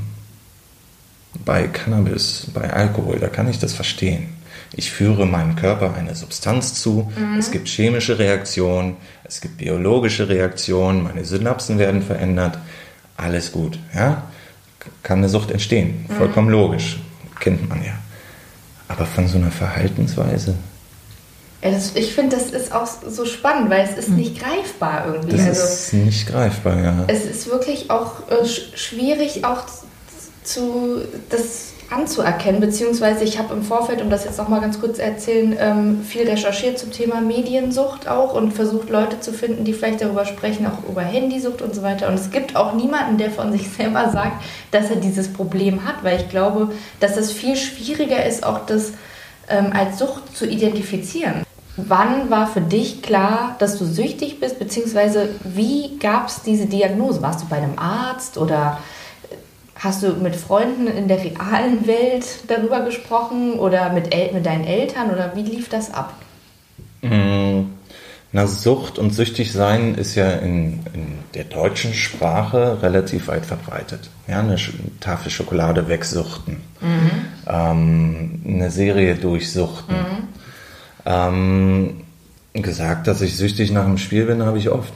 bei 1.46 1.68
Cannabis, 1.68 2.48
bei 2.54 2.74
Alkohol, 2.74 3.20
da 3.20 3.28
kann 3.28 3.48
ich 3.48 3.60
das 3.60 3.74
verstehen. 3.74 4.30
Ich 4.74 4.92
führe 4.92 5.26
meinem 5.26 5.56
Körper 5.56 5.94
eine 5.96 6.16
Substanz 6.16 6.74
zu, 6.76 7.12
mhm. 7.18 7.40
es 7.40 7.52
gibt 7.52 7.68
chemische 7.68 8.20
Reaktionen, 8.20 8.98
es 9.24 9.42
gibt 9.42 9.58
biologische 9.58 10.30
Reaktionen, 10.30 11.04
meine 11.04 11.26
Synapsen 11.26 11.80
werden 11.80 12.02
verändert, 12.02 12.58
alles 13.16 13.52
gut. 13.52 13.80
Ja? 13.96 14.24
kann 15.04 15.20
eine 15.20 15.30
Sucht 15.30 15.52
entstehen. 15.52 16.06
Mhm. 16.08 16.14
Vollkommen 16.14 16.50
logisch. 16.50 17.00
Kennt 17.40 17.68
man 17.70 17.84
ja. 17.84 17.94
Aber 18.88 19.06
von 19.06 19.28
so 19.28 19.38
einer 19.38 19.52
Verhaltensweise. 19.52 20.56
Ja, 21.62 21.72
das, 21.72 21.96
ich 21.96 22.14
finde, 22.14 22.36
das 22.36 22.52
ist 22.52 22.72
auch 22.72 22.88
so 23.08 23.26
spannend, 23.26 23.70
weil 23.70 23.86
es 23.86 23.98
ist 23.98 24.10
mhm. 24.10 24.18
nicht 24.18 24.40
greifbar 24.40 25.08
irgendwie. 25.08 25.38
Das 25.38 25.48
also, 25.48 25.64
ist 25.64 25.94
nicht 25.94 26.28
greifbar, 26.28 26.80
ja. 26.80 27.04
Es 27.08 27.26
ist 27.26 27.48
wirklich 27.48 27.90
auch 27.90 28.30
äh, 28.30 28.46
schwierig, 28.46 29.44
auch 29.44 29.64
zu, 30.44 31.02
das 31.30 31.72
anzuerkennen, 31.90 32.60
beziehungsweise 32.60 33.24
ich 33.24 33.40
habe 33.40 33.54
im 33.54 33.64
Vorfeld, 33.64 34.02
um 34.02 34.10
das 34.10 34.26
jetzt 34.26 34.38
nochmal 34.38 34.62
ganz 34.62 34.80
kurz 34.80 35.00
erzählen, 35.00 35.56
ähm, 35.60 36.04
viel 36.04 36.28
recherchiert 36.28 36.78
zum 36.78 36.92
Thema 36.92 37.22
Mediensucht 37.22 38.08
auch 38.08 38.34
und 38.34 38.52
versucht 38.52 38.90
Leute 38.90 39.20
zu 39.20 39.32
finden, 39.32 39.64
die 39.64 39.74
vielleicht 39.74 40.02
darüber 40.02 40.26
sprechen, 40.26 40.68
auch 40.68 40.88
über 40.90 41.02
Handysucht 41.02 41.62
und 41.62 41.74
so 41.74 41.84
weiter. 41.84 42.10
Und 42.10 42.16
es 42.16 42.30
gibt 42.30 42.56
auch 42.56 42.74
niemanden, 42.74 43.18
der 43.18 43.32
von 43.32 43.52
sich 43.52 43.70
selber 43.78 44.10
sagt, 44.10 44.44
dass 44.72 44.90
er 44.90 44.98
dieses 44.98 45.32
Problem 45.32 45.86
hat, 45.86 46.04
weil 46.04 46.20
ich 46.20 46.30
glaube, 46.30 46.72
dass 47.00 47.16
es 47.16 47.32
viel 47.32 47.56
schwieriger 47.56 48.26
ist, 48.26 48.46
auch 48.46 48.66
das 48.66 48.92
ähm, 49.50 49.72
als 49.74 50.00
Sucht 50.00 50.36
zu 50.36 50.46
identifizieren. 50.46 51.44
Wann 51.78 52.32
war 52.32 52.48
für 52.48 52.62
dich 52.62 53.04
klar, 53.04 53.56
dass 53.60 53.78
du 53.78 53.86
süchtig 53.86 54.40
bist, 54.40 54.58
beziehungsweise 54.58 55.30
wie 55.44 55.98
gab 56.00 56.28
es 56.28 56.42
diese 56.42 56.66
Diagnose? 56.66 57.22
Warst 57.22 57.44
du 57.44 57.48
bei 57.48 57.58
einem 57.58 57.78
Arzt 57.78 58.40
oder 58.40 58.80
Hast 59.80 60.02
du 60.02 60.14
mit 60.14 60.36
Freunden 60.36 60.88
in 60.88 61.08
der 61.08 61.24
realen 61.24 61.86
Welt 61.86 62.26
darüber 62.48 62.82
gesprochen 62.82 63.54
oder 63.54 63.92
mit, 63.94 64.14
El 64.14 64.34
mit 64.34 64.46
deinen 64.46 64.64
Eltern 64.64 65.12
oder 65.12 65.34
wie 65.36 65.44
lief 65.44 65.70
das 65.70 65.94
ab? 65.94 66.14
Mm, 67.02 67.66
na, 68.32 68.48
Sucht 68.48 68.98
und 68.98 69.12
süchtig 69.12 69.54
sein 69.54 69.96
ist 69.96 70.16
ja 70.16 70.32
in, 70.32 70.80
in 70.94 71.20
der 71.36 71.44
deutschen 71.44 71.94
Sprache 71.94 72.82
relativ 72.82 73.28
weit 73.28 73.46
verbreitet. 73.46 74.10
Ja, 74.28 74.40
eine 74.40 74.58
Tafel 75.00 75.32
Schokolade 75.32 75.88
wegsuchten, 75.88 76.58
mhm. 76.82 77.12
ähm, 77.46 78.42
eine 78.48 78.72
Serie 78.72 79.16
durchsuchten. 79.16 79.96
Mhm. 79.96 80.28
Ähm, 81.06 82.02
gesagt, 82.54 83.08
dass 83.08 83.22
ich 83.22 83.38
süchtig 83.38 83.72
nach 83.72 83.86
dem 83.86 83.98
Spiel 83.98 84.26
bin, 84.26 84.44
habe 84.44 84.58
ich 84.58 84.70
oft. 84.70 84.94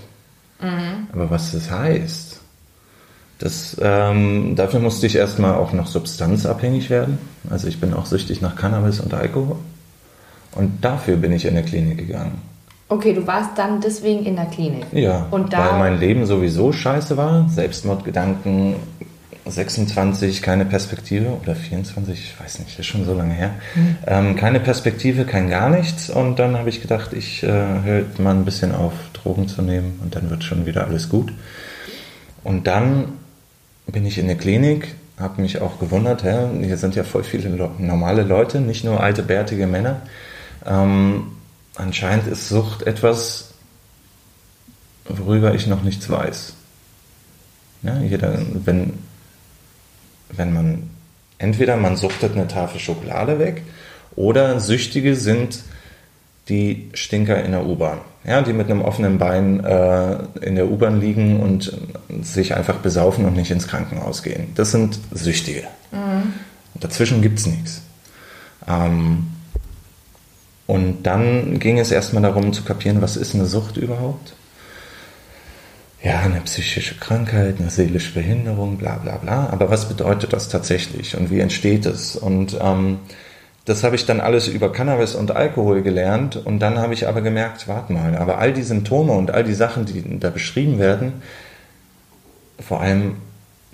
Mhm. 0.60 1.08
Aber 1.14 1.30
was 1.30 1.52
das 1.52 1.70
heißt, 1.70 2.31
das, 3.42 3.76
ähm, 3.82 4.56
dafür 4.56 4.80
musste 4.80 5.08
ich 5.08 5.16
erstmal 5.16 5.56
auch 5.56 5.74
noch 5.74 5.88
substanzabhängig 5.88 6.92
werden. 6.92 7.18
Also 7.50 7.68
ich 7.68 7.80
bin 7.80 7.94
auch 7.94 8.06
süchtig 8.06 8.40
nach 8.42 8.56
Cannabis 8.56 9.00
und 9.00 9.14
Alkohol. 9.14 9.58
Und 10.54 10.84
dafür 10.86 11.18
bin 11.18 11.32
ich 11.32 11.46
in 11.46 11.56
der 11.56 11.64
Klinik 11.64 11.98
gegangen. 11.98 12.40
Okay, 12.88 13.14
du 13.14 13.26
warst 13.26 13.58
dann 13.58 13.82
deswegen 13.82 14.26
in 14.26 14.36
der 14.36 14.46
Klinik. 14.46 14.86
Ja, 14.92 15.26
und 15.32 15.54
da 15.54 15.72
weil 15.72 15.80
mein 15.80 16.00
Leben 16.00 16.26
sowieso 16.26 16.72
scheiße 16.72 17.18
war. 17.18 17.50
Selbstmordgedanken, 17.50 18.76
26, 19.46 20.44
keine 20.44 20.66
Perspektive 20.66 21.30
oder 21.42 21.56
24, 21.56 22.20
ich 22.20 22.40
weiß 22.40 22.60
nicht, 22.60 22.78
ist 22.78 22.86
schon 22.86 23.06
so 23.06 23.16
lange 23.16 23.34
her. 23.34 23.52
Mhm. 23.74 23.96
Ähm, 24.06 24.36
keine 24.36 24.60
Perspektive, 24.60 25.26
kein 25.26 25.50
gar 25.50 25.70
nichts. 25.70 26.12
Und 26.12 26.38
dann 26.38 26.58
habe 26.58 26.70
ich 26.70 26.82
gedacht, 26.82 27.14
ich 27.14 27.42
äh, 27.42 27.48
höre 27.48 28.04
mal 28.20 28.36
ein 28.36 28.46
bisschen 28.46 28.76
auf, 28.76 28.94
Drogen 29.14 29.48
zu 29.48 29.64
nehmen 29.64 30.00
und 30.04 30.16
dann 30.16 30.30
wird 30.30 30.44
schon 30.44 30.68
wieder 30.68 30.86
alles 30.86 31.10
gut. 31.10 31.34
Und 32.44 32.68
dann 32.68 33.14
bin 33.88 34.06
ich 34.06 34.18
in 34.18 34.28
der 34.28 34.38
Klinik, 34.38 34.96
habe 35.18 35.42
mich 35.42 35.62
auch 35.62 35.80
gewundert, 35.80 36.24
hä, 36.24 36.48
hier 36.64 36.78
sind 36.78 36.96
ja 36.96 37.04
voll 37.04 37.24
viele 37.24 37.50
normale 37.78 38.24
Leute, 38.24 38.60
nicht 38.60 38.84
nur 38.84 39.02
alte, 39.02 39.24
bärtige 39.24 39.68
Männer. 39.68 40.02
Ähm, 40.66 41.32
anscheinend 41.76 42.28
ist 42.28 42.50
Sucht 42.50 42.84
etwas, 42.84 43.54
worüber 45.06 45.54
ich 45.54 45.68
noch 45.68 45.84
nichts 45.84 46.10
weiß. 46.10 46.54
Ja, 47.84 48.00
jeder, 48.00 48.40
wenn, 48.66 48.94
wenn 50.30 50.54
man, 50.54 50.90
entweder 51.38 51.78
man 51.78 51.98
suchtet 51.98 52.34
eine 52.34 52.48
Tafel 52.48 52.80
Schokolade 52.80 53.40
weg 53.40 53.64
oder 54.16 54.60
Süchtige 54.60 55.16
sind 55.16 55.64
die 56.48 56.90
Stinker 56.94 57.44
in 57.44 57.52
der 57.52 57.66
U-Bahn 57.66 58.00
ja, 58.24 58.42
die 58.42 58.54
mit 58.54 58.70
einem 58.70 58.82
offenen 58.82 59.18
Bein 59.18 59.64
äh, 59.64 60.18
in 60.42 60.56
der 60.56 60.70
U-Bahn 60.70 61.02
liegen 61.02 61.40
und 61.40 61.76
sich 62.22 62.56
einfach 62.56 62.78
besaufen 62.78 63.26
und 63.26 63.36
nicht 63.36 63.52
ins 63.52 63.68
Krankenhaus 63.68 64.22
gehen. 64.22 64.52
Das 64.56 64.72
sind 64.72 65.00
Süchtige. 65.12 65.64
Mhm. 65.92 66.34
Dazwischen 66.76 67.22
gibt 67.22 67.40
es 67.40 67.48
nichts. 67.48 67.82
Ähm, 68.68 69.28
und 70.68 71.04
dann 71.04 71.60
ging 71.60 71.80
es 71.80 71.92
erstmal 71.92 72.24
darum 72.24 72.54
zu 72.54 72.64
kapieren, 72.64 73.02
was 73.02 73.18
ist 73.18 73.34
eine 73.36 73.46
Sucht 73.46 73.78
überhaupt? 73.78 74.34
Ja, 76.04 76.22
eine 76.22 76.42
psychische 76.42 76.96
Krankheit, 76.96 77.60
eine 77.60 77.70
seelische 77.70 78.14
Behinderung, 78.14 78.78
bla 78.78 78.96
bla 78.98 79.18
bla. 79.18 79.50
Aber 79.50 79.70
was 79.70 79.90
bedeutet 79.90 80.34
das 80.34 80.50
tatsächlich 80.50 81.18
und 81.18 81.30
wie 81.30 81.40
entsteht 81.40 81.86
es? 81.86 82.16
Und 82.16 82.58
ähm, 82.62 83.00
das 83.66 83.84
habe 83.84 83.96
ich 83.96 84.06
dann 84.06 84.20
alles 84.20 84.48
über 84.48 84.72
Cannabis 84.72 85.14
und 85.16 85.32
Alkohol 85.32 85.82
gelernt 85.82 86.36
und 86.36 86.60
dann 86.60 86.80
habe 86.80 86.94
ich 86.94 87.08
aber 87.08 87.22
gemerkt, 87.22 87.68
warte 87.68 87.94
mal, 87.94 88.18
aber 88.18 88.40
all 88.40 88.54
die 88.54 88.64
Symptome 88.64 89.14
und 89.14 89.32
all 89.32 89.44
die 89.44 89.54
Sachen, 89.54 89.86
die 89.86 90.20
da 90.20 90.30
beschrieben 90.30 90.80
werden, 90.80 91.22
vor 92.60 92.82
allem 92.82 93.18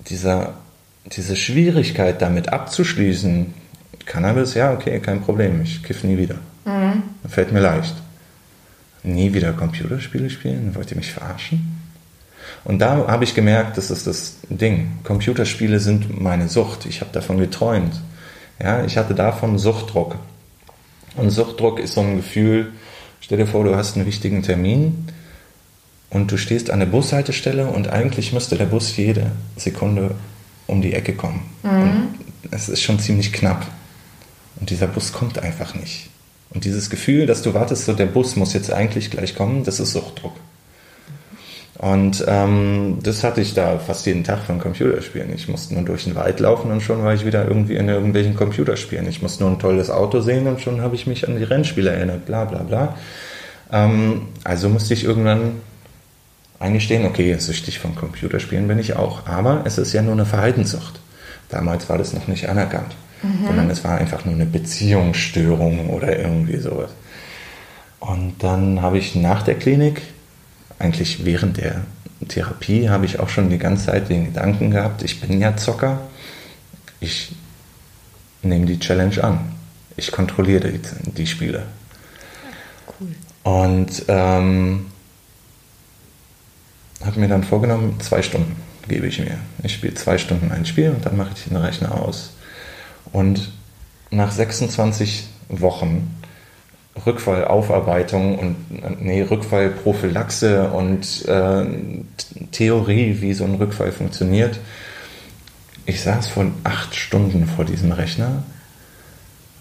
dieser 0.09 0.53
diese 1.15 1.35
Schwierigkeit 1.35 2.21
damit 2.21 2.49
abzuschließen, 2.49 3.53
Cannabis, 4.05 4.53
ja, 4.53 4.73
okay, 4.73 4.99
kein 4.99 5.21
Problem, 5.21 5.61
ich 5.61 5.83
kiff 5.83 6.03
nie 6.03 6.17
wieder. 6.17 6.35
Mhm. 6.65 7.03
Fällt 7.27 7.51
mir 7.51 7.59
leicht. 7.59 7.95
Nie 9.03 9.33
wieder 9.33 9.53
Computerspiele 9.53 10.29
spielen? 10.29 10.75
Wollt 10.75 10.91
ihr 10.91 10.97
mich 10.97 11.11
verarschen? 11.11 11.81
Und 12.63 12.79
da 12.79 13.07
habe 13.07 13.23
ich 13.23 13.35
gemerkt, 13.35 13.77
das 13.77 13.91
ist 13.91 14.07
das 14.07 14.37
Ding. 14.49 14.99
Computerspiele 15.03 15.79
sind 15.79 16.21
meine 16.21 16.47
Sucht. 16.47 16.85
Ich 16.85 17.01
habe 17.01 17.11
davon 17.11 17.37
geträumt. 17.37 18.01
Ja, 18.61 18.83
ich 18.83 18.97
hatte 18.97 19.13
davon 19.13 19.57
Suchtdruck. 19.59 20.15
Und 21.15 21.29
Suchtdruck 21.29 21.79
ist 21.79 21.93
so 21.93 22.01
ein 22.01 22.17
Gefühl, 22.17 22.73
stell 23.21 23.37
dir 23.37 23.47
vor, 23.47 23.63
du 23.63 23.75
hast 23.75 23.95
einen 23.95 24.05
wichtigen 24.05 24.43
Termin 24.43 25.07
und 26.09 26.31
du 26.31 26.37
stehst 26.37 26.69
an 26.69 26.79
der 26.79 26.87
Bushaltestelle 26.87 27.67
und 27.67 27.89
eigentlich 27.89 28.33
müsste 28.33 28.57
der 28.57 28.65
Bus 28.65 28.95
jede 28.97 29.31
Sekunde 29.55 30.15
um 30.67 30.81
die 30.81 30.93
Ecke 30.93 31.13
kommen. 31.13 31.41
Mhm. 31.63 31.71
Und 31.71 32.09
es 32.51 32.69
ist 32.69 32.81
schon 32.81 32.99
ziemlich 32.99 33.33
knapp. 33.33 33.65
Und 34.59 34.69
dieser 34.69 34.87
Bus 34.87 35.13
kommt 35.13 35.39
einfach 35.39 35.75
nicht. 35.75 36.09
Und 36.49 36.65
dieses 36.65 36.89
Gefühl, 36.89 37.25
dass 37.25 37.41
du 37.41 37.53
wartest, 37.53 37.85
so 37.85 37.93
der 37.93 38.05
Bus 38.05 38.35
muss 38.35 38.53
jetzt 38.53 38.71
eigentlich 38.71 39.11
gleich 39.11 39.35
kommen, 39.35 39.63
das 39.63 39.79
ist 39.79 39.93
Suchtdruck. 39.93 40.33
Und 41.77 42.25
ähm, 42.27 42.97
das 43.03 43.23
hatte 43.23 43.39
ich 43.39 43.53
da 43.53 43.77
fast 43.77 44.07
jeden 44.07 44.23
Tag 44.23 44.39
von 44.39 44.59
Computerspielen. 44.59 45.31
Ich 45.35 45.47
musste 45.47 45.75
nur 45.75 45.83
durch 45.83 46.05
den 46.05 46.15
Wald 46.15 46.39
laufen 46.39 46.71
und 46.71 46.81
schon 46.81 47.03
war 47.03 47.13
ich 47.13 47.23
wieder 47.23 47.47
irgendwie 47.47 47.75
in 47.75 47.87
irgendwelchen 47.87 48.35
Computerspielen. 48.35 49.07
Ich 49.07 49.21
musste 49.21 49.43
nur 49.43 49.51
ein 49.51 49.59
tolles 49.59 49.91
Auto 49.91 50.21
sehen 50.21 50.47
und 50.47 50.59
schon 50.59 50.81
habe 50.81 50.95
ich 50.95 51.05
mich 51.05 51.27
an 51.27 51.37
die 51.37 51.43
Rennspiele 51.43 51.91
erinnert, 51.91 52.25
bla 52.25 52.45
bla 52.45 52.63
bla. 52.63 52.95
Ähm, 53.71 54.23
also 54.43 54.69
musste 54.69 54.95
ich 54.95 55.03
irgendwann 55.03 55.61
eingestehen, 56.57 57.05
okay, 57.05 57.35
süchtig 57.37 57.77
von 57.77 57.93
Computerspielen 57.93 58.67
bin 58.67 58.79
ich 58.79 58.95
auch. 58.95 59.27
Aber 59.27 59.61
es 59.65 59.77
ist 59.77 59.93
ja 59.93 60.01
nur 60.01 60.13
eine 60.13 60.25
Verhaltenssucht. 60.25 60.99
Damals 61.49 61.89
war 61.89 61.99
das 61.99 62.11
noch 62.11 62.27
nicht 62.27 62.49
anerkannt. 62.49 62.95
Mhm. 63.21 63.45
Sondern 63.45 63.69
es 63.69 63.83
war 63.83 63.99
einfach 63.99 64.25
nur 64.25 64.33
eine 64.33 64.47
Beziehungsstörung 64.47 65.91
oder 65.91 66.17
irgendwie 66.17 66.57
sowas. 66.57 66.89
Und 67.99 68.35
dann 68.39 68.81
habe 68.81 68.97
ich 68.97 69.15
nach 69.15 69.43
der 69.43 69.55
Klinik 69.55 70.01
eigentlich 70.79 71.25
während 71.25 71.57
der 71.57 71.81
Therapie 72.27 72.89
habe 72.89 73.05
ich 73.05 73.19
auch 73.19 73.29
schon 73.29 73.49
die 73.49 73.57
ganze 73.57 73.87
Zeit 73.87 74.09
den 74.09 74.25
Gedanken 74.25 74.71
gehabt, 74.71 75.03
ich 75.03 75.19
bin 75.19 75.39
ja 75.39 75.55
Zocker, 75.55 76.01
ich 76.99 77.35
nehme 78.41 78.65
die 78.65 78.79
Challenge 78.79 79.23
an. 79.23 79.39
Ich 79.95 80.11
kontrolliere 80.11 80.71
die, 80.71 80.81
die 81.11 81.27
Spiele. 81.27 81.63
Cool. 82.99 83.15
Und 83.43 84.03
ähm, 84.07 84.87
habe 87.03 87.19
mir 87.19 87.27
dann 87.27 87.43
vorgenommen, 87.43 87.99
zwei 87.99 88.21
Stunden 88.21 88.55
gebe 88.87 89.07
ich 89.07 89.19
mir. 89.19 89.37
Ich 89.63 89.73
spiele 89.73 89.95
zwei 89.95 90.17
Stunden 90.17 90.51
ein 90.51 90.65
Spiel 90.65 90.91
und 90.91 91.05
dann 91.05 91.17
mache 91.17 91.31
ich 91.35 91.43
den 91.45 91.57
Rechner 91.57 91.93
aus. 91.95 92.31
Und 93.11 93.51
nach 94.11 94.31
26 94.31 95.27
Wochen 95.49 96.16
Rückfallaufarbeitung 97.05 98.37
und 98.39 99.01
nee, 99.01 99.21
Rückfallprophylaxe 99.21 100.69
und 100.69 101.25
äh, 101.27 101.65
Theorie, 102.51 103.17
wie 103.21 103.33
so 103.33 103.43
ein 103.43 103.55
Rückfall 103.55 103.91
funktioniert. 103.91 104.59
Ich 105.85 106.01
saß 106.01 106.27
vor 106.27 106.45
acht 106.63 106.95
Stunden 106.95 107.47
vor 107.47 107.65
diesem 107.65 107.91
Rechner, 107.91 108.43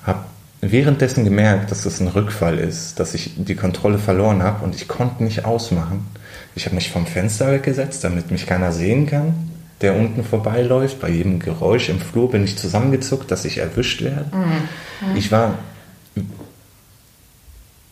habe 0.05 0.25
währenddessen 0.61 1.25
gemerkt, 1.25 1.71
dass 1.71 1.87
es 1.87 2.01
ein 2.01 2.09
Rückfall 2.09 2.59
ist, 2.59 2.99
dass 2.99 3.15
ich 3.15 3.33
die 3.37 3.55
Kontrolle 3.55 3.99
verloren 3.99 4.43
habe 4.43 4.65
und 4.65 4.75
ich 4.75 4.89
konnte 4.89 5.23
nicht 5.23 5.45
ausmachen. 5.45 6.07
Ich 6.55 6.65
habe 6.65 6.75
mich 6.75 6.91
vom 6.91 7.07
Fenster 7.07 7.53
weggesetzt, 7.53 8.03
damit 8.03 8.31
mich 8.31 8.47
keiner 8.47 8.73
sehen 8.73 9.07
kann, 9.07 9.35
der 9.83 9.95
unten 9.95 10.25
vorbeiläuft. 10.25 11.01
Bei 11.01 11.11
jedem 11.11 11.39
Geräusch 11.39 11.91
im 11.91 12.01
Flur 12.01 12.31
bin 12.31 12.45
ich 12.45 12.57
zusammengezuckt, 12.57 13.31
dass 13.31 13.45
ich 13.45 13.59
erwischt 13.59 14.03
werde. 14.03 14.35
Mhm. 14.35 15.17
Ich 15.17 15.31
war 15.31 15.59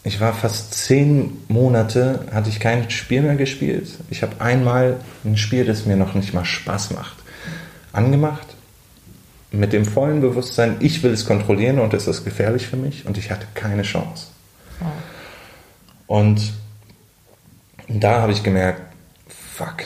ich 0.05 0.21
war 0.21 0.35
fast 0.35 0.75
zehn 0.75 1.39
Monate, 1.49 2.27
hatte 2.31 2.51
ich 2.51 2.61
kein 2.61 2.91
Spiel 2.91 3.23
mehr 3.23 3.37
gespielt. 3.37 3.89
Ich 4.11 4.23
habe 4.23 4.39
einmal 4.39 5.01
ein 5.25 5.39
Spiel, 5.39 5.65
das 5.65 5.87
mir 5.87 5.97
noch 5.97 6.15
nicht 6.15 6.35
mal 6.35 6.45
Spaß 6.45 6.91
macht, 6.91 7.17
angemacht. 7.93 8.47
Mit 9.51 9.73
dem 9.73 9.87
vollen 9.87 10.21
Bewusstsein, 10.21 10.77
ich 10.81 11.03
will 11.03 11.13
es 11.13 11.25
kontrollieren 11.25 11.79
und 11.79 11.95
es 11.95 12.07
ist 12.07 12.25
gefährlich 12.25 12.67
für 12.67 12.77
mich 12.77 13.07
und 13.07 13.17
ich 13.17 13.31
hatte 13.31 13.47
keine 13.55 13.83
Chance. 13.83 14.27
Oh. 14.81 16.19
Und 16.19 16.53
da 17.89 18.21
habe 18.21 18.33
ich 18.33 18.43
gemerkt, 18.43 18.83
fuck, 19.29 19.85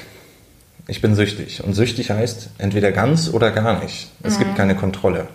ich 0.88 1.00
bin 1.00 1.14
süchtig. 1.14 1.62
Und 1.62 1.74
süchtig 1.74 2.10
heißt 2.10 2.50
entweder 2.58 2.90
ganz 2.90 3.28
oder 3.28 3.52
gar 3.52 3.84
nicht. 3.84 4.10
Es 4.22 4.34
mhm. 4.34 4.38
gibt 4.40 4.56
keine 4.56 4.74
Kontrolle. 4.74 5.28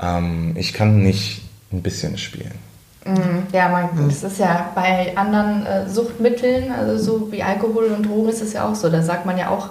Ähm, 0.00 0.54
ich 0.56 0.72
kann 0.72 1.02
nicht 1.02 1.42
ein 1.70 1.82
bisschen 1.82 2.18
spielen. 2.18 2.73
Mhm. 3.04 3.46
Ja, 3.52 3.68
man, 3.68 3.90
das 4.08 4.22
ist 4.22 4.38
ja 4.38 4.70
bei 4.74 5.12
anderen 5.16 5.66
äh, 5.66 5.88
Suchtmitteln, 5.88 6.72
also 6.72 7.02
so 7.02 7.32
wie 7.32 7.42
Alkohol 7.42 7.86
und 7.96 8.06
Drogen, 8.06 8.28
ist 8.30 8.42
es 8.42 8.54
ja 8.54 8.66
auch 8.66 8.74
so. 8.74 8.88
Da 8.88 9.02
sagt 9.02 9.26
man 9.26 9.36
ja 9.36 9.50
auch 9.50 9.68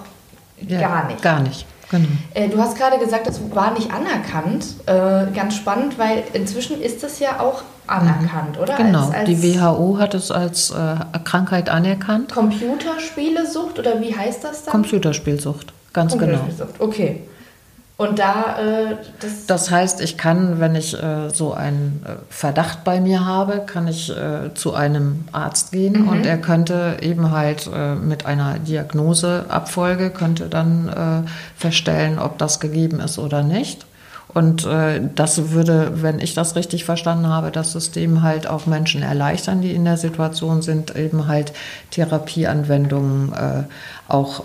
ja, 0.60 0.80
gar 0.80 1.06
nicht. 1.06 1.22
Gar 1.22 1.40
nicht. 1.40 1.66
Genau. 1.90 2.08
Äh, 2.32 2.48
du 2.48 2.58
hast 2.58 2.78
gerade 2.78 2.98
gesagt, 2.98 3.26
das 3.26 3.40
war 3.52 3.72
nicht 3.72 3.90
anerkannt. 3.92 4.66
Äh, 4.86 5.32
ganz 5.34 5.56
spannend, 5.56 5.98
weil 5.98 6.22
inzwischen 6.32 6.80
ist 6.80 7.02
das 7.02 7.18
ja 7.18 7.40
auch 7.40 7.62
anerkannt, 7.86 8.56
mhm. 8.56 8.62
oder? 8.62 8.76
Genau, 8.76 9.06
als, 9.06 9.14
als 9.14 9.28
die 9.28 9.42
WHO 9.42 9.98
hat 9.98 10.14
es 10.14 10.30
als 10.30 10.72
Krankheit 11.24 11.68
anerkannt. 11.68 12.32
Computerspielesucht 12.32 13.78
oder 13.78 14.00
wie 14.00 14.16
heißt 14.16 14.44
das 14.44 14.64
dann? 14.64 14.72
Computerspielsucht, 14.72 15.72
ganz 15.92 16.16
genau. 16.16 16.38
Okay. 16.78 17.22
Und 17.96 18.18
da, 18.18 18.58
äh, 18.58 18.96
das, 19.20 19.46
das 19.46 19.70
heißt, 19.70 20.00
ich 20.00 20.16
kann, 20.16 20.58
wenn 20.58 20.74
ich 20.74 21.00
äh, 21.00 21.30
so 21.30 21.52
einen 21.52 22.04
äh, 22.04 22.16
Verdacht 22.28 22.82
bei 22.82 23.00
mir 23.00 23.24
habe, 23.24 23.62
kann 23.64 23.86
ich 23.86 24.10
äh, 24.10 24.52
zu 24.54 24.74
einem 24.74 25.26
Arzt 25.30 25.70
gehen 25.70 26.02
mhm. 26.02 26.08
und 26.08 26.26
er 26.26 26.38
könnte 26.38 26.96
eben 27.02 27.30
halt 27.30 27.70
äh, 27.72 27.94
mit 27.94 28.26
einer 28.26 28.58
Diagnoseabfolge 28.58 30.10
könnte 30.10 30.48
dann 30.48 30.88
äh, 30.88 31.30
feststellen, 31.56 32.18
ob 32.18 32.36
das 32.38 32.58
gegeben 32.58 32.98
ist 32.98 33.18
oder 33.18 33.42
nicht. 33.44 33.86
Und 34.32 34.66
das 35.14 35.52
würde, 35.52 36.02
wenn 36.02 36.18
ich 36.18 36.34
das 36.34 36.56
richtig 36.56 36.84
verstanden 36.84 37.28
habe, 37.28 37.52
das 37.52 37.70
System 37.70 38.22
halt 38.22 38.48
auch 38.48 38.66
Menschen 38.66 39.02
erleichtern, 39.02 39.60
die 39.60 39.72
in 39.72 39.84
der 39.84 39.96
Situation 39.96 40.60
sind, 40.60 40.96
eben 40.96 41.28
halt 41.28 41.52
Therapieanwendungen 41.92 43.32
auch 44.08 44.42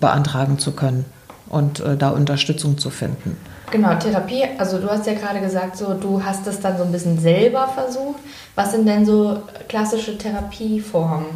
beantragen 0.00 0.58
zu 0.58 0.72
können 0.72 1.04
und 1.52 1.80
äh, 1.80 1.96
da 1.96 2.10
Unterstützung 2.10 2.78
zu 2.78 2.90
finden. 2.90 3.36
Genau, 3.70 3.94
Therapie, 3.94 4.44
also 4.58 4.78
du 4.78 4.88
hast 4.88 5.06
ja 5.06 5.14
gerade 5.14 5.40
gesagt, 5.40 5.76
so 5.76 5.94
du 5.94 6.22
hast 6.22 6.46
es 6.46 6.60
dann 6.60 6.76
so 6.76 6.84
ein 6.84 6.92
bisschen 6.92 7.18
selber 7.18 7.68
versucht. 7.68 8.20
Was 8.54 8.72
sind 8.72 8.86
denn 8.86 9.06
so 9.06 9.38
klassische 9.68 10.18
Therapieformen? 10.18 11.26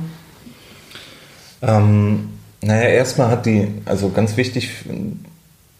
Ähm, 1.63 2.31
naja, 2.61 2.89
erstmal 2.89 3.29
hat 3.29 3.47
die, 3.47 3.69
also 3.85 4.11
ganz 4.11 4.37
wichtig, 4.37 4.85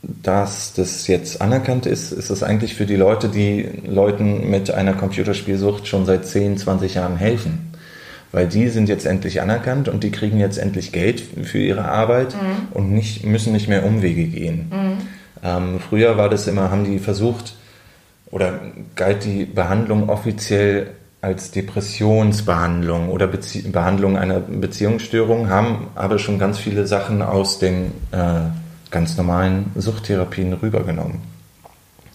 dass 0.03 0.73
das 0.75 1.07
jetzt 1.09 1.41
anerkannt 1.41 1.87
ist, 1.87 2.13
ist 2.13 2.31
es 2.31 2.43
eigentlich 2.43 2.75
für 2.75 2.87
die 2.87 2.97
Leute, 2.97 3.29
die 3.29 3.69
Leuten 3.87 4.49
mit 4.49 4.71
einer 4.71 4.95
Computerspielsucht 4.95 5.87
schon 5.87 6.07
seit 6.07 6.27
10, 6.27 6.59
20 6.59 6.95
Jahren 6.95 7.17
helfen 7.17 7.66
weil 8.37 8.49
die 8.49 8.69
sind 8.69 8.91
jetzt 8.91 9.07
endlich 9.07 9.41
anerkannt 9.41 9.89
und 9.89 10.05
die 10.05 10.11
kriegen 10.11 10.39
jetzt 10.39 10.59
endlich 10.59 10.93
Geld 10.93 11.23
für 11.45 11.57
ihre 11.57 11.87
Arbeit 11.87 12.35
mhm. 12.35 12.69
und 12.75 12.93
nicht, 12.93 13.25
müssen 13.25 13.55
nicht 13.55 13.67
mehr 13.67 13.83
Umwege 13.83 14.25
gehen. 14.25 14.71
Mhm. 14.71 14.99
Ähm, 15.43 15.81
früher 15.81 16.19
war 16.19 16.29
das 16.29 16.47
immer, 16.47 16.71
haben 16.71 16.85
die 16.85 16.99
versucht, 16.99 17.55
oder 18.31 18.61
galt 18.95 19.25
die 19.25 19.47
Behandlung 19.47 20.11
offiziell 20.11 20.89
als 21.23 21.51
Depressionsbehandlung 21.51 23.09
oder 23.09 23.27
Bezie 23.27 23.63
Behandlung 23.63 24.19
einer 24.19 24.41
Beziehungsstörung, 24.41 25.49
haben 25.49 25.87
aber 25.95 26.19
schon 26.19 26.39
ganz 26.39 26.59
viele 26.59 26.87
Sachen 26.87 27.23
aus 27.23 27.59
den 27.59 27.87
äh, 28.13 28.51
ganz 28.91 29.17
normalen 29.17 29.71
Suchttherapien 29.77 30.53
rübergenommen. 30.53 31.23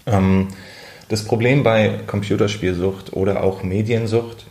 Ähm, 0.05 0.49
das 1.09 1.25
Problem 1.25 1.63
bei 1.63 2.01
Computerspielsucht 2.05 3.13
oder 3.13 3.41
auch 3.41 3.63
Mediensucht 3.63 4.45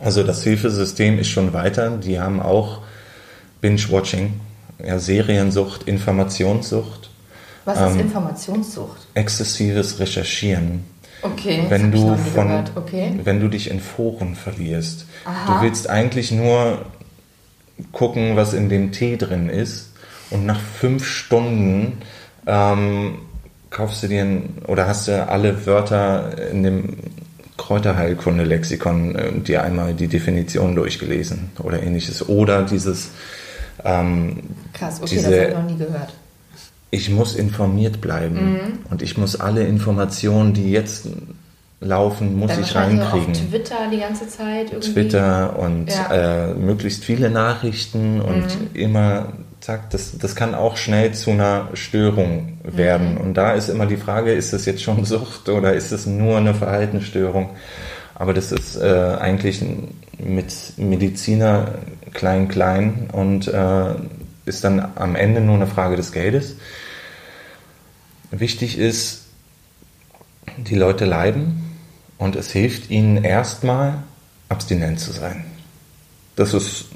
also 0.00 0.22
das 0.22 0.42
Hilfesystem 0.42 1.18
ist 1.18 1.28
schon 1.28 1.52
weiter. 1.52 1.96
Die 1.96 2.20
haben 2.20 2.40
auch 2.40 2.80
Binge-Watching, 3.60 4.40
ja, 4.84 4.98
Seriensucht, 4.98 5.84
Informationssucht. 5.84 7.10
Was 7.64 7.80
ist 7.80 7.94
ähm, 7.94 8.00
Informationssucht? 8.00 9.06
Exzessives 9.14 9.98
Recherchieren. 9.98 10.84
Okay. 11.22 11.64
Wenn 11.68 11.90
du 11.90 12.16
von, 12.16 12.64
okay. 12.74 13.18
wenn 13.24 13.40
du 13.40 13.48
dich 13.48 13.70
in 13.70 13.80
Foren 13.80 14.34
verlierst, 14.34 15.06
Aha. 15.24 15.54
du 15.54 15.64
willst 15.64 15.88
eigentlich 15.88 16.30
nur 16.30 16.84
gucken, 17.92 18.36
was 18.36 18.52
in 18.52 18.68
dem 18.68 18.92
Tee 18.92 19.16
drin 19.16 19.48
ist, 19.48 19.92
und 20.30 20.46
nach 20.46 20.60
fünf 20.60 21.06
Stunden 21.06 21.98
ähm, 22.46 23.18
kaufst 23.70 24.02
du 24.02 24.08
dir 24.08 24.22
ein, 24.22 24.58
oder 24.66 24.86
hast 24.86 25.08
du 25.08 25.26
alle 25.28 25.66
Wörter 25.66 26.50
in 26.50 26.62
dem 26.62 26.96
Kräuterheilkunde-Lexikon 27.56 29.14
äh, 29.14 29.32
dir 29.40 29.62
einmal 29.62 29.94
die 29.94 30.08
Definition 30.08 30.74
durchgelesen 30.74 31.50
oder 31.62 31.82
ähnliches. 31.82 32.28
Oder 32.28 32.62
dieses. 32.62 33.10
Ähm, 33.84 34.42
Krass, 34.72 35.00
okay, 35.00 35.10
diese, 35.10 35.30
das 35.30 35.40
habe 35.40 35.48
ich 35.48 35.54
noch 35.54 35.70
nie 35.70 35.78
gehört. 35.78 36.12
ich 36.90 37.10
muss 37.10 37.34
informiert 37.34 38.00
bleiben 38.00 38.52
mhm. 38.52 38.78
und 38.90 39.02
ich 39.02 39.18
muss 39.18 39.38
alle 39.38 39.64
Informationen, 39.64 40.54
die 40.54 40.70
jetzt 40.70 41.08
laufen, 41.80 42.36
muss 42.36 42.52
Dann 42.52 42.60
ich 42.62 42.74
reinkriegen. 42.74 43.32
Auf 43.32 43.50
Twitter 43.50 43.76
die 43.92 43.98
ganze 43.98 44.28
Zeit 44.28 44.72
irgendwie. 44.72 44.92
Twitter 44.92 45.58
und 45.58 45.90
ja. 45.90 46.50
äh, 46.50 46.54
möglichst 46.54 47.04
viele 47.04 47.30
Nachrichten 47.30 48.20
und 48.20 48.46
mhm. 48.46 48.70
immer 48.74 49.32
zack, 49.64 49.88
das, 49.90 50.18
das 50.18 50.36
kann 50.36 50.54
auch 50.54 50.76
schnell 50.76 51.14
zu 51.14 51.30
einer 51.30 51.70
Störung 51.72 52.58
werden. 52.62 53.14
Mhm. 53.14 53.20
Und 53.20 53.34
da 53.34 53.52
ist 53.52 53.70
immer 53.70 53.86
die 53.86 53.96
Frage, 53.96 54.32
ist 54.32 54.52
das 54.52 54.66
jetzt 54.66 54.82
schon 54.82 55.04
Sucht 55.06 55.48
oder 55.48 55.72
ist 55.72 55.90
es 55.90 56.04
nur 56.04 56.36
eine 56.36 56.54
Verhaltensstörung? 56.54 57.50
Aber 58.14 58.34
das 58.34 58.52
ist 58.52 58.76
äh, 58.76 59.16
eigentlich 59.18 59.64
mit 60.18 60.52
Mediziner 60.76 61.78
klein, 62.12 62.48
klein 62.48 63.08
und 63.10 63.48
äh, 63.48 63.94
ist 64.44 64.62
dann 64.64 64.92
am 64.96 65.16
Ende 65.16 65.40
nur 65.40 65.56
eine 65.56 65.66
Frage 65.66 65.96
des 65.96 66.12
Geldes. 66.12 66.56
Wichtig 68.30 68.78
ist, 68.78 69.22
die 70.58 70.76
Leute 70.76 71.06
leiden 71.06 71.78
und 72.18 72.36
es 72.36 72.50
hilft 72.50 72.90
ihnen 72.90 73.24
erstmal, 73.24 74.02
abstinent 74.50 75.00
zu 75.00 75.10
sein. 75.10 75.46
Das 76.36 76.52
ist 76.52 76.86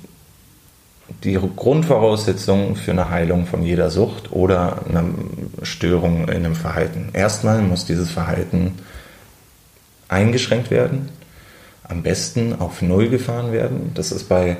die 1.24 1.38
Grundvoraussetzung 1.56 2.76
für 2.76 2.92
eine 2.92 3.10
Heilung 3.10 3.46
von 3.46 3.62
jeder 3.62 3.90
Sucht 3.90 4.32
oder 4.32 4.86
einer 4.88 5.04
Störung 5.62 6.22
in 6.22 6.30
einem 6.30 6.54
Verhalten. 6.54 7.08
Erstmal 7.12 7.60
muss 7.60 7.86
dieses 7.86 8.10
Verhalten 8.10 8.74
eingeschränkt 10.08 10.70
werden, 10.70 11.08
am 11.82 12.02
besten 12.02 12.54
auf 12.58 12.82
Null 12.82 13.08
gefahren 13.08 13.52
werden. 13.52 13.90
Das 13.94 14.12
ist 14.12 14.28
bei 14.28 14.58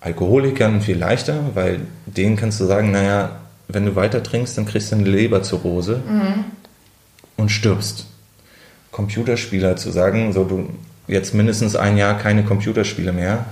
Alkoholikern 0.00 0.80
viel 0.80 0.96
leichter, 0.96 1.50
weil 1.54 1.80
denen 2.06 2.36
kannst 2.36 2.60
du 2.60 2.64
sagen, 2.64 2.90
naja, 2.90 3.40
wenn 3.68 3.84
du 3.84 3.96
weiter 3.96 4.22
trinkst, 4.22 4.56
dann 4.56 4.66
kriegst 4.66 4.90
du 4.90 4.96
eine 4.96 5.08
Leberzirrhose 5.08 6.02
mhm. 6.08 6.44
und 7.36 7.50
stirbst. 7.50 8.06
Computerspieler 8.90 9.76
zu 9.76 9.90
sagen, 9.90 10.32
so 10.32 10.44
du 10.44 10.70
jetzt 11.06 11.34
mindestens 11.34 11.76
ein 11.76 11.96
Jahr 11.98 12.16
keine 12.16 12.44
Computerspiele 12.44 13.12
mehr, 13.12 13.46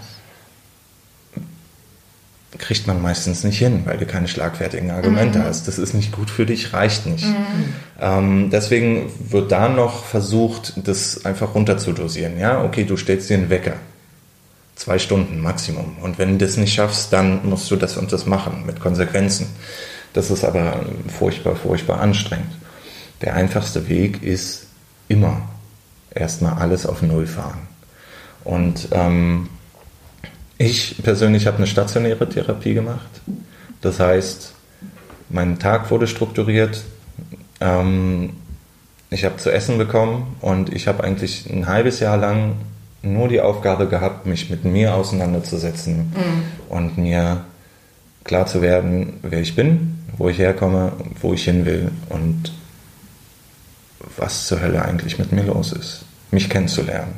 kriegt 2.59 2.87
man 2.87 3.03
meistens 3.03 3.45
nicht 3.45 3.59
hin, 3.59 3.83
weil 3.85 3.99
du 3.99 4.07
keine 4.07 4.29
schlagfertigen 4.29 4.91
Argumente 4.91 5.41
mhm. 5.41 5.45
hast. 5.45 5.69
Das 5.69 5.79
ist 5.79 5.95
nicht 5.95 6.13
gut 6.13 6.31
für 6.31 6.47
dich, 6.47 6.73
reicht 6.73 7.07
nicht. 7.07 7.25
Mhm. 7.25 7.75
Ähm, 8.01 8.51
deswegen 8.51 9.11
wird 9.31 9.53
da 9.53 9.69
noch 9.69 10.05
versucht, 10.05 10.75
das 10.87 11.25
einfach 11.25 11.55
runterzudosieren. 11.55 12.39
Ja, 12.39 12.63
okay, 12.63 12.85
du 12.85 12.97
stellst 12.97 13.31
dir 13.31 13.39
einen 13.39 13.51
Wecker. 13.51 13.75
Zwei 14.75 14.99
Stunden 14.99 15.41
Maximum. 15.41 15.97
Und 16.03 16.19
wenn 16.19 16.39
du 16.39 16.45
das 16.45 16.57
nicht 16.57 16.75
schaffst, 16.75 17.13
dann 17.13 17.49
musst 17.49 17.71
du 17.71 17.77
das 17.77 17.97
und 17.97 18.13
das 18.13 18.27
machen 18.27 18.65
mit 18.67 18.81
Konsequenzen. 18.81 19.47
Das 20.13 20.31
ist 20.31 20.45
aber 20.45 20.81
furchtbar, 21.19 21.57
furchtbar 21.57 22.01
anstrengend. 22.01 22.53
Der 23.23 23.35
einfachste 23.35 23.89
Weg 23.89 24.23
ist 24.23 24.67
immer 25.09 25.49
erstmal 26.15 26.55
alles 26.55 26.87
auf 26.87 27.03
Null 27.03 27.27
fahren. 27.27 27.67
Und 28.45 28.89
ähm, 28.93 29.49
ich 30.59 30.97
persönlich 31.03 31.47
habe 31.47 31.59
eine 31.59 31.67
stationäre 31.67 32.29
Therapie 32.29 32.75
gemacht. 32.75 33.09
Das 33.81 34.01
heißt, 34.01 34.55
mein 35.29 35.59
Tag 35.59 35.91
wurde 35.91 36.07
strukturiert. 36.07 36.83
Ähm, 37.61 38.31
ich 39.11 39.25
habe 39.25 39.37
zu 39.37 39.51
essen 39.51 39.79
bekommen 39.79 40.37
und 40.41 40.75
ich 40.75 40.89
habe 40.89 41.05
eigentlich 41.05 41.49
ein 41.51 41.67
halbes 41.67 42.01
Jahr 42.01 42.17
lang 42.17 42.57
nur 43.03 43.29
die 43.29 43.41
Aufgabe 43.41 43.87
gehabt, 43.87 44.27
mich 44.27 44.51
mit 44.51 44.65
mir 44.65 44.95
auseinanderzusetzen 44.95 46.13
mhm. 46.13 46.43
und 46.69 46.99
mir 46.99 47.45
klar 48.25 48.47
zu 48.47 48.63
werden, 48.63 49.21
wer 49.23 49.41
ich 49.41 49.55
bin, 49.55 49.99
wo 50.17 50.29
ich 50.29 50.39
herkomme, 50.39 50.93
wo 51.21 51.33
ich 51.33 51.45
hin 51.45 51.65
will 51.65 51.93
und 52.09 52.53
was 54.17 54.47
zur 54.47 54.61
Hölle 54.61 54.83
eigentlich 54.83 55.19
mit 55.19 55.33
mir 55.33 55.45
los 55.45 55.73
ist. 55.73 56.05
Mich 56.31 56.51
kennenzulernen. 56.51 57.15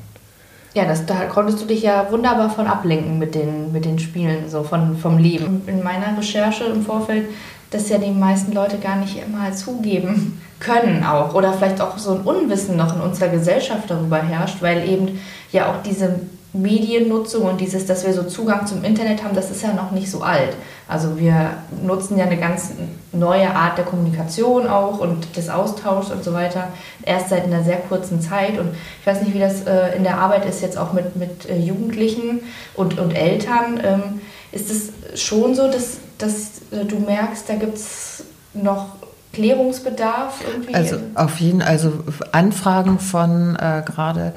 Ja, 0.74 0.84
das, 0.84 1.06
da 1.06 1.24
konntest 1.24 1.60
du 1.60 1.66
dich 1.66 1.82
ja 1.82 2.10
wunderbar 2.10 2.50
von 2.50 2.66
ablenken 2.66 3.18
mit 3.18 3.34
den, 3.34 3.72
mit 3.72 3.84
den 3.84 3.98
Spielen, 3.98 4.48
so 4.48 4.62
von, 4.62 4.96
vom 4.96 5.18
Leben. 5.18 5.62
In 5.66 5.82
meiner 5.82 6.16
Recherche 6.16 6.64
im 6.64 6.84
Vorfeld, 6.84 7.28
dass 7.70 7.88
ja 7.88 7.98
die 7.98 8.10
meisten 8.10 8.52
Leute 8.52 8.78
gar 8.78 8.96
nicht 8.96 9.18
immer 9.18 9.52
zugeben 9.52 10.40
können 10.60 11.04
auch 11.04 11.34
oder 11.34 11.52
vielleicht 11.52 11.80
auch 11.80 11.98
so 11.98 12.14
ein 12.14 12.20
Unwissen 12.22 12.76
noch 12.76 12.94
in 12.96 13.00
unserer 13.00 13.28
Gesellschaft 13.28 13.90
darüber 13.90 14.18
herrscht, 14.18 14.60
weil 14.60 14.88
eben 14.88 15.20
ja 15.52 15.70
auch 15.70 15.82
diese 15.84 16.20
Mediennutzung 16.54 17.42
und 17.42 17.60
dieses, 17.60 17.84
dass 17.84 18.06
wir 18.06 18.14
so 18.14 18.22
Zugang 18.22 18.66
zum 18.66 18.82
Internet 18.82 19.22
haben, 19.22 19.34
das 19.34 19.50
ist 19.50 19.62
ja 19.62 19.72
noch 19.74 19.90
nicht 19.90 20.10
so 20.10 20.22
alt. 20.22 20.56
Also 20.86 21.18
wir 21.18 21.50
nutzen 21.82 22.16
ja 22.16 22.24
eine 22.24 22.38
ganz 22.38 22.72
neue 23.12 23.54
Art 23.54 23.76
der 23.76 23.84
Kommunikation 23.84 24.66
auch 24.66 24.98
und 24.98 25.36
des 25.36 25.50
Austauschs 25.50 26.10
und 26.10 26.24
so 26.24 26.32
weiter 26.32 26.68
erst 27.02 27.28
seit 27.28 27.44
einer 27.44 27.62
sehr 27.62 27.76
kurzen 27.76 28.22
Zeit. 28.22 28.58
Und 28.58 28.70
ich 29.00 29.06
weiß 29.06 29.20
nicht, 29.22 29.34
wie 29.34 29.40
das 29.40 29.66
äh, 29.66 29.94
in 29.94 30.04
der 30.04 30.18
Arbeit 30.18 30.46
ist 30.46 30.62
jetzt 30.62 30.78
auch 30.78 30.94
mit, 30.94 31.16
mit 31.16 31.48
äh, 31.48 31.58
Jugendlichen 31.58 32.40
und, 32.74 32.98
und 32.98 33.12
Eltern. 33.12 33.80
Ähm, 33.84 34.02
ist 34.50 34.70
es 34.70 35.20
schon 35.20 35.54
so, 35.54 35.70
dass, 35.70 35.98
dass 36.16 36.62
äh, 36.70 36.86
du 36.86 36.98
merkst, 36.98 37.46
da 37.46 37.56
gibt 37.56 37.76
es 37.76 38.24
noch 38.54 38.96
Klärungsbedarf 39.34 40.40
irgendwie? 40.50 40.74
Also 40.74 40.96
auf 41.14 41.38
jeden 41.38 41.60
Fall, 41.60 41.68
also 41.68 41.92
Anfragen 42.32 42.98
von 42.98 43.56
äh, 43.56 43.82
gerade 43.84 44.32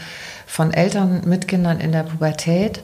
von 0.52 0.74
Eltern 0.74 1.22
mit 1.26 1.48
Kindern 1.48 1.80
in 1.80 1.94
der 1.94 2.04
Pubertät 2.04 2.84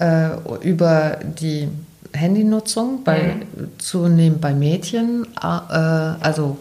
äh, 0.00 0.30
über 0.62 1.18
die 1.22 1.68
Handynutzung, 2.12 3.04
bei, 3.04 3.36
mhm. 3.36 3.68
zunehmend 3.78 4.40
bei 4.40 4.52
Mädchen, 4.52 5.24
äh, 5.40 5.46
also 5.46 6.58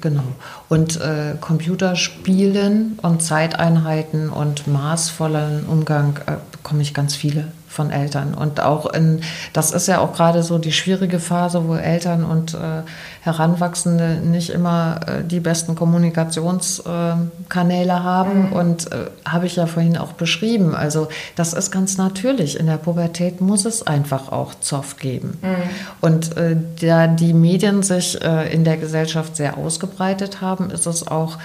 genau. 0.00 0.22
Und 0.68 1.00
äh, 1.00 1.34
Computerspielen 1.40 3.00
und 3.02 3.20
Zeiteinheiten 3.20 4.30
und 4.30 4.68
maßvollen 4.68 5.66
Umgang 5.66 6.18
äh, 6.26 6.36
bekomme 6.52 6.82
ich 6.82 6.94
ganz 6.94 7.16
viele 7.16 7.48
von 7.76 7.90
Eltern. 7.90 8.34
Und 8.34 8.60
auch 8.60 8.92
in, 8.92 9.20
das 9.52 9.70
ist 9.70 9.86
ja 9.86 10.00
auch 10.00 10.14
gerade 10.14 10.42
so 10.42 10.58
die 10.58 10.72
schwierige 10.72 11.20
Phase, 11.20 11.68
wo 11.68 11.76
Eltern 11.76 12.24
und 12.24 12.54
äh, 12.54 12.82
Heranwachsende 13.20 14.16
nicht 14.16 14.50
immer 14.50 14.98
äh, 15.06 15.22
die 15.22 15.38
besten 15.40 15.76
Kommunikationskanäle 15.76 17.92
äh, 17.92 17.96
haben. 17.96 18.46
Mhm. 18.46 18.52
Und 18.52 18.90
äh, 18.92 19.06
habe 19.24 19.46
ich 19.46 19.54
ja 19.56 19.66
vorhin 19.66 19.96
auch 19.96 20.12
beschrieben. 20.12 20.74
Also 20.74 21.08
das 21.36 21.52
ist 21.52 21.70
ganz 21.70 21.96
natürlich. 21.98 22.58
In 22.58 22.66
der 22.66 22.78
Pubertät 22.78 23.40
muss 23.40 23.64
es 23.64 23.86
einfach 23.86 24.32
auch 24.32 24.54
Zoff 24.60 24.96
geben. 24.96 25.38
Mhm. 25.42 25.54
Und 26.00 26.36
äh, 26.36 26.56
da 26.80 27.06
die 27.06 27.34
Medien 27.34 27.82
sich 27.82 28.20
äh, 28.22 28.52
in 28.52 28.64
der 28.64 28.78
Gesellschaft 28.78 29.36
sehr 29.36 29.58
ausgebreitet 29.58 30.40
haben, 30.40 30.70
ist 30.70 30.86
es 30.86 31.06
auch 31.06 31.38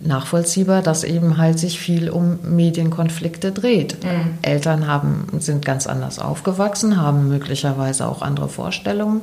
nachvollziehbar, 0.00 0.82
dass 0.82 1.04
eben 1.04 1.38
halt 1.38 1.58
sich 1.58 1.78
viel 1.78 2.10
um 2.10 2.38
Medienkonflikte 2.42 3.52
dreht. 3.52 4.04
Mhm. 4.04 4.38
Eltern 4.42 4.86
haben, 4.86 5.26
sind 5.38 5.64
ganz 5.64 5.86
anders 5.86 6.18
aufgewachsen, 6.18 7.00
haben 7.00 7.28
möglicherweise 7.28 8.06
auch 8.06 8.22
andere 8.22 8.48
Vorstellungen, 8.48 9.22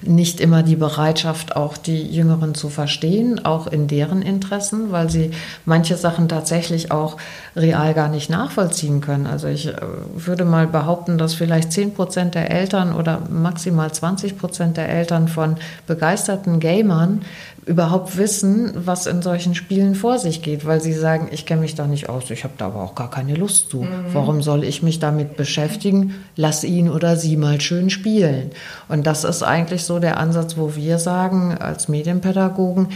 nicht 0.00 0.40
immer 0.40 0.62
die 0.62 0.76
Bereitschaft, 0.76 1.56
auch 1.56 1.76
die 1.76 2.02
Jüngeren 2.02 2.54
zu 2.54 2.68
verstehen, 2.68 3.44
auch 3.44 3.66
in 3.66 3.86
deren 3.86 4.22
Interessen, 4.22 4.92
weil 4.92 5.10
sie 5.10 5.30
manche 5.64 5.96
Sachen 5.96 6.28
tatsächlich 6.28 6.90
auch 6.90 7.16
real 7.54 7.94
gar 7.94 8.08
nicht 8.08 8.30
nachvollziehen 8.30 9.00
können. 9.00 9.26
Also 9.26 9.48
ich 9.48 9.68
äh, 9.68 9.76
würde 10.14 10.44
mal 10.44 10.66
behaupten, 10.66 11.18
dass 11.18 11.34
vielleicht 11.34 11.72
10 11.72 11.94
Prozent 11.94 12.34
der 12.34 12.50
Eltern 12.50 12.94
oder 12.94 13.20
maximal 13.30 13.92
20 13.92 14.38
Prozent 14.38 14.76
der 14.76 14.88
Eltern 14.88 15.28
von 15.28 15.56
begeisterten 15.86 16.60
Gamern 16.60 17.22
überhaupt 17.64 18.16
wissen, 18.16 18.72
was 18.74 19.06
in 19.06 19.22
solchen 19.22 19.54
Spielen 19.54 19.94
vor 19.94 20.18
sich 20.18 20.42
geht, 20.42 20.66
weil 20.66 20.80
sie 20.80 20.92
sagen, 20.92 21.28
ich 21.30 21.46
kenne 21.46 21.60
mich 21.60 21.76
da 21.76 21.86
nicht 21.86 22.08
aus, 22.08 22.28
ich 22.30 22.42
habe 22.42 22.54
da 22.58 22.66
aber 22.66 22.82
auch 22.82 22.96
gar 22.96 23.08
keine 23.08 23.34
Lust 23.34 23.70
zu. 23.70 23.82
Mhm. 23.82 24.06
Warum 24.12 24.42
soll 24.42 24.64
ich 24.64 24.82
mich 24.82 24.98
damit 24.98 25.36
beschäftigen? 25.36 26.14
Lass 26.34 26.64
ihn 26.64 26.90
oder 26.90 27.16
sie 27.16 27.36
mal 27.36 27.60
schön 27.60 27.88
spielen. 27.88 28.50
Und 28.88 29.06
das 29.06 29.22
ist 29.22 29.44
eigentlich 29.44 29.84
so 29.84 30.00
der 30.00 30.18
Ansatz, 30.18 30.56
wo 30.56 30.74
wir 30.74 30.98
sagen 30.98 31.56
als 31.56 31.86
Medienpädagogen, 31.88 32.88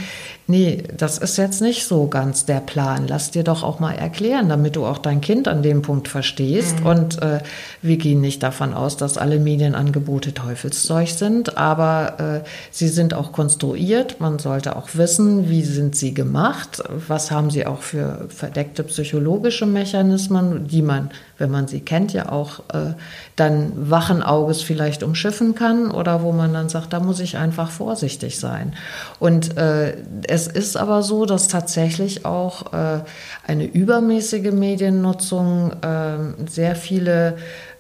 nee, 0.47 0.85
das 0.97 1.19
ist 1.19 1.37
jetzt 1.39 1.61
nicht 1.61 1.87
so 1.87 2.07
ganz 2.07 2.45
der 2.45 2.61
Plan. 2.61 3.07
Lass 3.09 3.31
dir 3.31 3.45
doch 3.45 3.63
auch 3.63 3.81
mal 3.81 3.93
erklären, 3.93 4.49
damit 4.49 4.77
du 4.77 4.87
auch 4.87 4.99
dein 4.99 5.21
Kind 5.21 5.49
an 5.49 5.63
dem 5.63 5.83
Punkt 5.83 6.09
verstehst. 6.09 6.81
Mhm. 6.81 6.87
Und 6.87 7.23
äh, 7.23 7.41
wir 7.83 7.97
gehen 7.97 8.21
nicht 8.21 8.43
davon 8.43 8.75
aus, 8.75 8.97
dass 8.97 9.19
alle 9.19 9.39
Medienangebote 9.39 10.35
Teufelszeug 10.35 11.09
sind, 11.09 11.57
aber 11.59 12.43
äh, 12.45 12.49
sie 12.71 12.89
sind 12.89 13.15
auch 13.15 13.33
konstruiert. 13.33 14.21
Man 14.21 14.39
sollte 14.39 14.77
auch 14.77 14.89
wissen, 14.95 15.49
wie 15.49 15.63
sind 15.63 15.97
sie 15.97 16.15
gemacht, 16.15 16.83
was 17.09 17.31
haben 17.31 17.51
sie 17.51 17.67
auch 17.67 17.83
für 17.83 18.27
verdeckte 18.29 18.85
psychologische 18.85 19.67
Mechanismen, 19.67 20.67
die 20.69 20.83
man, 20.83 21.11
wenn 21.39 21.51
man 21.51 21.69
sie 21.69 21.81
kennt, 21.81 22.13
ja 22.13 22.31
auch 22.31 22.61
äh, 22.73 22.95
dann 23.37 23.91
wachen 23.91 24.23
Auges 24.23 24.63
vielleicht 24.63 25.03
umschiffen 25.03 25.55
kann 25.55 25.91
oder 25.91 26.23
wo 26.23 26.33
man 26.33 26.53
dann 26.53 26.69
sagt, 26.69 26.93
da 26.93 27.01
muss 27.01 27.21
ich 27.21 27.37
einfach 27.37 27.71
vorsichtig 27.71 28.39
sein. 28.39 28.75
Und 29.19 29.57
äh, 29.57 29.97
es 30.27 30.47
ist 30.47 30.77
aber 30.77 31.03
so, 31.03 31.27
dass 31.27 31.49
tatsächlich 31.49 32.25
auch 32.25 32.73
äh, 32.73 33.01
eine 33.47 33.65
übermäßige 33.65 34.53
Mediennutzung 34.53 35.73
äh, 35.83 36.49
sehr 36.49 36.77
viele 36.77 37.37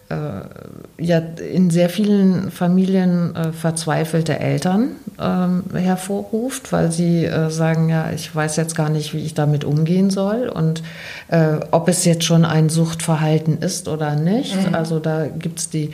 ja 0.08 1.18
in 1.18 1.70
sehr 1.70 1.88
vielen 1.88 2.52
Familien 2.52 3.34
äh, 3.34 3.52
verzweifelte 3.52 4.38
Eltern 4.38 4.92
äh, 5.18 5.78
hervorruft, 5.78 6.72
weil 6.72 6.92
sie 6.92 7.24
äh, 7.24 7.50
sagen, 7.50 7.88
ja, 7.88 8.10
ich 8.12 8.34
weiß 8.34 8.56
jetzt 8.56 8.76
gar 8.76 8.88
nicht, 8.88 9.14
wie 9.14 9.24
ich 9.24 9.34
damit 9.34 9.64
umgehen 9.64 10.10
soll 10.10 10.48
und 10.48 10.82
äh, 11.28 11.56
ob 11.72 11.88
es 11.88 12.04
jetzt 12.04 12.24
schon 12.24 12.44
ein 12.44 12.68
Suchtverhalten 12.68 13.58
ist 13.58 13.88
oder 13.88 14.14
nicht. 14.14 14.68
Mhm. 14.68 14.74
Also 14.76 15.00
da 15.00 15.26
gibt 15.26 15.58
es 15.58 15.70
die 15.70 15.90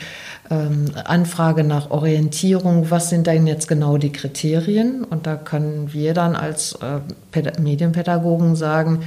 ähm, 0.51 0.85
Anfrage 1.05 1.63
nach 1.63 1.89
Orientierung, 1.89 2.91
was 2.91 3.09
sind 3.09 3.25
denn 3.27 3.47
jetzt 3.47 3.67
genau 3.67 3.97
die 3.97 4.11
Kriterien? 4.11 5.03
Und 5.03 5.25
da 5.25 5.35
können 5.35 5.91
wir 5.91 6.13
dann 6.13 6.35
als 6.35 6.77
äh, 6.81 7.59
Medienpädagogen 7.59 8.55
sagen, 8.55 9.03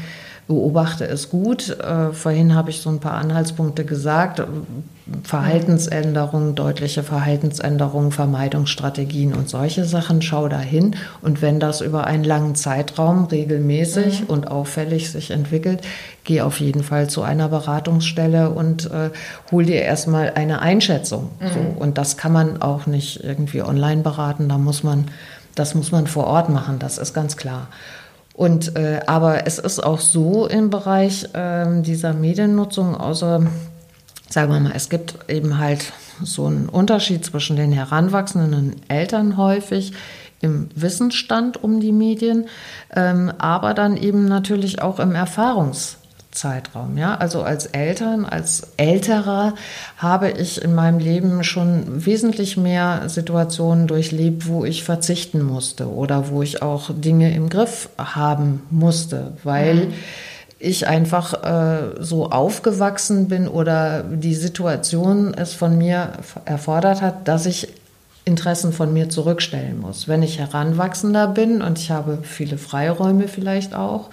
beobachte 0.48 1.04
es 1.04 1.30
gut. 1.30 1.70
Äh, 1.70 2.12
vorhin 2.12 2.54
habe 2.54 2.70
ich 2.70 2.80
so 2.80 2.90
ein 2.90 3.00
paar 3.00 3.14
Anhaltspunkte 3.14 3.84
gesagt. 3.84 4.42
Verhaltensänderungen, 5.22 6.56
deutliche 6.56 7.04
Verhaltensänderungen, 7.04 8.10
Vermeidungsstrategien 8.10 9.34
und 9.34 9.48
solche 9.48 9.84
Sachen. 9.84 10.20
Schau 10.20 10.48
dahin. 10.48 10.96
Und 11.22 11.42
wenn 11.42 11.60
das 11.60 11.80
über 11.80 12.08
einen 12.08 12.24
langen 12.24 12.56
Zeitraum 12.56 13.26
regelmäßig 13.26 14.22
mhm. 14.22 14.26
und 14.26 14.50
auffällig 14.50 15.12
sich 15.12 15.30
entwickelt, 15.30 15.82
geh 16.24 16.40
auf 16.40 16.58
jeden 16.58 16.82
Fall 16.82 17.08
zu 17.08 17.22
einer 17.22 17.48
Beratungsstelle 17.48 18.50
und 18.50 18.90
äh, 18.90 19.10
hol 19.52 19.64
dir 19.64 19.82
erstmal 19.82 20.32
eine 20.34 20.60
Einschätzung. 20.60 21.30
Mhm. 21.38 21.46
So. 21.46 21.82
Und 21.82 21.98
das 21.98 22.16
kann 22.16 22.32
man 22.32 22.60
auch 22.60 22.86
nicht 22.86 23.22
irgendwie 23.22 23.62
online 23.62 24.02
beraten. 24.02 24.48
Da 24.48 24.58
muss 24.58 24.82
man, 24.82 25.06
das 25.54 25.76
muss 25.76 25.92
man 25.92 26.08
vor 26.08 26.26
Ort 26.26 26.48
machen. 26.48 26.80
Das 26.80 26.98
ist 26.98 27.14
ganz 27.14 27.36
klar. 27.36 27.68
Und 28.34 28.76
äh, 28.76 29.00
aber 29.06 29.46
es 29.46 29.60
ist 29.60 29.82
auch 29.82 30.00
so 30.00 30.46
im 30.46 30.68
Bereich 30.68 31.28
äh, 31.32 31.80
dieser 31.82 32.12
Mediennutzung, 32.12 32.96
außer 32.96 33.46
sagen 34.28 34.52
wir 34.52 34.60
mal, 34.60 34.72
es 34.74 34.88
gibt 34.88 35.16
eben 35.28 35.58
halt 35.58 35.92
so 36.22 36.46
einen 36.46 36.68
Unterschied 36.68 37.24
zwischen 37.24 37.56
den 37.56 37.72
heranwachsenden 37.72 38.54
und 38.54 38.76
Eltern 38.88 39.36
häufig 39.36 39.92
im 40.40 40.68
Wissensstand 40.74 41.62
um 41.62 41.80
die 41.80 41.92
Medien, 41.92 42.46
ähm, 42.94 43.32
aber 43.38 43.74
dann 43.74 43.96
eben 43.96 44.26
natürlich 44.26 44.82
auch 44.82 45.00
im 45.00 45.14
Erfahrungs 45.14 45.98
Zeitraum. 46.36 46.96
Ja? 46.96 47.16
Also 47.16 47.42
als 47.42 47.66
Eltern, 47.66 48.24
als 48.24 48.68
Älterer 48.76 49.54
habe 49.96 50.30
ich 50.30 50.62
in 50.62 50.74
meinem 50.74 50.98
Leben 50.98 51.42
schon 51.42 52.04
wesentlich 52.06 52.56
mehr 52.56 53.08
Situationen 53.08 53.86
durchlebt, 53.86 54.46
wo 54.46 54.64
ich 54.64 54.84
verzichten 54.84 55.42
musste 55.42 55.88
oder 55.88 56.28
wo 56.28 56.42
ich 56.42 56.62
auch 56.62 56.90
Dinge 56.92 57.34
im 57.34 57.48
Griff 57.48 57.88
haben 57.98 58.62
musste, 58.70 59.32
weil 59.42 59.86
mhm. 59.86 59.94
Ich 60.58 60.86
einfach 60.86 61.44
äh, 61.44 62.02
so 62.02 62.30
aufgewachsen 62.30 63.28
bin 63.28 63.46
oder 63.46 64.02
die 64.02 64.34
Situation 64.34 65.34
es 65.34 65.52
von 65.52 65.76
mir 65.76 66.12
erfordert 66.44 67.02
hat, 67.02 67.28
dass 67.28 67.46
ich 67.46 67.68
Interessen 68.24 68.72
von 68.72 68.92
mir 68.92 69.08
zurückstellen 69.08 69.80
muss. 69.80 70.08
Wenn 70.08 70.22
ich 70.22 70.38
heranwachsender 70.38 71.28
bin 71.28 71.62
und 71.62 71.78
ich 71.78 71.90
habe 71.90 72.18
viele 72.22 72.58
Freiräume 72.58 73.28
vielleicht 73.28 73.74
auch, 73.74 74.10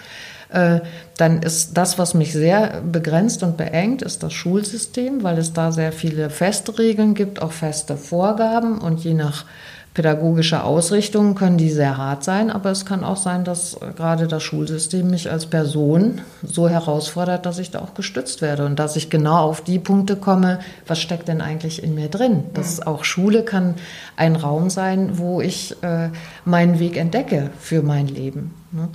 äh, 0.49 0.81
dann 1.17 1.41
ist 1.41 1.77
das, 1.77 1.97
was 1.97 2.13
mich 2.13 2.31
sehr 2.33 2.81
begrenzt 2.81 3.41
und 3.41 3.57
beengt, 3.57 4.03
ist 4.03 4.21
das 4.21 4.33
Schulsystem, 4.33 5.23
weil 5.23 5.39
es 5.39 5.53
da 5.53 5.71
sehr 5.71 5.91
viele 5.91 6.29
feste 6.29 6.77
Regeln 6.77 7.15
gibt, 7.15 7.41
auch 7.41 7.51
feste 7.51 7.97
Vorgaben 7.97 8.79
und 8.79 9.03
je 9.03 9.15
nach 9.15 9.45
pädagogischer 9.93 10.63
Ausrichtung 10.63 11.35
können 11.35 11.57
die 11.57 11.69
sehr 11.69 11.97
hart 11.97 12.23
sein, 12.23 12.49
aber 12.49 12.71
es 12.71 12.85
kann 12.85 13.03
auch 13.03 13.17
sein, 13.17 13.43
dass 13.43 13.77
gerade 13.95 14.27
das 14.27 14.41
Schulsystem 14.41 15.09
mich 15.09 15.29
als 15.29 15.45
Person 15.45 16.21
so 16.41 16.67
herausfordert, 16.67 17.45
dass 17.45 17.59
ich 17.59 17.69
da 17.69 17.79
auch 17.79 17.93
gestützt 17.93 18.41
werde 18.41 18.65
und 18.65 18.79
dass 18.79 18.95
ich 18.95 19.11
genau 19.11 19.37
auf 19.37 19.61
die 19.61 19.77
Punkte 19.77 20.15
komme, 20.15 20.59
was 20.87 20.99
steckt 20.99 21.27
denn 21.27 21.41
eigentlich 21.41 21.83
in 21.83 21.93
mir 21.93 22.09
drin. 22.09 22.45
Das 22.55 22.79
mhm. 22.79 22.87
auch 22.87 23.03
Schule 23.03 23.43
kann 23.43 23.75
ein 24.15 24.35
Raum 24.35 24.71
sein, 24.71 25.19
wo 25.19 25.41
ich 25.41 25.75
äh, 25.83 26.09
meinen 26.43 26.79
Weg 26.79 26.97
entdecke 26.97 27.51
für 27.59 27.83
mein 27.83 28.07
Leben. 28.07 28.53
Ne? 28.71 28.89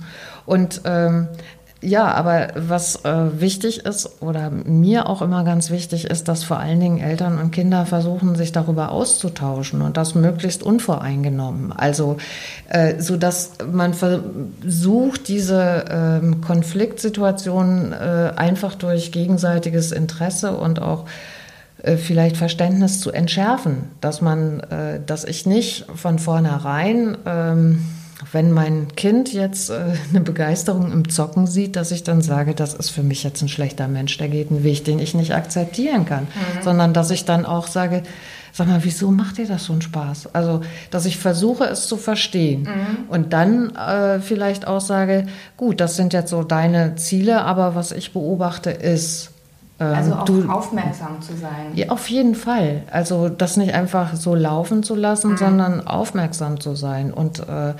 Und 0.45 0.81
ähm, 0.83 1.29
ja, 1.81 2.11
aber 2.11 2.49
was 2.55 3.05
äh, 3.05 3.39
wichtig 3.39 3.85
ist 3.85 4.21
oder 4.21 4.49
mir 4.49 5.07
auch 5.07 5.21
immer 5.21 5.45
ganz 5.45 5.69
wichtig 5.69 6.05
ist, 6.05 6.27
dass 6.27 6.43
vor 6.43 6.59
allen 6.59 6.79
Dingen 6.81 6.99
Eltern 6.99 7.39
und 7.39 7.51
Kinder 7.51 7.85
versuchen, 7.85 8.35
sich 8.35 8.51
darüber 8.51 8.91
auszutauschen 8.91 9.81
und 9.81 9.95
das 9.95 10.13
möglichst 10.13 10.61
unvoreingenommen. 10.61 11.71
Also 11.71 12.17
äh, 12.67 12.99
so 12.99 13.15
dass 13.15 13.53
man 13.71 13.93
versucht, 13.93 15.29
diese 15.29 16.21
äh, 16.21 16.45
Konfliktsituationen 16.45 17.93
äh, 17.93 18.33
einfach 18.35 18.75
durch 18.75 19.13
gegenseitiges 19.13 19.93
Interesse 19.93 20.57
und 20.57 20.81
auch 20.81 21.05
äh, 21.81 21.95
vielleicht 21.95 22.35
Verständnis 22.35 22.99
zu 22.99 23.11
entschärfen, 23.11 23.83
dass 24.01 24.19
man, 24.19 24.59
äh, 24.59 24.99
dass 25.05 25.23
ich 25.23 25.45
nicht 25.45 25.85
von 25.95 26.19
vornherein 26.19 27.17
ähm, 27.25 27.85
wenn 28.31 28.51
mein 28.51 28.95
Kind 28.95 29.33
jetzt 29.33 29.69
äh, 29.69 29.93
eine 30.09 30.21
Begeisterung 30.21 30.91
im 30.91 31.09
Zocken 31.09 31.47
sieht, 31.47 31.75
dass 31.75 31.91
ich 31.91 32.03
dann 32.03 32.21
sage, 32.21 32.53
das 32.53 32.73
ist 32.73 32.89
für 32.89 33.03
mich 33.03 33.23
jetzt 33.23 33.41
ein 33.41 33.49
schlechter 33.49 33.87
Mensch, 33.87 34.17
der 34.17 34.29
geht 34.29 34.51
einen 34.51 34.63
Weg, 34.63 34.85
den 34.85 34.99
ich 34.99 35.13
nicht 35.13 35.33
akzeptieren 35.33 36.05
kann, 36.05 36.23
mhm. 36.23 36.63
sondern 36.63 36.93
dass 36.93 37.11
ich 37.11 37.25
dann 37.25 37.45
auch 37.45 37.67
sage, 37.67 38.03
sag 38.53 38.67
mal, 38.67 38.83
wieso 38.83 39.11
macht 39.11 39.37
dir 39.37 39.47
das 39.47 39.65
so 39.65 39.73
einen 39.73 39.81
Spaß? 39.81 40.33
Also, 40.33 40.61
dass 40.91 41.05
ich 41.05 41.17
versuche, 41.17 41.65
es 41.65 41.87
zu 41.87 41.97
verstehen 41.97 42.63
mhm. 42.63 43.09
und 43.09 43.33
dann 43.33 43.75
äh, 43.75 44.19
vielleicht 44.19 44.67
auch 44.67 44.81
sage, 44.81 45.25
gut, 45.57 45.79
das 45.79 45.95
sind 45.95 46.13
jetzt 46.13 46.29
so 46.29 46.43
deine 46.43 46.95
Ziele, 46.95 47.41
aber 47.41 47.75
was 47.75 47.91
ich 47.91 48.13
beobachte 48.13 48.69
ist, 48.69 49.31
ähm, 49.79 49.95
also 49.95 50.13
auch 50.13 50.25
du, 50.25 50.49
aufmerksam 50.49 51.21
zu 51.21 51.35
sein. 51.35 51.71
Ja, 51.73 51.89
auf 51.89 52.09
jeden 52.09 52.35
Fall. 52.35 52.83
Also 52.91 53.29
das 53.29 53.57
nicht 53.57 53.73
einfach 53.73 54.15
so 54.15 54.35
laufen 54.35 54.83
zu 54.83 54.95
lassen, 54.95 55.31
mhm. 55.31 55.37
sondern 55.37 55.87
aufmerksam 55.87 56.59
zu 56.59 56.75
sein 56.75 57.13
und 57.13 57.39
äh, 57.39 57.73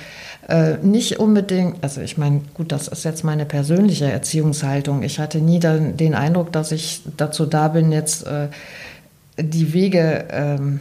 äh, 0.50 0.78
nicht 0.82 1.20
unbedingt, 1.20 1.84
also 1.84 2.02
ich 2.02 2.18
meine, 2.18 2.42
gut, 2.54 2.72
das 2.72 2.88
ist 2.88 3.06
jetzt 3.06 3.24
meine 3.24 3.46
persönliche 3.46 4.12
Erziehungshaltung. 4.12 5.04
Ich 5.04 5.20
hatte 5.20 5.40
nie 5.40 5.60
den, 5.60 5.96
den 5.96 6.16
Eindruck, 6.16 6.52
dass 6.52 6.72
ich 6.72 7.04
dazu 7.18 7.46
da 7.46 7.68
bin, 7.68 7.92
jetzt 7.92 8.26
äh, 8.26 8.48
die 9.38 9.74
Wege 9.74 10.26
ähm, 10.32 10.80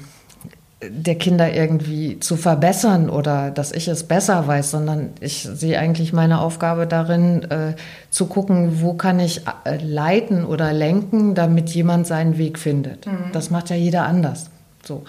der 0.80 1.16
Kinder 1.16 1.52
irgendwie 1.52 2.20
zu 2.20 2.36
verbessern 2.36 3.10
oder 3.10 3.50
dass 3.50 3.72
ich 3.72 3.88
es 3.88 4.04
besser 4.04 4.46
weiß, 4.46 4.70
sondern 4.70 5.10
ich 5.20 5.42
sehe 5.42 5.78
eigentlich 5.78 6.12
meine 6.12 6.40
Aufgabe 6.40 6.86
darin, 6.86 7.42
äh, 7.50 7.74
zu 8.10 8.26
gucken, 8.26 8.80
wo 8.80 8.94
kann 8.94 9.18
ich 9.18 9.42
äh, 9.64 9.76
leiten 9.82 10.44
oder 10.44 10.72
lenken, 10.72 11.34
damit 11.34 11.70
jemand 11.70 12.06
seinen 12.06 12.38
Weg 12.38 12.58
findet. 12.58 13.06
Mhm. 13.06 13.32
Das 13.32 13.50
macht 13.50 13.70
ja 13.70 13.76
jeder 13.76 14.06
anders. 14.06 14.50
So. 14.84 15.04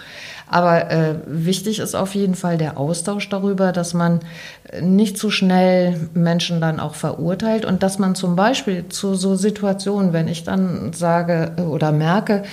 Aber 0.50 0.90
äh, 0.90 1.16
wichtig 1.28 1.80
ist 1.80 1.96
auf 1.96 2.16
jeden 2.16 2.36
Fall 2.36 2.58
der 2.58 2.78
Austausch 2.78 3.30
darüber, 3.30 3.72
dass 3.72 3.94
man 3.94 4.20
nicht 4.82 5.18
zu 5.18 5.30
schnell 5.30 6.10
Menschen 6.14 6.60
dann 6.60 6.80
auch 6.80 6.96
verurteilt 6.96 7.66
und 7.66 7.84
dass 7.84 8.00
man 8.00 8.16
zum 8.16 8.36
Beispiel 8.36 8.90
zu 8.90 9.14
so 9.14 9.36
Situationen, 9.36 10.12
wenn 10.12 10.28
ich 10.28 10.44
dann 10.44 10.92
sage 10.94 11.52
oder 11.70 11.92
merke, 11.92 12.44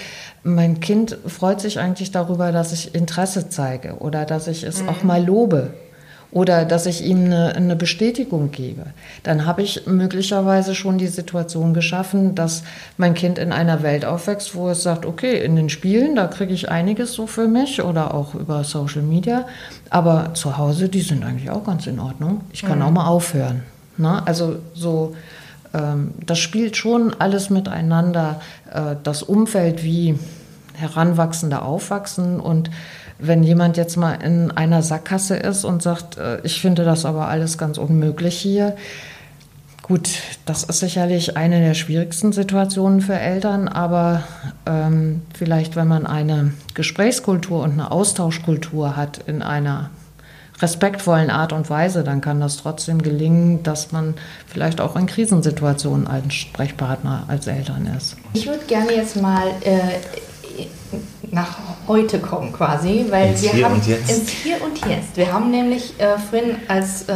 mein 0.42 0.80
Kind 0.80 1.16
freut 1.26 1.60
sich 1.60 1.78
eigentlich 1.80 2.12
darüber, 2.12 2.52
dass 2.52 2.72
ich 2.72 2.94
Interesse 2.94 3.48
zeige 3.48 3.96
oder 3.98 4.26
dass 4.26 4.46
ich 4.46 4.62
es 4.62 4.82
mhm. 4.82 4.88
auch 4.90 5.02
mal 5.02 5.24
lobe 5.24 5.70
oder 6.30 6.64
dass 6.64 6.86
ich 6.86 7.04
ihm 7.04 7.24
eine, 7.24 7.54
eine 7.54 7.76
Bestätigung 7.76 8.50
gebe. 8.50 8.86
Dann 9.22 9.46
habe 9.46 9.62
ich 9.62 9.86
möglicherweise 9.86 10.74
schon 10.74 10.98
die 10.98 11.06
Situation 11.06 11.74
geschaffen, 11.74 12.34
dass 12.34 12.62
mein 12.96 13.14
Kind 13.14 13.38
in 13.38 13.52
einer 13.52 13.82
Welt 13.82 14.04
aufwächst, 14.04 14.54
wo 14.54 14.68
es 14.68 14.82
sagt, 14.82 15.06
okay, 15.06 15.42
in 15.42 15.56
den 15.56 15.68
Spielen, 15.68 16.16
da 16.16 16.26
kriege 16.26 16.52
ich 16.52 16.70
einiges 16.70 17.12
so 17.12 17.26
für 17.26 17.48
mich 17.48 17.82
oder 17.82 18.14
auch 18.14 18.34
über 18.34 18.64
Social 18.64 19.02
Media, 19.02 19.46
aber 19.90 20.34
zu 20.34 20.58
Hause, 20.58 20.88
die 20.88 21.00
sind 21.00 21.24
eigentlich 21.24 21.50
auch 21.50 21.64
ganz 21.64 21.86
in 21.86 21.98
Ordnung. 21.98 22.42
Ich 22.52 22.62
kann 22.62 22.78
mhm. 22.78 22.84
auch 22.84 22.90
mal 22.90 23.06
aufhören. 23.06 23.62
Na? 23.96 24.20
Ne? 24.20 24.26
Also 24.26 24.56
so 24.74 25.14
ähm, 25.76 26.14
das 26.24 26.38
spielt 26.38 26.76
schon 26.76 27.14
alles 27.18 27.50
miteinander. 27.50 28.40
Äh, 28.72 28.96
das 29.02 29.22
Umfeld, 29.22 29.82
wie 29.82 30.18
Heranwachsende 30.74 31.62
aufwachsen 31.62 32.40
und 32.40 32.70
wenn 33.18 33.42
jemand 33.42 33.76
jetzt 33.76 33.96
mal 33.96 34.14
in 34.14 34.50
einer 34.50 34.82
Sackgasse 34.82 35.36
ist 35.36 35.64
und 35.64 35.82
sagt, 35.82 36.18
äh, 36.18 36.40
ich 36.42 36.60
finde 36.60 36.84
das 36.84 37.04
aber 37.04 37.28
alles 37.28 37.58
ganz 37.58 37.78
unmöglich 37.78 38.36
hier, 38.36 38.76
gut, 39.82 40.08
das 40.44 40.64
ist 40.64 40.80
sicherlich 40.80 41.36
eine 41.36 41.60
der 41.60 41.74
schwierigsten 41.74 42.32
Situationen 42.32 43.00
für 43.00 43.14
Eltern, 43.14 43.68
aber 43.68 44.24
ähm, 44.66 45.22
vielleicht, 45.32 45.76
wenn 45.76 45.86
man 45.86 46.06
eine 46.06 46.52
Gesprächskultur 46.74 47.62
und 47.62 47.72
eine 47.72 47.90
Austauschkultur 47.92 48.96
hat 48.96 49.18
in 49.26 49.42
einer 49.42 49.90
respektvollen 50.60 51.30
Art 51.30 51.52
und 51.52 51.68
Weise, 51.70 52.02
dann 52.02 52.20
kann 52.20 52.40
das 52.40 52.56
trotzdem 52.56 53.02
gelingen, 53.02 53.62
dass 53.62 53.92
man 53.92 54.14
vielleicht 54.46 54.80
auch 54.80 54.96
in 54.96 55.06
Krisensituationen 55.06 56.06
ein 56.06 56.30
Sprechpartner 56.30 57.24
als 57.28 57.46
Eltern 57.46 57.86
ist. 57.96 58.16
Ich 58.32 58.46
würde 58.46 58.64
gerne 58.66 58.92
jetzt 58.92 59.20
mal 59.20 59.46
äh, 59.62 59.78
nach 61.30 61.58
heute 61.88 62.18
kommen 62.18 62.52
quasi, 62.52 63.06
weil 63.10 63.30
ins 63.30 63.42
wir 63.42 63.50
Hier 63.50 63.64
haben 63.64 63.74
und 63.74 63.86
jetzt. 63.86 64.10
ins 64.10 64.28
Hier 64.30 64.56
und 64.62 64.78
Jetzt. 64.86 65.16
Wir 65.16 65.32
haben 65.32 65.50
nämlich 65.50 65.94
äh, 65.98 66.18
vorhin, 66.18 66.56
als 66.68 67.02
äh, 67.08 67.14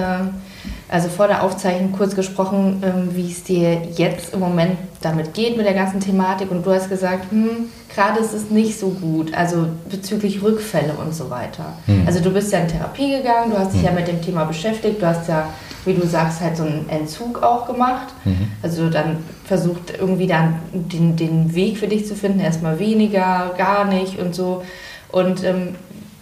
also 0.88 1.08
vor 1.08 1.28
der 1.28 1.42
Aufzeichnung 1.44 1.92
kurz 1.92 2.16
gesprochen, 2.16 2.82
ähm, 2.84 3.10
wie 3.14 3.30
es 3.30 3.44
dir 3.44 3.80
jetzt 3.96 4.34
im 4.34 4.40
Moment 4.40 4.76
damit 5.00 5.34
geht 5.34 5.56
mit 5.56 5.64
der 5.64 5.74
ganzen 5.74 6.00
Thematik. 6.00 6.50
Und 6.50 6.66
du 6.66 6.72
hast 6.72 6.88
gesagt, 6.88 7.30
hm, 7.30 7.70
gerade 7.94 8.20
ist 8.20 8.34
es 8.34 8.50
nicht 8.50 8.78
so 8.78 8.88
gut, 8.88 9.32
also 9.34 9.66
bezüglich 9.88 10.42
Rückfälle 10.42 10.94
und 10.94 11.14
so 11.14 11.30
weiter. 11.30 11.74
Mhm. 11.86 12.04
Also 12.06 12.20
du 12.20 12.30
bist 12.30 12.52
ja 12.52 12.58
in 12.58 12.68
Therapie 12.68 13.18
gegangen, 13.18 13.52
du 13.52 13.58
hast 13.58 13.72
dich 13.72 13.80
mhm. 13.80 13.86
ja 13.86 13.92
mit 13.92 14.08
dem 14.08 14.20
Thema 14.20 14.44
beschäftigt, 14.44 15.00
du 15.00 15.06
hast 15.06 15.28
ja, 15.28 15.48
wie 15.84 15.94
du 15.94 16.06
sagst, 16.06 16.40
halt 16.40 16.56
so 16.56 16.64
einen 16.64 16.88
Entzug 16.88 17.42
auch 17.42 17.66
gemacht. 17.66 18.08
Mhm. 18.24 18.48
Also 18.62 18.90
dann 18.90 19.18
versucht 19.44 19.94
irgendwie 19.98 20.26
dann 20.26 20.60
den, 20.72 21.16
den 21.16 21.54
Weg 21.54 21.78
für 21.78 21.88
dich 21.88 22.06
zu 22.06 22.14
finden, 22.14 22.40
erstmal 22.40 22.78
weniger, 22.78 23.54
gar 23.56 23.84
nicht 23.86 24.18
und 24.18 24.34
so. 24.34 24.64
Und 25.08 25.44
ähm, 25.44 25.74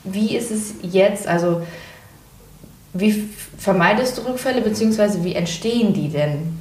wie 0.04 0.36
ist 0.36 0.50
es 0.50 0.74
jetzt, 0.82 1.26
also 1.26 1.62
wie 2.94 3.28
vermeidest 3.58 4.18
du 4.18 4.22
Rückfälle, 4.22 4.60
beziehungsweise 4.60 5.22
wie 5.24 5.34
entstehen 5.34 5.92
die 5.92 6.08
denn? 6.08 6.58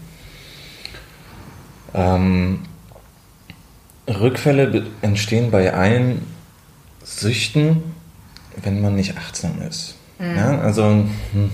Ähm, 1.94 2.60
Rückfälle 4.08 4.88
entstehen 5.02 5.52
bei 5.52 5.74
allen 5.74 6.26
Süchten, 7.04 7.84
wenn 8.62 8.82
man 8.82 8.96
nicht 8.96 9.18
achtsam 9.18 9.62
ist. 9.68 9.96
Mhm. 10.20 10.36
Ja, 10.36 10.60
also 10.60 10.84
hm, 10.84 11.52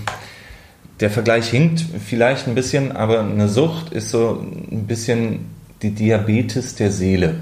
der 1.00 1.10
Vergleich 1.10 1.48
hinkt 1.48 1.84
vielleicht 2.04 2.46
ein 2.46 2.54
bisschen, 2.54 2.92
aber 2.92 3.20
eine 3.20 3.48
Sucht 3.48 3.92
ist 3.92 4.10
so 4.10 4.44
ein 4.70 4.86
bisschen 4.86 5.46
die 5.82 5.90
Diabetes 5.90 6.76
der 6.76 6.90
Seele. 6.90 7.36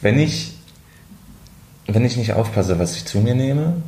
Wenn 0.00 0.18
ich, 0.18 0.54
wenn 1.86 2.04
ich 2.04 2.16
nicht 2.16 2.32
aufpasse, 2.34 2.78
was 2.78 2.96
ich 2.96 3.04
zu 3.04 3.18
mir 3.18 3.34
nehme, 3.34 3.82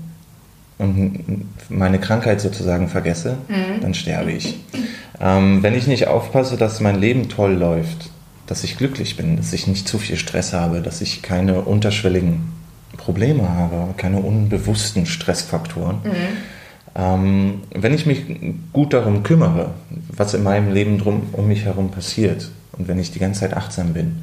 und 0.79 1.45
meine 1.69 1.99
Krankheit 1.99 2.41
sozusagen 2.41 2.89
vergesse, 2.89 3.37
mhm. 3.49 3.81
dann 3.81 3.95
sterbe 3.95 4.33
ich. 4.33 4.57
Ähm, 5.21 5.63
wenn 5.63 5.75
ich 5.75 5.89
nicht 5.89 6.07
aufpasse, 6.07 6.57
dass 6.57 6.81
mein 6.81 7.01
Leben 7.01 7.29
toll 7.29 7.55
läuft, 7.55 8.11
dass 8.47 8.65
ich 8.65 8.79
glücklich 8.79 9.17
bin, 9.17 9.37
dass 9.37 9.53
ich 9.53 9.67
nicht 9.67 9.89
zu 9.89 9.99
viel 9.99 10.17
Stress 10.17 10.53
habe, 10.53 10.81
dass 10.81 11.01
ich 11.01 11.23
keine 11.23 11.63
unterschwelligen 11.63 12.53
Probleme 12.97 13.49
habe, 13.49 13.93
keine 13.97 14.21
unbewussten 14.21 15.05
Stressfaktoren. 15.07 15.97
Mhm. 16.05 16.58
Ähm, 16.95 17.63
wenn 17.71 17.95
ich 17.95 18.07
mich 18.07 18.25
gut 18.73 18.93
darum 18.93 19.23
kümmere, 19.23 19.75
was 20.09 20.35
in 20.35 20.43
meinem 20.43 20.73
Leben 20.73 20.99
drum, 20.99 21.29
um 21.33 21.49
mich 21.49 21.65
herum 21.65 21.91
passiert 21.91 22.51
und 22.73 22.89
wenn 22.89 22.99
ich 22.99 23.13
die 23.13 23.19
ganze 23.19 23.41
Zeit 23.41 23.57
achtsam 23.57 23.93
bin, 23.93 24.19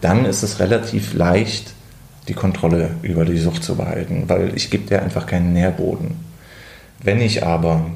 dann 0.00 0.24
ist 0.24 0.42
es 0.42 0.60
relativ 0.60 1.14
leicht, 1.14 1.72
die 2.28 2.34
Kontrolle 2.34 2.90
über 3.02 3.24
die 3.24 3.38
Sucht 3.38 3.64
zu 3.64 3.76
behalten, 3.76 4.24
weil 4.26 4.54
ich 4.54 4.70
gebe 4.70 4.86
dir 4.86 5.02
einfach 5.02 5.26
keinen 5.26 5.52
Nährboden. 5.52 6.16
Wenn 7.02 7.20
ich 7.20 7.44
aber 7.44 7.86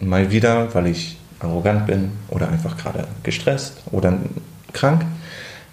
mal 0.00 0.30
wieder, 0.30 0.74
weil 0.74 0.88
ich 0.88 1.18
arrogant 1.40 1.86
bin 1.86 2.10
oder 2.28 2.48
einfach 2.48 2.76
gerade 2.76 3.06
gestresst 3.22 3.82
oder 3.90 4.18
krank, 4.72 5.04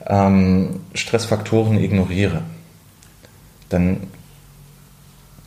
ähm, 0.07 0.81
Stressfaktoren 0.93 1.77
ignoriere, 1.77 2.41
dann 3.69 3.97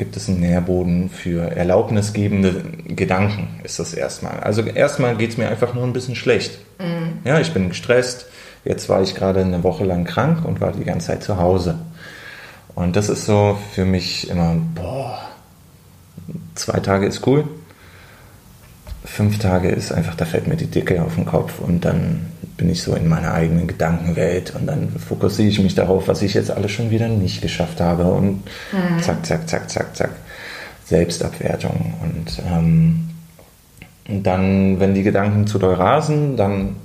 gibt 0.02 0.16
es 0.16 0.28
einen 0.28 0.40
Nährboden 0.40 1.10
für 1.10 1.52
erlaubnisgebende 1.54 2.64
Gedanken, 2.88 3.60
ist 3.62 3.78
das 3.78 3.94
erstmal. 3.94 4.40
Also 4.40 4.62
erstmal 4.62 5.14
geht 5.14 5.30
es 5.30 5.36
mir 5.36 5.48
einfach 5.48 5.74
nur 5.74 5.84
ein 5.84 5.92
bisschen 5.92 6.16
schlecht. 6.16 6.58
Mhm. 6.80 7.20
Ja, 7.24 7.38
ich 7.38 7.54
bin 7.54 7.68
gestresst. 7.68 8.26
Jetzt 8.64 8.88
war 8.88 9.00
ich 9.00 9.14
gerade 9.14 9.42
eine 9.42 9.62
Woche 9.62 9.84
lang 9.84 10.02
krank 10.02 10.44
und 10.44 10.60
war 10.60 10.72
die 10.72 10.82
ganze 10.82 11.06
Zeit 11.06 11.22
zu 11.22 11.36
Hause. 11.36 11.78
Und 12.74 12.96
das 12.96 13.08
ist 13.10 13.26
so 13.26 13.56
für 13.74 13.84
mich 13.84 14.28
immer, 14.28 14.56
boah, 14.74 15.20
zwei 16.56 16.80
Tage 16.80 17.06
ist 17.06 17.24
cool. 17.24 17.44
Fünf 19.04 19.38
Tage 19.38 19.68
ist 19.68 19.92
einfach, 19.92 20.16
da 20.16 20.24
fällt 20.24 20.48
mir 20.48 20.56
die 20.56 20.66
Dicke 20.66 21.00
auf 21.00 21.14
den 21.14 21.26
Kopf 21.26 21.60
und 21.60 21.84
dann 21.84 22.31
bin 22.62 22.70
ich 22.70 22.82
so 22.82 22.94
in 22.94 23.08
meiner 23.08 23.34
eigenen 23.34 23.66
Gedankenwelt 23.66 24.54
und 24.54 24.66
dann 24.66 24.88
fokussiere 24.90 25.48
ich 25.48 25.60
mich 25.60 25.74
darauf, 25.74 26.08
was 26.08 26.22
ich 26.22 26.34
jetzt 26.34 26.50
alles 26.50 26.70
schon 26.70 26.90
wieder 26.90 27.08
nicht 27.08 27.42
geschafft 27.42 27.80
habe 27.80 28.04
und 28.04 28.42
mhm. 28.72 29.02
zack, 29.02 29.26
zack, 29.26 29.48
zack, 29.48 29.68
zack, 29.68 29.96
zack. 29.96 30.10
Selbstabwertung. 30.84 31.94
Und, 32.02 32.42
ähm, 32.50 33.10
und 34.08 34.22
dann, 34.24 34.80
wenn 34.80 34.94
die 34.94 35.02
Gedanken 35.02 35.46
zu 35.46 35.58
doll 35.58 35.74
rasen, 35.74 36.36
dann 36.36 36.76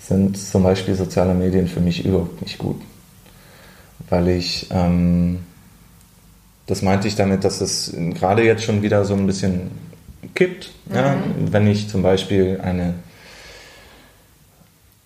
sind 0.00 0.38
zum 0.38 0.62
Beispiel 0.62 0.94
soziale 0.94 1.34
Medien 1.34 1.66
für 1.66 1.80
mich 1.80 2.04
überhaupt 2.04 2.40
nicht 2.42 2.58
gut 2.58 2.80
weil 4.08 4.28
ich, 4.28 4.68
ähm, 4.70 5.40
das 6.66 6.82
meinte 6.82 7.08
ich 7.08 7.16
damit, 7.16 7.44
dass 7.44 7.60
es 7.60 7.94
gerade 8.14 8.44
jetzt 8.44 8.64
schon 8.64 8.82
wieder 8.82 9.04
so 9.04 9.14
ein 9.14 9.26
bisschen 9.26 9.70
kippt. 10.34 10.70
Mhm. 10.86 10.94
Ja? 10.94 11.16
Wenn 11.50 11.66
ich 11.66 11.88
zum 11.88 12.02
Beispiel 12.02 12.60
eine, 12.62 12.94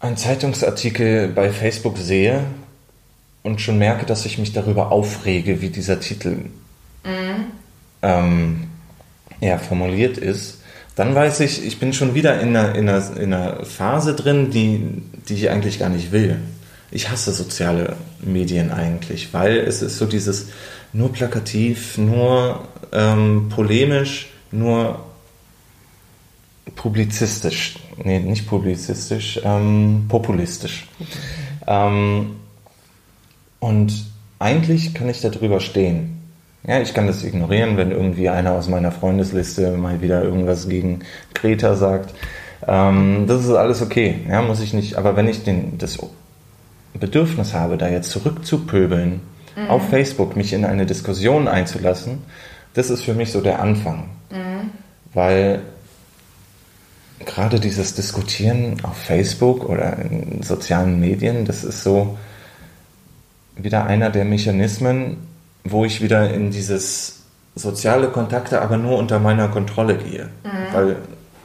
einen 0.01 0.17
Zeitungsartikel 0.17 1.29
bei 1.29 1.51
Facebook 1.51 1.99
sehe 1.99 2.45
und 3.43 3.61
schon 3.61 3.79
merke, 3.79 4.07
dass 4.07 4.27
ich 4.27 4.39
mich 4.39 4.53
darüber 4.53 4.91
aufrege, 4.91 5.61
wie 5.61 5.71
dieser 5.71 6.01
Titel 6.01 6.47
mhm. 7.05 7.47
ähm, 8.03 8.69
ja, 9.41 9.59
formuliert 9.59 10.19
ist, 10.19 10.59
dann 10.97 11.15
weiß 11.15 11.41
ich, 11.41 11.65
ich 11.65 11.79
bin 11.79 11.93
schon 11.93 12.15
wieder 12.15 12.41
in 12.41 12.57
einer, 12.57 12.75
in 12.75 12.89
einer, 12.89 13.17
in 13.17 13.33
einer 13.33 13.65
Phase 13.65 14.15
drin, 14.15 14.51
die, 14.51 15.03
die 15.29 15.35
ich 15.35 15.51
eigentlich 15.51 15.79
gar 15.79 15.89
nicht 15.89 16.13
will 16.13 16.39
ich 16.91 17.11
hasse 17.11 17.33
soziale 17.33 17.97
Medien 18.21 18.73
eigentlich, 18.73 19.33
weil 19.33 19.59
es 19.59 19.83
ist 19.83 19.99
so 19.99 20.07
dieses 20.07 20.49
nur 20.93 21.13
plakativ, 21.13 21.99
nur 21.99 22.67
ähm, 22.93 23.49
polemisch, 23.49 24.31
nur 24.51 25.05
publizistisch, 26.75 27.79
nee, 28.03 28.19
nicht 28.19 28.49
publizistisch, 28.49 29.41
ähm, 29.45 30.07
populistisch. 30.09 30.89
Ähm, 31.67 32.37
und 33.59 34.07
eigentlich 34.39 34.95
kann 34.95 35.09
ich 35.09 35.21
darüber 35.21 35.61
stehen. 35.61 36.21
Ja, 36.67 36.81
ich 36.81 36.93
kann 36.93 37.07
das 37.07 37.25
ignorieren, 37.25 37.77
wenn 37.77 37.91
irgendwie 37.91 38.29
einer 38.29 38.53
aus 38.53 38.69
meiner 38.69 38.93
Freundesliste 38.93 39.77
mal 39.77 40.03
wieder 40.03 40.23
irgendwas 40.23 40.69
gegen 40.69 41.01
Greta 41.35 41.75
sagt. 41.75 42.15
Ähm, 42.67 43.25
das 43.27 43.45
ist 43.45 43.53
alles 43.53 43.81
okay, 43.81 44.17
ja, 44.29 44.43
muss 44.43 44.61
ich 44.61 44.75
nicht. 44.75 44.97
Aber 44.97 45.17
wenn 45.17 45.29
ich 45.29 45.43
den, 45.43 45.79
das 45.79 45.99
Bedürfnis 46.99 47.55
habe, 47.55 47.79
da 47.79 47.89
jetzt 47.89 48.11
zurückzupöbeln, 48.11 49.21
mhm. 49.57 49.69
auf 49.69 49.89
Facebook 49.89 50.37
mich 50.37 50.53
in 50.53 50.65
eine 50.65 50.85
Diskussion 50.85 51.49
einzulassen, 51.49 52.19
das 52.75 52.91
ist 52.91 53.05
für 53.05 53.15
mich 53.15 53.33
so 53.33 53.41
der 53.41 53.61
Anfang. 53.61 54.11
Mhm. 54.31 54.71
Weil 55.15 55.61
gerade 57.25 57.61
dieses 57.61 57.95
Diskutieren 57.95 58.79
auf 58.83 58.97
Facebook 58.97 59.69
oder 59.69 59.99
in 59.99 60.43
sozialen 60.43 61.01
Medien, 61.01 61.45
das 61.45 61.65
ist 61.65 61.83
so 61.83 62.19
wieder 63.57 63.85
einer 63.85 64.11
der 64.11 64.25
Mechanismen, 64.25 65.19
wo 65.65 65.85
ich 65.85 66.01
wieder 66.03 66.33
in 66.33 66.51
dieses 66.51 67.21
soziale 67.55 68.09
Kontakte 68.09 68.63
aber 68.63 68.77
nur 68.77 68.99
unter 68.99 69.19
meiner 69.19 69.49
Kontrolle 69.49 69.99
gehe. 69.99 70.31
Mhm. 70.45 70.75
Weil 70.75 70.97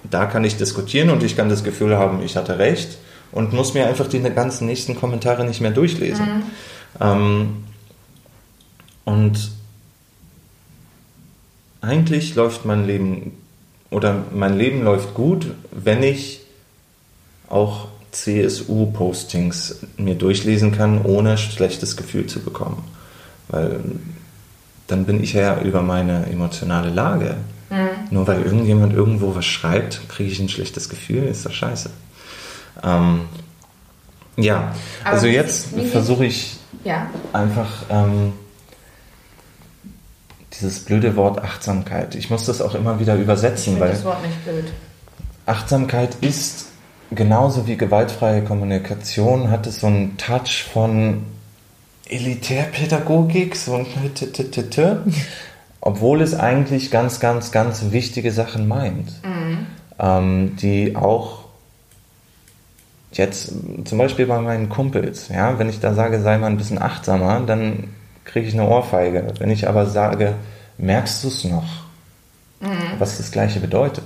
da 0.09 0.25
kann 0.25 0.43
ich 0.43 0.57
diskutieren 0.57 1.09
und 1.09 1.23
ich 1.23 1.35
kann 1.35 1.49
das 1.49 1.63
Gefühl 1.63 1.97
haben, 1.97 2.21
ich 2.23 2.37
hatte 2.37 2.57
recht 2.59 2.97
und 3.31 3.53
muss 3.53 3.73
mir 3.73 3.87
einfach 3.87 4.07
die 4.07 4.21
ganzen 4.21 4.67
nächsten 4.67 4.95
Kommentare 4.95 5.43
nicht 5.43 5.61
mehr 5.61 5.71
durchlesen. 5.71 6.25
Mhm. 6.25 6.43
Ähm, 7.01 7.63
und 9.03 9.51
eigentlich 11.81 12.35
läuft 12.35 12.65
mein 12.65 12.85
Leben 12.85 13.33
oder 13.95 14.25
mein 14.33 14.57
Leben 14.57 14.83
läuft 14.83 15.13
gut, 15.13 15.53
wenn 15.71 16.03
ich 16.03 16.41
auch 17.47 17.87
CSU-Postings 18.11 19.79
mir 19.95 20.15
durchlesen 20.15 20.73
kann, 20.73 21.05
ohne 21.05 21.37
schlechtes 21.37 21.95
Gefühl 21.95 22.25
zu 22.27 22.41
bekommen. 22.41 22.83
Weil 23.47 23.79
dann 24.87 25.05
bin 25.05 25.23
ich 25.23 25.31
ja 25.31 25.61
über 25.61 25.81
meine 25.81 26.25
emotionale 26.25 26.89
Lage. 26.89 27.37
Mhm. 27.69 28.11
Nur 28.11 28.27
weil 28.27 28.41
irgendjemand 28.41 28.91
irgendwo 28.93 29.33
was 29.33 29.45
schreibt, 29.45 30.01
kriege 30.09 30.29
ich 30.29 30.41
ein 30.41 30.49
schlechtes 30.49 30.89
Gefühl, 30.89 31.23
ist 31.23 31.45
das 31.45 31.53
scheiße. 31.53 31.89
Ähm, 32.83 33.21
ja, 34.35 34.73
Aber 35.05 35.13
also 35.13 35.27
jetzt 35.27 35.69
versuche 35.89 36.25
ich 36.25 36.57
ja. 36.83 37.07
einfach 37.31 37.71
ähm, 37.89 38.33
dieses 40.57 40.79
blöde 40.79 41.15
Wort 41.15 41.43
Achtsamkeit. 41.43 42.15
Ich 42.15 42.29
muss 42.29 42.45
das 42.45 42.61
auch 42.61 42.75
immer 42.75 42.99
wieder 42.99 43.15
übersetzen, 43.15 43.75
ich 43.75 43.79
weil 43.79 43.91
das 43.91 44.05
Wort 44.05 44.25
nicht 44.25 44.43
blöd. 44.43 44.65
Achtsamkeit 45.45 46.15
ist 46.21 46.67
genauso 47.11 47.67
wie 47.67 47.77
gewaltfreie 47.77 48.43
Kommunikation 48.43 49.51
hat 49.51 49.67
es 49.67 49.81
so 49.81 49.87
einen 49.87 50.17
Touch 50.17 50.65
von 50.71 51.23
Elitärpädagogik, 52.07 53.55
so 53.55 53.75
ein 53.75 53.85
obwohl 55.81 56.21
es 56.21 56.33
eigentlich 56.33 56.91
ganz, 56.91 57.19
ganz, 57.19 57.51
ganz 57.51 57.91
wichtige 57.91 58.31
Sachen 58.31 58.67
meint, 58.67 59.23
mhm. 59.23 59.67
ähm, 59.99 60.55
die 60.57 60.95
auch 60.95 61.45
Jetzt 63.15 63.53
zum 63.85 63.97
Beispiel 63.97 64.25
bei 64.25 64.39
meinen 64.41 64.67
Kumpels, 64.67 65.29
ja, 65.29 65.57
wenn 65.57 65.69
ich 65.69 65.79
da 65.79 65.93
sage, 65.93 66.19
sei 66.19 66.37
mal 66.37 66.47
ein 66.47 66.57
bisschen 66.57 66.81
achtsamer, 66.81 67.39
dann 67.39 67.85
kriege 68.25 68.47
ich 68.47 68.53
eine 68.53 68.67
Ohrfeige. 68.67 69.25
Wenn 69.39 69.49
ich 69.49 69.67
aber 69.67 69.85
sage, 69.85 70.35
merkst 70.77 71.23
du 71.23 71.29
es 71.29 71.43
noch? 71.45 71.85
Mhm. 72.61 72.99
was 72.99 73.17
das 73.17 73.31
Gleiche 73.31 73.59
bedeutet. 73.59 74.03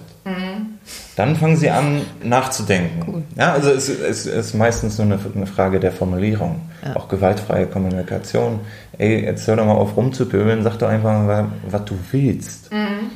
Dann 1.16 1.36
fangen 1.36 1.58
sie 1.58 1.70
an 1.70 2.02
nachzudenken. 2.24 3.04
Cool. 3.06 3.24
Ja, 3.36 3.54
also 3.54 3.72
es, 3.72 3.90
es, 3.90 4.26
ist 4.26 4.54
meistens 4.54 4.98
nur 4.98 5.08
eine, 5.08 5.20
eine 5.36 5.46
Frage 5.46 5.80
der 5.80 5.92
Formulierung. 5.92 6.62
Ja. 6.84 6.96
Auch 6.96 7.08
gewaltfreie 7.08 7.68
Kommunikation. 7.68 8.62
Ey, 8.98 9.26
jetzt 9.26 9.48
hör 9.48 9.58
doch 9.58 9.66
mal 9.66 9.74
auf 9.74 9.98
rumzupöbeln, 9.98 10.64
sag 10.64 10.78
doch 10.80 10.88
einfach 10.88 11.12
mal, 11.12 11.50
was 11.70 11.86
du 11.86 11.98
willst. 12.12 12.72
Mhm. 12.72 13.12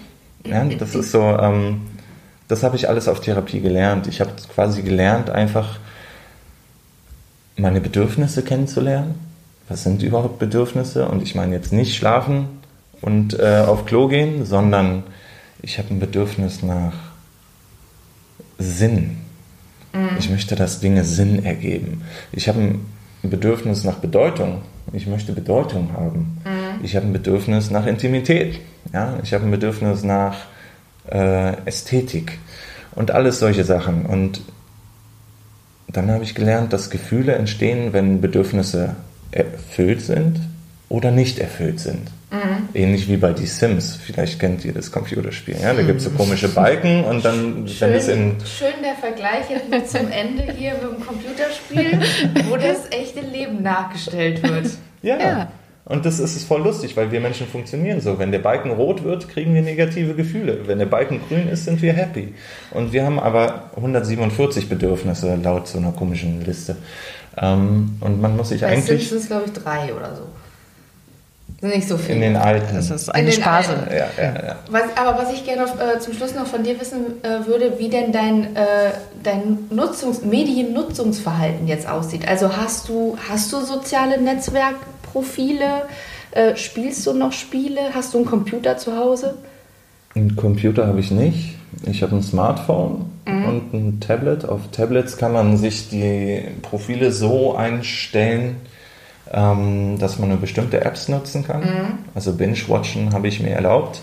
Ja, 0.46 0.66
das 0.66 0.96
ist 0.96 1.12
so, 1.12 1.22
ähm, 1.22 1.82
das 2.48 2.64
habe 2.64 2.76
ich 2.76 2.90
alles 2.90 3.08
auf 3.08 3.22
Therapie 3.22 3.62
gelernt. 3.62 4.08
Ich 4.08 4.20
habe 4.20 4.32
quasi 4.54 4.82
gelernt, 4.82 5.30
einfach 5.30 5.80
meine 7.56 7.80
Bedürfnisse 7.80 8.44
kennenzulernen. 8.44 9.33
Was 9.70 9.84
sind 9.84 10.04
überhaupt 10.04 10.40
Bedürfnisse? 10.40 11.08
Und 11.08 11.24
ich 11.24 11.36
meine 11.36 11.56
jetzt 11.56 11.72
nicht 11.72 11.96
schlafen 11.96 12.48
und 13.02 13.40
äh, 13.40 13.64
auf 13.66 13.86
Klo 13.86 14.08
gehen, 14.08 14.46
sondern 14.46 15.04
ich 15.62 15.78
habe 15.78 15.94
ein 15.94 16.00
Bedürfnis 16.00 16.64
nach 16.64 16.94
Sinn. 18.58 19.18
Mhm. 19.94 20.18
Ich 20.20 20.30
möchte, 20.30 20.56
dass 20.56 20.80
Dinge 20.80 21.04
Sinn 21.04 21.46
ergeben. 21.46 22.02
Ich 22.32 22.48
habe 22.48 22.60
ein 22.60 22.86
Bedürfnis 23.24 23.84
nach 23.84 23.96
Bedeutung. 23.96 24.62
Ich 24.92 25.08
möchte 25.08 25.32
Bedeutung 25.32 25.94
haben. 25.94 26.42
Mhm. 26.44 26.84
Ich 26.84 26.96
habe 26.96 27.06
ein 27.06 27.14
Bedürfnis 27.14 27.72
nach 27.72 27.86
Intimität. 27.86 28.60
Ja? 28.92 29.18
Ich 29.24 29.34
habe 29.34 29.46
ein 29.46 29.52
Bedürfnis 29.52 30.04
nach 30.04 30.38
äh, 31.10 31.56
Ästhetik 31.66 32.40
und 32.96 33.12
alles 33.12 33.40
solche 33.40 33.64
Sachen. 33.64 34.06
Und 34.06 34.42
dann 35.88 36.12
habe 36.12 36.24
ich 36.24 36.36
gelernt, 36.36 36.74
dass 36.74 36.90
Gefühle 36.90 37.36
entstehen, 37.36 37.94
wenn 37.94 38.20
Bedürfnisse 38.22 38.96
erfüllt 39.36 40.02
sind 40.02 40.40
oder 40.90 41.12
nicht 41.12 41.40
erfüllt 41.40 41.80
sind. 41.80 42.10
Mhm. 42.32 42.70
Ähnlich 42.74 43.08
wie 43.08 43.18
bei 43.18 43.32
Die 43.32 43.46
Sims. 43.46 43.96
Vielleicht 43.96 44.40
kennt 44.40 44.66
ihr 44.66 44.74
das 44.74 44.92
Computerspiel. 44.92 45.56
Ja? 45.62 45.74
Da 45.74 45.84
gibt 45.84 46.00
es 46.00 46.06
so 46.06 46.10
komische 46.12 46.50
Balken 46.50 47.04
und 47.04 47.24
dann, 47.24 47.68
schön, 47.68 47.90
wenn 47.90 47.98
es 47.98 48.08
in. 48.08 48.36
Schön 48.44 48.74
der 48.84 48.96
Vergleich 48.96 49.46
jetzt 49.50 49.92
zum 49.92 50.12
Ende 50.12 50.52
hier 50.52 50.74
mit 50.74 50.82
dem 50.82 51.06
Computerspiel, 51.06 52.00
wo 52.50 52.58
das 52.58 52.90
echte 52.90 53.22
Leben 53.22 53.62
nachgestellt 53.62 54.42
wird. 54.44 54.68
ja. 55.02 55.18
ja. 55.20 55.52
Und 55.86 56.06
das 56.06 56.20
ist 56.20 56.48
voll 56.48 56.62
lustig, 56.62 56.96
weil 56.96 57.12
wir 57.12 57.20
Menschen 57.20 57.46
funktionieren 57.46 58.00
so. 58.00 58.18
Wenn 58.18 58.32
der 58.32 58.40
Balken 58.40 58.72
rot 58.72 59.04
wird, 59.04 59.28
kriegen 59.28 59.54
wir 59.54 59.62
negative 59.62 60.14
Gefühle. 60.14 60.66
Wenn 60.66 60.80
der 60.80 60.86
Balken 60.86 61.20
grün 61.28 61.50
ist, 61.50 61.66
sind 61.66 61.82
wir 61.82 61.92
happy. 61.92 62.34
Und 62.72 62.94
wir 62.94 63.04
haben 63.06 63.20
aber 63.20 63.70
147 63.76 64.70
Bedürfnisse 64.70 65.38
laut 65.44 65.68
so 65.68 65.80
einer 65.80 65.92
komischen 65.92 66.44
Liste. 66.46 66.78
Ähm, 67.38 67.98
und 68.00 68.22
man 68.22 68.38
muss 68.38 68.50
sich 68.50 68.62
Bei 68.62 68.68
eigentlich. 68.68 68.86
Sims 68.86 69.10
sind 69.10 69.22
es, 69.22 69.28
glaube 69.28 69.44
ich, 69.46 69.54
drei 69.54 69.94
oder 69.94 70.16
so. 70.16 70.24
Nicht 71.68 71.88
so 71.88 71.98
viel. 71.98 72.16
In 72.16 72.22
den 72.22 72.36
alten. 72.36 72.76
Das 72.76 72.90
ist 72.90 73.08
eine 73.08 73.32
Spaß. 73.32 73.70
Ja, 73.90 74.08
ja, 74.22 74.34
ja. 74.34 74.56
Was, 74.70 74.84
aber 74.98 75.18
was 75.18 75.32
ich 75.32 75.46
gerne 75.46 75.64
äh, 75.64 75.98
zum 75.98 76.14
Schluss 76.14 76.36
noch 76.36 76.46
von 76.46 76.64
dir 76.64 76.80
wissen 76.80 77.24
äh, 77.24 77.46
würde, 77.48 77.80
wie 77.80 77.88
denn 77.88 78.12
dein, 78.12 78.56
äh, 78.58 78.92
dein 79.24 79.60
Nutzungs 79.70 80.24
Mediennutzungsverhalten 80.24 81.66
jetzt 81.68 81.88
aussieht. 81.88 82.28
Also 82.28 82.58
hast 82.58 82.90
du, 82.90 83.18
hast 83.30 83.54
du 83.54 83.62
soziale 83.62 84.20
Netzwerkprofile? 84.20 85.84
Äh, 86.32 86.58
spielst 86.58 87.08
du 87.08 87.14
noch 87.14 87.32
Spiele? 87.32 87.80
Hast 87.94 88.14
du 88.14 88.18
einen 88.18 88.26
Computer 88.26 88.78
zu 88.78 88.98
Hause? 88.98 89.36
Einen 90.16 90.36
Computer 90.36 90.86
habe 90.86 91.00
ich 91.00 91.12
nicht. 91.12 91.56
Ich 91.86 92.04
habe 92.04 92.16
ein 92.16 92.24
Smartphone 92.24 93.06
mhm. 93.26 93.46
und 93.46 93.74
ein 93.74 94.00
Tablet. 94.00 94.46
Auf 94.46 94.62
Tablets 94.72 95.18
kann 95.18 95.34
man 95.34 95.58
sich 95.58 95.90
die 95.90 96.42
Profile 96.62 97.12
so 97.12 97.56
einstellen, 97.56 98.58
ähm, 99.32 99.98
dass 100.00 100.20
man 100.20 100.30
nur 100.30 100.38
bestimmte 100.40 100.84
Apps 100.84 101.10
nutzen 101.10 101.46
kann. 101.46 101.62
Mhm. 101.62 101.98
Also 102.16 102.34
Binge-Watchen 102.34 103.14
habe 103.14 103.28
ich 103.28 103.42
mir 103.42 103.52
erlaubt. 103.52 104.02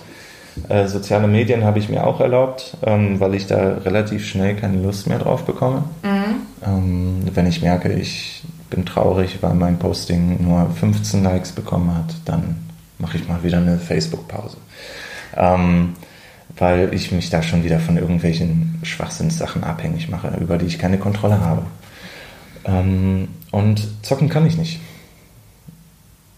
Äh, 0.69 0.89
soziale 0.89 1.29
Medien 1.29 1.65
habe 1.65 1.79
ich 1.79 1.89
mir 1.89 2.07
auch 2.07 2.21
erlaubt, 2.21 2.77
ähm, 2.85 3.21
weil 3.21 3.35
ich 3.35 3.47
da 3.47 3.79
relativ 3.79 4.27
schnell 4.27 4.57
keine 4.57 4.83
Lust 4.83 5.07
mehr 5.07 5.19
drauf 5.19 5.45
bekomme. 5.45 5.85
Mhm. 6.03 6.67
Ähm, 6.67 7.23
wenn 7.33 7.47
ich 7.47 7.63
merke, 7.63 7.93
ich 7.93 8.43
bin 8.69 8.85
traurig, 8.85 9.39
weil 9.41 9.55
mein 9.55 9.79
Posting 9.79 10.43
nur 10.43 10.69
15 10.71 11.23
Likes 11.23 11.53
bekommen 11.53 11.95
hat, 11.95 12.15
dann 12.25 12.57
mache 12.99 13.17
ich 13.17 13.29
mal 13.29 13.43
wieder 13.43 13.59
eine 13.59 13.79
Facebook-Pause. 13.79 14.57
Ähm, 15.37 15.95
weil 16.61 16.95
ich 16.95 17.11
mich 17.11 17.31
da 17.31 17.43
schon 17.43 17.65
wieder 17.65 17.81
von 17.81 17.97
irgendwelchen 17.97 18.79
Schwachsinnssachen 18.83 19.65
abhängig 19.65 20.09
mache, 20.09 20.37
über 20.41 20.59
die 20.59 20.67
ich 20.67 20.79
keine 20.79 20.99
Kontrolle 20.99 21.41
habe. 21.41 21.63
Ähm, 22.65 23.29
und 23.51 23.89
zocken 24.05 24.29
kann 24.29 24.47
ich 24.47 24.57
nicht. 24.57 24.81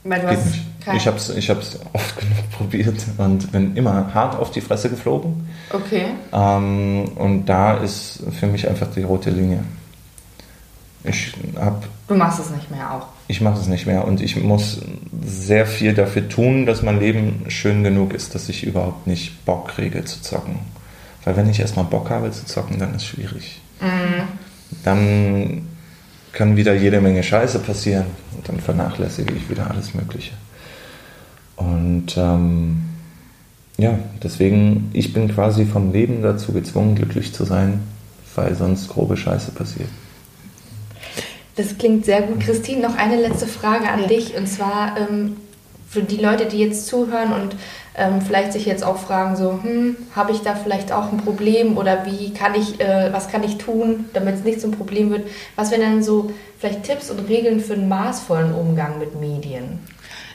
Weil 0.04 0.20
du 0.20 0.28
Geht 0.28 0.38
hast 0.38 0.46
nicht. 0.46 0.62
Ich 0.94 1.06
habe 1.06 1.16
es 1.16 1.28
ich 1.28 1.50
hab's 1.50 1.78
oft 1.92 2.18
genug 2.18 2.50
probiert 2.50 2.96
und 3.18 3.52
bin 3.52 3.76
immer 3.76 4.12
hart 4.14 4.36
auf 4.36 4.50
die 4.50 4.60
Fresse 4.60 4.90
geflogen. 4.90 5.48
Okay. 5.72 6.06
Ähm, 6.32 7.04
und 7.16 7.46
da 7.46 7.74
ist 7.74 8.22
für 8.38 8.46
mich 8.46 8.68
einfach 8.68 8.88
die 8.92 9.02
rote 9.02 9.30
Linie. 9.30 9.64
Ich 11.04 11.34
hab, 11.56 11.84
du 12.06 12.14
machst 12.14 12.38
es 12.38 12.50
nicht 12.50 12.70
mehr 12.70 12.92
auch. 12.92 13.06
Ich 13.32 13.40
mache 13.40 13.58
es 13.58 13.66
nicht 13.66 13.86
mehr 13.86 14.06
und 14.06 14.20
ich 14.20 14.36
muss 14.36 14.82
sehr 15.24 15.64
viel 15.64 15.94
dafür 15.94 16.28
tun, 16.28 16.66
dass 16.66 16.82
mein 16.82 17.00
Leben 17.00 17.46
schön 17.48 17.82
genug 17.82 18.12
ist, 18.12 18.34
dass 18.34 18.50
ich 18.50 18.62
überhaupt 18.62 19.06
nicht 19.06 19.46
Bock 19.46 19.68
kriege 19.68 20.04
zu 20.04 20.20
zocken. 20.20 20.56
Weil 21.24 21.38
wenn 21.38 21.48
ich 21.48 21.58
erstmal 21.58 21.86
Bock 21.86 22.10
habe 22.10 22.30
zu 22.30 22.44
zocken, 22.44 22.78
dann 22.78 22.90
ist 22.90 22.96
es 22.96 23.06
schwierig. 23.06 23.62
Mhm. 23.80 24.24
Dann 24.84 25.62
kann 26.32 26.58
wieder 26.58 26.74
jede 26.74 27.00
Menge 27.00 27.22
Scheiße 27.22 27.60
passieren 27.60 28.04
und 28.36 28.46
dann 28.50 28.60
vernachlässige 28.60 29.32
ich 29.32 29.48
wieder 29.48 29.70
alles 29.70 29.94
Mögliche. 29.94 30.32
Und 31.56 32.14
ähm, 32.18 32.82
ja, 33.78 33.98
deswegen, 34.22 34.90
ich 34.92 35.14
bin 35.14 35.34
quasi 35.34 35.64
vom 35.64 35.90
Leben 35.90 36.20
dazu 36.20 36.52
gezwungen, 36.52 36.96
glücklich 36.96 37.32
zu 37.32 37.46
sein, 37.46 37.80
weil 38.34 38.54
sonst 38.56 38.88
grobe 38.88 39.16
Scheiße 39.16 39.52
passiert. 39.52 39.88
Das 41.56 41.76
klingt 41.78 42.04
sehr 42.04 42.22
gut. 42.22 42.40
Christine, 42.40 42.80
noch 42.80 42.96
eine 42.96 43.16
letzte 43.16 43.46
Frage 43.46 43.88
an 43.88 44.02
ja. 44.02 44.06
dich. 44.06 44.36
Und 44.36 44.46
zwar 44.46 44.96
ähm, 44.96 45.36
für 45.88 46.02
die 46.02 46.16
Leute, 46.16 46.46
die 46.46 46.58
jetzt 46.58 46.86
zuhören 46.86 47.32
und 47.32 47.54
ähm, 47.94 48.22
vielleicht 48.22 48.54
sich 48.54 48.64
jetzt 48.64 48.82
auch 48.82 48.96
fragen, 48.96 49.36
so, 49.36 49.60
hm, 49.62 49.96
habe 50.16 50.32
ich 50.32 50.40
da 50.40 50.54
vielleicht 50.54 50.92
auch 50.92 51.12
ein 51.12 51.18
Problem 51.18 51.76
oder 51.76 52.06
wie 52.06 52.32
kann 52.32 52.54
ich, 52.54 52.80
äh, 52.80 53.12
was 53.12 53.28
kann 53.28 53.44
ich 53.44 53.58
tun, 53.58 54.06
damit 54.14 54.36
es 54.36 54.44
nicht 54.44 54.60
zum 54.60 54.70
Problem 54.70 55.10
wird? 55.10 55.28
Was 55.56 55.70
wären 55.70 55.82
dann 55.82 56.02
so 56.02 56.32
vielleicht 56.58 56.84
Tipps 56.84 57.10
und 57.10 57.28
Regeln 57.28 57.60
für 57.60 57.74
einen 57.74 57.88
maßvollen 57.88 58.54
Umgang 58.54 58.98
mit 58.98 59.20
Medien? 59.20 59.80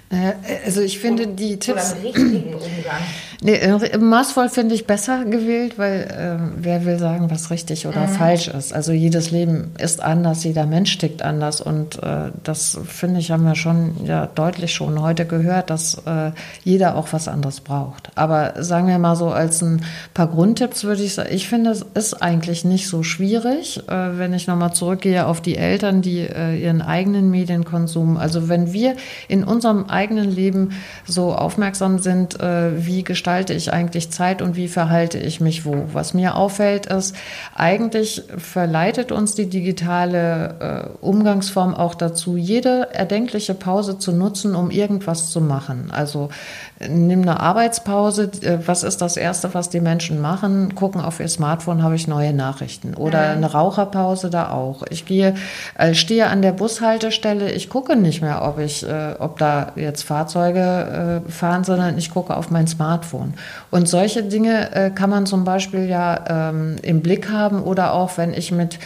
Äh, 0.09 0.34
also 0.65 0.82
ich 0.82 0.99
finde 0.99 1.28
die 1.28 1.57
Tipps. 1.57 1.93
Oder 1.93 1.95
einen 1.95 2.05
richtigen 2.05 2.53
Umgang. 2.53 3.01
Nee, 3.41 3.59
maßvoll 3.99 4.49
finde 4.49 4.73
ich 4.73 4.88
besser 4.88 5.23
gewählt, 5.25 5.77
weil 5.77 6.01
äh, 6.01 6.53
wer 6.57 6.85
will 6.85 6.97
sagen, 6.97 7.29
was 7.29 7.51
richtig 7.51 7.85
oder 7.85 8.07
mhm. 8.07 8.09
falsch 8.09 8.47
ist. 8.47 8.73
Also 8.73 8.93
jedes 8.93 9.29
Leben 9.29 9.71
ist 9.77 10.01
anders, 10.01 10.43
jeder 10.43 10.65
Mensch 10.65 10.97
tickt 10.97 11.21
anders 11.21 11.61
und 11.61 12.01
äh, 12.01 12.31
das 12.43 12.79
finde 12.88 13.19
ich 13.19 13.29
haben 13.29 13.45
wir 13.45 13.53
schon 13.53 14.05
ja 14.05 14.25
deutlich 14.25 14.73
schon 14.73 15.01
heute 15.01 15.25
gehört, 15.25 15.69
dass 15.69 16.01
äh, 16.05 16.31
jeder 16.63 16.95
auch 16.95 17.13
was 17.13 17.27
anderes 17.27 17.61
braucht. 17.61 18.09
Aber 18.15 18.63
sagen 18.63 18.88
wir 18.88 18.97
mal 18.97 19.15
so 19.15 19.29
als 19.29 19.61
ein 19.61 19.83
paar 20.15 20.27
Grundtipps 20.27 20.83
würde 20.83 21.03
ich 21.03 21.13
sagen, 21.13 21.29
ich 21.31 21.47
finde 21.47 21.69
es 21.69 21.85
ist 21.93 22.15
eigentlich 22.15 22.65
nicht 22.65 22.88
so 22.88 23.03
schwierig, 23.03 23.88
äh, 23.88 24.17
wenn 24.17 24.33
ich 24.33 24.47
nochmal 24.47 24.73
zurückgehe 24.73 25.27
auf 25.27 25.41
die 25.41 25.57
Eltern, 25.57 26.01
die 26.01 26.21
äh, 26.21 26.55
ihren 26.55 26.81
eigenen 26.81 27.29
Medienkonsum, 27.29 28.17
also 28.17 28.49
wenn 28.49 28.73
wir 28.73 28.95
in 29.27 29.43
unserem 29.43 29.85
eigenen 29.85 30.31
Leben 30.31 30.71
so 31.05 31.35
aufmerksam 31.35 31.99
sind, 31.99 32.39
äh, 32.39 32.83
wie 32.83 33.03
gestalte 33.28 33.53
ich 33.53 33.73
eigentlich 33.73 34.09
Zeit 34.09 34.41
und 34.41 34.55
wie 34.55 34.69
verhalte 34.69 35.17
ich 35.17 35.41
mich 35.41 35.65
wo. 35.65 35.89
Was 35.91 36.13
mir 36.13 36.38
auffällt, 36.38 36.86
ist, 36.86 37.13
eigentlich 37.53 38.23
verleitet 38.38 39.11
uns 39.11 39.36
die 39.36 39.49
digitale 39.49 40.93
äh, 41.01 41.05
Umgangsform 41.05 41.75
auch 41.75 41.93
dazu, 41.93 42.38
jede 42.38 42.88
erdenkliche 42.93 43.53
Pause 43.53 43.99
zu 43.99 44.13
nutzen, 44.13 44.55
um 44.55 44.71
irgendwas 44.71 45.30
zu 45.30 45.41
machen. 45.41 45.91
Also 45.91 46.30
nimm 46.88 47.23
eine 47.23 47.39
Arbeitspause. 47.39 48.30
Äh, 48.41 48.59
was 48.65 48.84
ist 48.84 49.01
das 49.01 49.17
Erste, 49.17 49.53
was 49.53 49.69
die 49.69 49.80
Menschen 49.80 50.21
machen? 50.21 50.75
Gucken 50.75 51.01
auf 51.01 51.19
ihr 51.19 51.28
Smartphone, 51.28 51.84
habe 51.84 51.95
ich 51.95 52.07
neue 52.07 52.34
Nachrichten. 52.34 52.93
Oder 52.93 53.32
eine 53.32 53.51
Raucherpause 53.51 54.30
da 54.30 54.51
auch. 54.51 54.84
Ich 54.89 55.05
gehe, 55.05 55.36
äh, 55.78 55.93
stehe 55.93 56.28
an 56.28 56.41
der 56.41 56.51
Bushaltestelle. 56.51 57.51
Ich 57.51 57.69
gucke 57.69 57.95
nicht 57.95 58.21
mehr, 58.21 58.43
ob 58.43 58.59
ich, 58.59 58.88
äh, 58.88 59.15
ob 59.19 59.39
da 59.39 59.71
jetzt 59.75 60.03
Fahrzeuge 60.03 61.21
fahren, 61.28 61.63
sondern 61.63 61.97
ich 61.97 62.11
gucke 62.11 62.36
auf 62.36 62.49
mein 62.49 62.67
Smartphone. 62.67 63.34
Und 63.71 63.88
solche 63.88 64.23
Dinge 64.23 64.91
kann 64.95 65.09
man 65.09 65.25
zum 65.25 65.43
Beispiel 65.43 65.88
ja 65.88 66.49
ähm, 66.49 66.78
im 66.82 67.01
Blick 67.01 67.30
haben 67.32 67.63
oder 67.63 67.93
auch, 67.93 68.17
wenn 68.17 68.34
ich 68.34 68.51
mit 68.51 68.80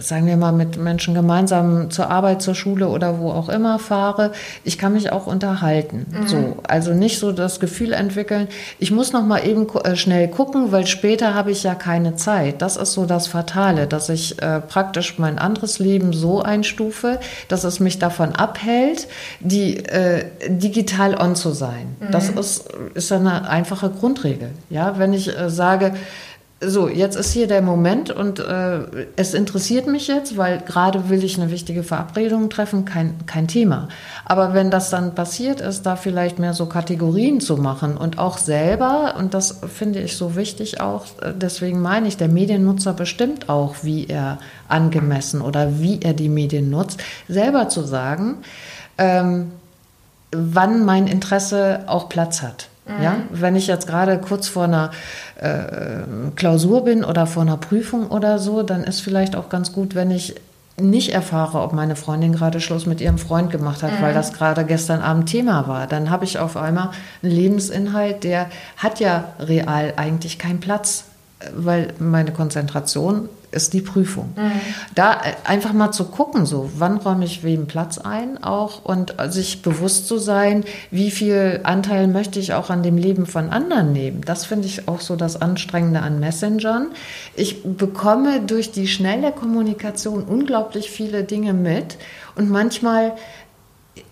sagen 0.00 0.26
wir 0.26 0.36
mal, 0.36 0.52
mit 0.52 0.76
Menschen 0.76 1.14
gemeinsam 1.14 1.90
zur 1.90 2.10
Arbeit, 2.10 2.42
zur 2.42 2.54
Schule 2.54 2.88
oder 2.88 3.18
wo 3.18 3.30
auch 3.30 3.48
immer 3.48 3.78
fahre, 3.78 4.32
ich 4.64 4.78
kann 4.78 4.92
mich 4.92 5.12
auch 5.12 5.26
unterhalten. 5.26 6.06
Mhm. 6.10 6.28
So, 6.28 6.56
also 6.66 6.92
nicht 6.92 7.18
so 7.18 7.32
das 7.32 7.60
Gefühl 7.60 7.92
entwickeln, 7.92 8.48
ich 8.78 8.90
muss 8.90 9.12
noch 9.12 9.24
mal 9.24 9.46
eben 9.46 9.68
äh, 9.84 9.96
schnell 9.96 10.28
gucken, 10.28 10.72
weil 10.72 10.86
später 10.86 11.34
habe 11.34 11.50
ich 11.50 11.62
ja 11.62 11.74
keine 11.74 12.16
Zeit. 12.16 12.62
Das 12.62 12.76
ist 12.76 12.92
so 12.92 13.06
das 13.06 13.26
Fatale, 13.26 13.86
dass 13.86 14.08
ich 14.08 14.40
äh, 14.42 14.60
praktisch 14.60 15.18
mein 15.18 15.38
anderes 15.38 15.78
Leben 15.78 16.12
so 16.12 16.42
einstufe, 16.42 17.20
dass 17.48 17.64
es 17.64 17.80
mich 17.80 17.98
davon 17.98 18.32
abhält, 18.32 19.08
die 19.40 19.78
äh, 19.78 20.24
digital 20.48 21.20
on 21.20 21.36
zu 21.36 21.50
sein. 21.50 21.96
Mhm. 22.00 22.10
Das 22.10 22.28
ist, 22.28 22.68
ist 22.94 23.12
eine 23.12 23.48
einfache 23.48 23.90
Grundregel. 23.90 24.50
Ja, 24.70 24.98
wenn 24.98 25.12
ich 25.12 25.36
äh, 25.36 25.50
sage, 25.50 25.94
so, 26.66 26.88
jetzt 26.88 27.16
ist 27.16 27.32
hier 27.32 27.46
der 27.46 27.62
Moment 27.62 28.10
und 28.10 28.38
äh, 28.38 28.80
es 29.16 29.34
interessiert 29.34 29.86
mich 29.86 30.08
jetzt, 30.08 30.36
weil 30.36 30.58
gerade 30.58 31.08
will 31.08 31.22
ich 31.24 31.40
eine 31.40 31.50
wichtige 31.50 31.82
Verabredung 31.82 32.50
treffen, 32.50 32.84
kein, 32.84 33.26
kein 33.26 33.48
Thema. 33.48 33.88
Aber 34.24 34.54
wenn 34.54 34.70
das 34.70 34.90
dann 34.90 35.14
passiert 35.14 35.60
ist, 35.60 35.82
da 35.82 35.96
vielleicht 35.96 36.38
mehr 36.38 36.54
so 36.54 36.66
Kategorien 36.66 37.40
zu 37.40 37.56
machen 37.56 37.96
und 37.96 38.18
auch 38.18 38.38
selber, 38.38 39.14
und 39.18 39.34
das 39.34 39.60
finde 39.72 40.00
ich 40.00 40.16
so 40.16 40.36
wichtig 40.36 40.80
auch, 40.80 41.06
äh, 41.20 41.32
deswegen 41.34 41.80
meine 41.80 42.08
ich, 42.08 42.16
der 42.16 42.28
Mediennutzer 42.28 42.92
bestimmt 42.92 43.48
auch, 43.48 43.76
wie 43.82 44.06
er 44.06 44.38
angemessen 44.68 45.40
oder 45.40 45.80
wie 45.80 46.00
er 46.02 46.14
die 46.14 46.28
Medien 46.28 46.70
nutzt, 46.70 47.02
selber 47.28 47.68
zu 47.68 47.82
sagen, 47.82 48.38
ähm, 48.98 49.52
wann 50.30 50.84
mein 50.84 51.06
Interesse 51.06 51.80
auch 51.86 52.08
Platz 52.08 52.42
hat. 52.42 52.68
Mhm. 52.86 53.02
Ja, 53.02 53.16
wenn 53.30 53.56
ich 53.56 53.66
jetzt 53.66 53.86
gerade 53.86 54.18
kurz 54.18 54.48
vor 54.48 54.64
einer 54.64 54.90
äh, 55.44 56.30
Klausur 56.36 56.84
bin 56.84 57.04
oder 57.04 57.26
vor 57.26 57.42
einer 57.42 57.56
Prüfung 57.56 58.08
oder 58.08 58.38
so, 58.38 58.62
dann 58.62 58.84
ist 58.84 59.00
vielleicht 59.00 59.36
auch 59.36 59.48
ganz 59.48 59.72
gut, 59.72 59.94
wenn 59.94 60.10
ich 60.10 60.34
nicht 60.76 61.12
erfahre, 61.12 61.60
ob 61.60 61.72
meine 61.72 61.94
Freundin 61.94 62.32
gerade 62.32 62.60
Schluss 62.60 62.86
mit 62.86 63.00
ihrem 63.00 63.18
Freund 63.18 63.50
gemacht 63.50 63.82
hat, 63.82 63.92
mhm. 63.92 64.02
weil 64.02 64.14
das 64.14 64.32
gerade 64.32 64.64
gestern 64.64 65.00
Abend 65.00 65.28
Thema 65.28 65.68
war. 65.68 65.86
Dann 65.86 66.10
habe 66.10 66.24
ich 66.24 66.38
auf 66.38 66.56
einmal 66.56 66.90
einen 67.22 67.32
Lebensinhalt, 67.32 68.24
der 68.24 68.48
hat 68.76 68.98
ja 68.98 69.24
real 69.38 69.94
eigentlich 69.96 70.38
keinen 70.38 70.60
Platz, 70.60 71.04
weil 71.54 71.92
meine 71.98 72.32
Konzentration 72.32 73.28
ist 73.54 73.72
die 73.72 73.80
Prüfung. 73.80 74.32
Mhm. 74.36 74.52
Da 74.94 75.14
äh, 75.14 75.34
einfach 75.44 75.72
mal 75.72 75.92
zu 75.92 76.04
gucken, 76.04 76.46
so, 76.46 76.70
wann 76.76 76.98
räume 76.98 77.24
ich 77.24 77.42
wem 77.42 77.66
Platz 77.66 77.98
ein 77.98 78.42
auch 78.42 78.84
und 78.84 79.14
sich 79.28 79.62
bewusst 79.62 80.08
zu 80.08 80.18
sein, 80.18 80.64
wie 80.90 81.10
viel 81.10 81.60
Anteil 81.64 82.08
möchte 82.08 82.38
ich 82.38 82.52
auch 82.54 82.70
an 82.70 82.82
dem 82.82 82.98
Leben 82.98 83.26
von 83.26 83.50
anderen 83.50 83.92
nehmen. 83.92 84.20
Das 84.24 84.44
finde 84.44 84.66
ich 84.66 84.88
auch 84.88 85.00
so 85.00 85.16
das 85.16 85.40
Anstrengende 85.40 86.00
an 86.00 86.20
Messengern. 86.20 86.88
Ich 87.34 87.62
bekomme 87.62 88.40
durch 88.40 88.72
die 88.72 88.88
schnelle 88.88 89.32
Kommunikation 89.32 90.24
unglaublich 90.24 90.90
viele 90.90 91.24
Dinge 91.24 91.52
mit 91.52 91.96
und 92.36 92.50
manchmal 92.50 93.12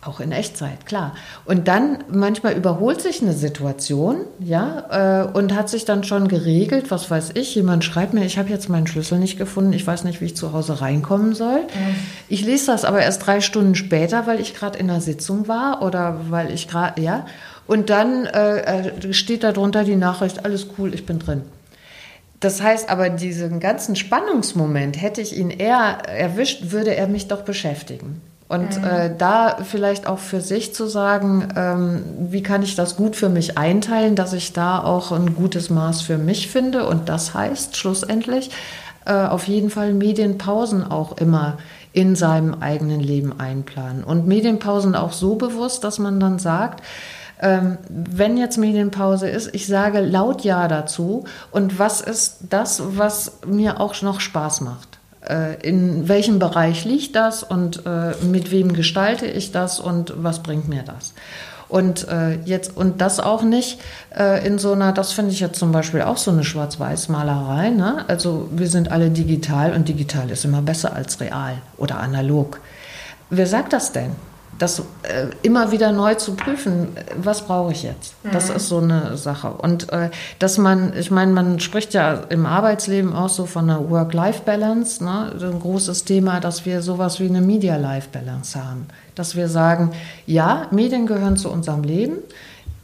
auch 0.01 0.21
in 0.21 0.33
Echtzeit, 0.33 0.87
klar. 0.87 1.15
Und 1.45 1.69
dann 1.69 2.05
manchmal 2.09 2.55
überholt 2.55 3.01
sich 3.01 3.23
eine 3.23 3.33
Situation, 3.33 4.27
ja, 4.39 5.23
äh, 5.25 5.27
und 5.27 5.55
hat 5.55 5.69
sich 5.69 5.85
dann 5.85 6.05
schon 6.05 6.29
geregelt, 6.29 6.91
was 6.91 7.11
weiß 7.11 7.31
ich, 7.35 7.55
jemand 7.55 7.85
schreibt 7.85 8.15
mir, 8.15 8.25
ich 8.25 8.39
habe 8.39 8.49
jetzt 8.49 8.69
meinen 8.69 8.87
Schlüssel 8.87 9.19
nicht 9.19 9.39
gefunden, 9.39 9.73
ich 9.73 9.87
weiß 9.87 10.05
nicht, 10.05 10.21
wie 10.21 10.27
ich 10.27 10.37
zu 10.37 10.53
Hause 10.53 10.81
reinkommen 10.81 11.35
soll. 11.35 11.63
Mhm. 11.63 11.97
Ich 12.29 12.45
lese 12.45 12.67
das 12.67 12.85
aber 12.85 13.01
erst 13.01 13.27
drei 13.27 13.41
Stunden 13.41 13.75
später, 13.75 14.27
weil 14.27 14.41
ich 14.41 14.55
gerade 14.55 14.79
in 14.79 14.91
einer 14.91 15.01
Sitzung 15.01 15.49
war 15.49 15.83
oder 15.83 16.21
weil 16.29 16.53
ich 16.53 16.69
gerade, 16.69 17.01
ja, 17.01 17.27
und 17.67 17.91
dann 17.91 18.27
äh, 18.27 18.89
äh 19.09 19.13
steht 19.13 19.45
da 19.45 19.53
drunter 19.53 19.85
die 19.85 19.97
Nachricht, 19.97 20.45
alles 20.45 20.67
cool, 20.79 20.95
ich 20.95 21.07
bin 21.07 21.19
drin. 21.19 21.43
Das 22.41 22.61
heißt 22.61 22.89
aber, 22.89 23.09
diesen 23.09 23.61
ganzen 23.61 23.95
Spannungsmoment 23.95 25.01
hätte 25.01 25.21
ich 25.21 25.37
ihn 25.37 25.51
eher 25.51 25.99
erwischt, 26.09 26.73
würde 26.73 26.95
er 26.97 27.07
mich 27.07 27.29
doch 27.29 27.43
beschäftigen. 27.43 28.21
Und 28.53 28.79
mhm. 28.79 28.85
äh, 28.85 29.11
da 29.17 29.57
vielleicht 29.65 30.07
auch 30.07 30.19
für 30.19 30.43
sich 30.43 30.75
zu 30.75 30.87
sagen, 30.87 31.49
ähm, 31.57 32.03
wie 32.19 32.43
kann 32.43 32.63
ich 32.63 32.77
das 32.77 32.97
gut 32.97 33.17
für 33.17 33.31
mich 33.31 33.57
einteilen, 33.57 34.15
dass 34.15 34.35
ich 34.35 34.53
da 34.53 34.85
auch 34.85 35.11
ein 35.11 35.35
gutes 35.35 35.71
Maß 35.71 36.03
für 36.03 36.19
mich 36.19 36.49
finde. 36.49 36.87
Und 36.87 37.09
das 37.09 37.33
heißt 37.33 37.79
schlussendlich 37.79 38.51
äh, 39.07 39.15
auf 39.15 39.49
jeden 39.49 39.71
Fall 39.71 39.95
Medienpausen 39.95 40.85
auch 40.85 41.17
immer 41.17 41.57
in 41.95 42.15
seinem 42.15 42.61
eigenen 42.61 43.01
Leben 43.01 43.41
einplanen. 43.41 44.05
Und 44.05 44.27
Medienpausen 44.27 44.95
auch 44.97 45.13
so 45.13 45.37
bewusst, 45.37 45.83
dass 45.83 45.99
man 45.99 46.21
dann 46.21 46.39
sagt, 46.39 46.85
ähm, 47.41 47.79
wenn 47.89 48.37
jetzt 48.37 48.59
Medienpause 48.59 49.31
ist, 49.31 49.55
ich 49.55 49.67
sage 49.67 50.01
laut 50.01 50.45
Ja 50.45 50.69
dazu. 50.69 51.25
Und 51.53 51.79
was 51.79 52.03
ist 52.03 52.41
das, 52.51 52.83
was 52.99 53.39
mir 53.47 53.81
auch 53.81 54.03
noch 54.03 54.21
Spaß 54.21 54.61
macht? 54.61 54.92
Äh, 55.29 55.61
in 55.67 56.09
welchem 56.09 56.39
Bereich 56.39 56.85
liegt 56.85 57.15
das 57.15 57.43
und 57.43 57.87
äh, 57.87 58.15
mit 58.25 58.51
wem 58.51 58.73
gestalte 58.73 59.27
ich 59.27 59.53
das 59.53 59.79
und 59.79 60.13
was 60.17 60.43
bringt 60.43 60.69
mir 60.69 60.83
das? 60.83 61.15
Und 61.69 62.09
äh, 62.09 62.35
jetzt 62.45 62.77
und 62.77 63.01
das 63.01 63.19
auch 63.19 63.43
nicht 63.43 63.81
in 64.45 64.59
so 64.59 64.73
einer, 64.73 64.93
das 64.93 65.13
finde 65.13 65.31
ich 65.31 65.41
jetzt 65.41 65.59
zum 65.59 65.73
Beispiel 65.73 66.03
auch 66.03 66.19
so 66.19 66.31
eine 66.31 66.45
Schwarz-Weiß-Malerei. 66.45 67.71
Ne? 67.71 68.05
Also 68.09 68.51
wir 68.53 68.69
sind 68.69 68.93
alle 68.93 69.09
digital 69.09 69.73
und 69.73 69.89
digital 69.89 70.31
ist 70.31 70.45
immer 70.45 70.61
besser 70.61 70.95
als 70.95 71.19
real 71.19 71.55
oder 71.79 71.99
analog. 71.99 72.61
Wer 73.31 73.47
sagt 73.47 73.73
das 73.73 73.91
denn? 73.93 74.11
Das 74.63 74.79
äh, 74.79 75.27
immer 75.43 75.73
wieder 75.73 75.91
neu 75.91 76.15
zu 76.15 76.37
prüfen, 76.37 76.89
was 77.17 77.43
brauche 77.43 77.73
ich 77.73 77.83
jetzt? 77.83 78.15
Das 78.31 78.49
mhm. 78.49 78.57
ist 78.57 78.69
so 78.69 78.79
eine 78.79 79.17
Sache. 79.17 79.49
Und 79.49 79.93
äh, 79.93 80.11
dass 80.39 80.57
man, 80.57 80.97
ich 80.97 81.11
meine, 81.11 81.33
man 81.33 81.59
spricht 81.59 81.95
ja 81.95 82.15
im 82.29 82.47
Arbeitsleben 82.47 83.13
auch 83.13 83.29
so 83.29 83.47
von 83.47 83.69
einer 83.69 83.91
Work-Life-Balance, 83.91 85.03
ne? 85.05 85.33
ein 85.41 85.59
großes 85.59 86.05
Thema, 86.05 86.39
dass 86.39 86.65
wir 86.65 86.81
sowas 86.81 87.19
wie 87.19 87.27
eine 87.27 87.41
Media-Life-Balance 87.41 88.65
haben. 88.65 88.87
Dass 89.17 89.35
wir 89.35 89.49
sagen, 89.49 89.91
ja, 90.27 90.69
Medien 90.71 91.07
gehören 91.07 91.37
zu 91.37 91.51
unserem 91.51 91.83
Leben. 91.83 92.19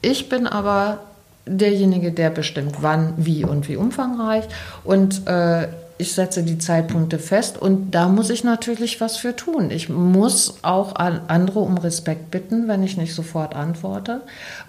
Ich 0.02 0.28
bin 0.28 0.48
aber 0.48 0.98
derjenige, 1.46 2.10
der 2.10 2.30
bestimmt, 2.30 2.78
wann, 2.80 3.14
wie 3.18 3.44
und 3.44 3.68
wie 3.68 3.76
umfangreich. 3.76 4.44
Und 4.82 5.28
äh, 5.28 5.68
ich 5.98 6.14
setze 6.14 6.42
die 6.44 6.58
Zeitpunkte 6.58 7.18
fest 7.18 7.58
und 7.60 7.90
da 7.90 8.08
muss 8.08 8.30
ich 8.30 8.44
natürlich 8.44 9.00
was 9.00 9.16
für 9.16 9.34
tun. 9.34 9.70
Ich 9.70 9.88
muss 9.88 10.58
auch 10.62 10.94
andere 10.94 11.60
um 11.60 11.76
Respekt 11.76 12.30
bitten, 12.30 12.68
wenn 12.68 12.82
ich 12.82 12.96
nicht 12.96 13.14
sofort 13.14 13.54
antworte. 13.54 14.22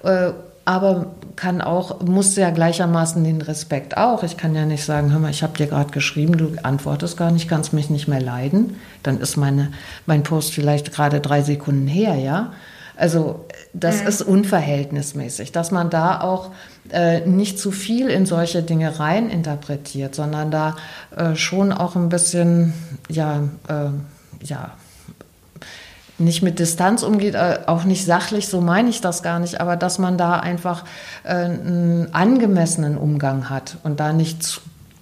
Äh, 0.04 0.32
aber 0.66 1.08
kann 1.36 1.62
auch, 1.62 2.02
muss 2.02 2.36
ja 2.36 2.52
gleichermaßen 2.52 3.24
den 3.24 3.42
Respekt 3.42 3.98
auch. 3.98 4.22
Ich 4.22 4.38
kann 4.38 4.54
ja 4.54 4.66
nicht 4.66 4.84
sagen, 4.84 5.12
hör 5.12 5.20
mal, 5.20 5.32
ich 5.32 5.42
habe 5.42 5.58
dir 5.58 5.66
gerade 5.66 5.92
geschrieben, 5.92 6.38
du 6.38 6.52
antwortest 6.62 7.18
gar 7.18 7.32
nicht, 7.32 7.50
kannst 7.50 7.74
mich 7.74 7.90
nicht 7.90 8.08
mehr 8.08 8.22
leiden. 8.22 8.76
Dann 9.02 9.20
ist 9.20 9.36
meine, 9.36 9.72
mein 10.06 10.22
Post 10.22 10.54
vielleicht 10.54 10.92
gerade 10.92 11.22
drei 11.22 11.42
Sekunden 11.42 11.88
her, 11.88 12.16
ja. 12.16 12.54
Also 13.00 13.46
das 13.74 14.02
mhm. 14.02 14.08
ist 14.08 14.22
unverhältnismäßig, 14.22 15.54
dass 15.54 15.72
man 15.72 15.90
da 15.90 16.20
auch 16.20 16.52
äh, 16.92 17.26
nicht 17.26 17.58
zu 17.58 17.72
viel 17.72 18.10
in 18.10 18.26
solche 18.26 18.62
Dinge 18.62 19.00
rein 19.00 19.30
interpretiert, 19.30 20.16
sondern 20.16 20.52
da 20.52 20.76
äh, 21.16 21.36
schon 21.36 21.72
auch 21.72 21.96
ein 21.96 22.10
bisschen, 22.10 22.74
ja, 23.08 23.44
äh, 23.70 24.46
ja, 24.46 24.72
nicht 26.18 26.44
mit 26.44 26.60
Distanz 26.60 27.04
umgeht, 27.04 27.36
äh, 27.36 27.60
auch 27.68 27.86
nicht 27.86 28.04
sachlich, 28.04 28.50
so 28.50 28.60
meine 28.60 28.90
ich 28.90 29.00
das 29.00 29.24
gar 29.24 29.40
nicht, 29.40 29.62
aber 29.62 29.78
dass 29.78 29.98
man 29.98 30.18
da 30.18 30.34
einfach 30.34 30.84
äh, 31.24 31.30
einen 31.30 32.14
angemessenen 32.14 32.98
Umgang 32.98 33.50
hat 33.50 33.78
und 33.84 34.02
da 34.02 34.12
nicht 34.12 34.44
zu, 34.44 34.60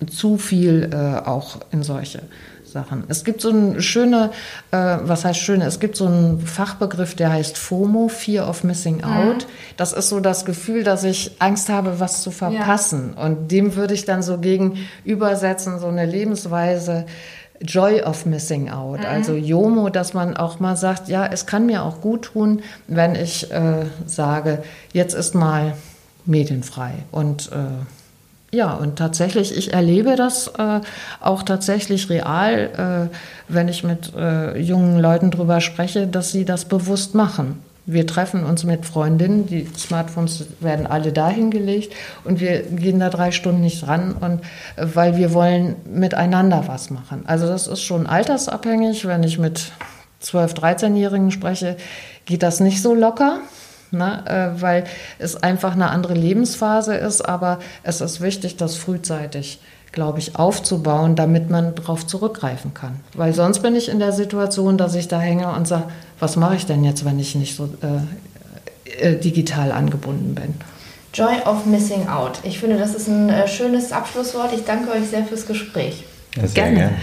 zu 0.08 0.38
viel 0.38 0.91
äh, 0.93 1.28
auch 1.28 1.62
in 1.72 1.82
solche 1.82 2.22
Sachen. 2.78 3.05
Es 3.07 3.23
gibt 3.23 3.41
so 3.41 3.49
ein 3.49 3.82
schöne, 3.82 4.30
äh, 4.69 4.78
was 5.01 5.25
heißt 5.25 5.39
schöne, 5.39 5.65
es 5.65 5.80
gibt 5.80 5.95
so 5.95 6.05
einen 6.05 6.39
Fachbegriff, 6.41 7.15
der 7.15 7.32
heißt 7.32 7.57
FOMO, 7.57 8.07
Fear 8.07 8.47
of 8.47 8.63
Missing 8.63 8.97
mhm. 8.97 9.03
Out. 9.03 9.47
Mhm. 9.47 9.51
Das 9.78 9.93
ist 9.93 10.09
so 10.09 10.19
das 10.19 10.45
Gefühl, 10.45 10.84
dass 10.84 11.03
ich 11.03 11.32
Angst 11.39 11.69
habe, 11.69 11.99
was 11.99 12.21
zu 12.21 12.30
verpassen. 12.30 13.13
Ja. 13.15 13.23
Und 13.25 13.51
dem 13.51 13.75
würde 13.75 13.95
ich 13.95 14.05
dann 14.05 14.21
so 14.21 14.38
gegen 14.38 14.78
übersetzen, 15.05 15.80
so 15.80 15.88
eine 15.88 16.05
Lebensweise, 16.05 17.05
Joy 17.61 18.03
of 18.03 18.28
Missing 18.28 18.69
Out, 18.69 18.99
mhm. 18.99 19.05
also 19.05 19.34
JOMO, 19.34 19.89
dass 19.89 20.13
man 20.13 20.38
auch 20.38 20.59
mal 20.59 20.78
sagt, 20.78 21.07
ja, 21.07 21.25
es 21.25 21.47
kann 21.47 21.65
mir 21.65 21.82
auch 21.82 22.01
gut 22.01 22.25
tun, 22.25 22.61
wenn 22.88 23.15
ich 23.15 23.51
äh, 23.51 23.86
sage, 24.05 24.61
jetzt 24.93 25.15
ist 25.15 25.34
mal 25.34 25.73
medienfrei 26.25 26.93
und 27.11 27.51
äh, 27.51 27.55
ja, 28.52 28.74
und 28.74 28.95
tatsächlich, 28.95 29.56
ich 29.56 29.74
erlebe 29.74 30.16
das 30.16 30.48
äh, 30.58 30.80
auch 31.20 31.43
tatsächlich 31.43 32.10
real, 32.10 33.10
äh, 33.12 33.54
wenn 33.54 33.68
ich 33.68 33.84
mit 33.84 34.14
äh, 34.16 34.58
jungen 34.58 35.00
Leuten 35.00 35.32
darüber 35.32 35.60
spreche, 35.60 36.08
dass 36.08 36.32
sie 36.32 36.45
das 36.45 36.64
bewusst 36.66 37.14
machen. 37.14 37.62
Wir 37.86 38.08
treffen 38.08 38.45
uns 38.45 38.64
mit 38.64 38.86
Freundinnen, 38.86 39.48
die 39.48 39.68
Smartphones 39.78 40.45
werden 40.62 40.88
alle 40.88 41.12
dahingelegt 41.12 41.93
und 42.24 42.39
wir 42.39 42.62
gehen 42.64 43.00
da 43.00 43.10
drei 43.10 43.32
Stunden 43.32 43.62
nicht 43.62 43.86
ran, 43.86 44.14
und, 44.14 44.41
äh, 44.78 44.88
weil 44.93 45.18
wir 45.18 45.34
wollen 45.34 45.76
miteinander 45.86 46.64
was 46.68 46.89
machen. 46.89 47.24
Also 47.28 47.48
das 47.48 47.68
ist 47.68 47.82
schon 47.82 48.08
altersabhängig. 48.08 49.06
Wenn 49.06 49.24
ich 49.24 49.38
mit 49.39 49.72
12-, 50.24 50.56
13-Jährigen 50.56 51.32
spreche, 51.32 51.76
geht 52.26 52.43
das 52.43 52.62
nicht 52.62 52.82
so 52.82 52.93
locker 52.93 53.41
ne? 53.92 54.24
Äh, 54.58 54.62
weil 54.62 54.84
es 55.20 55.36
einfach 55.36 55.74
eine 55.74 55.90
andere 55.90 56.14
Lebensphase 56.14 56.96
ist. 56.96 57.22
Aber 57.22 57.60
es 57.84 58.02
ist 58.02 58.22
wichtig, 58.22 58.58
das 58.58 58.76
frühzeitig 58.76 59.60
glaube 59.92 60.20
ich, 60.20 60.36
aufzubauen, 60.36 61.16
damit 61.16 61.50
man 61.50 61.74
darauf 61.74 62.06
zurückgreifen 62.06 62.74
kann. 62.76 63.00
Weil 63.14 63.34
sonst 63.34 63.60
bin 63.64 63.76
ich 63.76 63.90
in 63.90 63.98
der 63.98 64.12
Situation, 64.12 64.78
dass 64.78 64.94
ich 64.94 65.08
da 65.08 65.20
hänge 65.20 65.52
und 65.52 65.68
sage, 65.68 65.86
was 66.20 66.36
mache 66.36 66.56
ich 66.56 66.68
denn 66.68 66.84
jetzt, 66.84 67.04
wenn 67.04 67.18
ich 67.18 67.34
nicht 67.34 67.56
so 67.56 67.70
äh, 67.82 69.14
äh, 69.14 69.20
digital 69.20 69.72
angebunden 69.72 70.36
bin? 70.36 70.54
Joy 71.14 71.34
of 71.46 71.66
Missing 71.66 72.08
Out. 72.10 72.40
Ich 72.44 72.60
finde, 72.60 72.78
das 72.78 72.94
ist 72.94 73.08
ein 73.08 73.30
äh, 73.30 73.48
schönes 73.48 73.92
Abschlusswort. 73.92 74.54
Ich 74.54 74.66
danke 74.66 74.92
euch 74.92 75.08
sehr 75.10 75.24
fürs 75.24 75.48
Gespräch. 75.48 76.04
Sehr 76.36 76.50
Gerne. 76.50 76.76
gerne. 76.76 76.98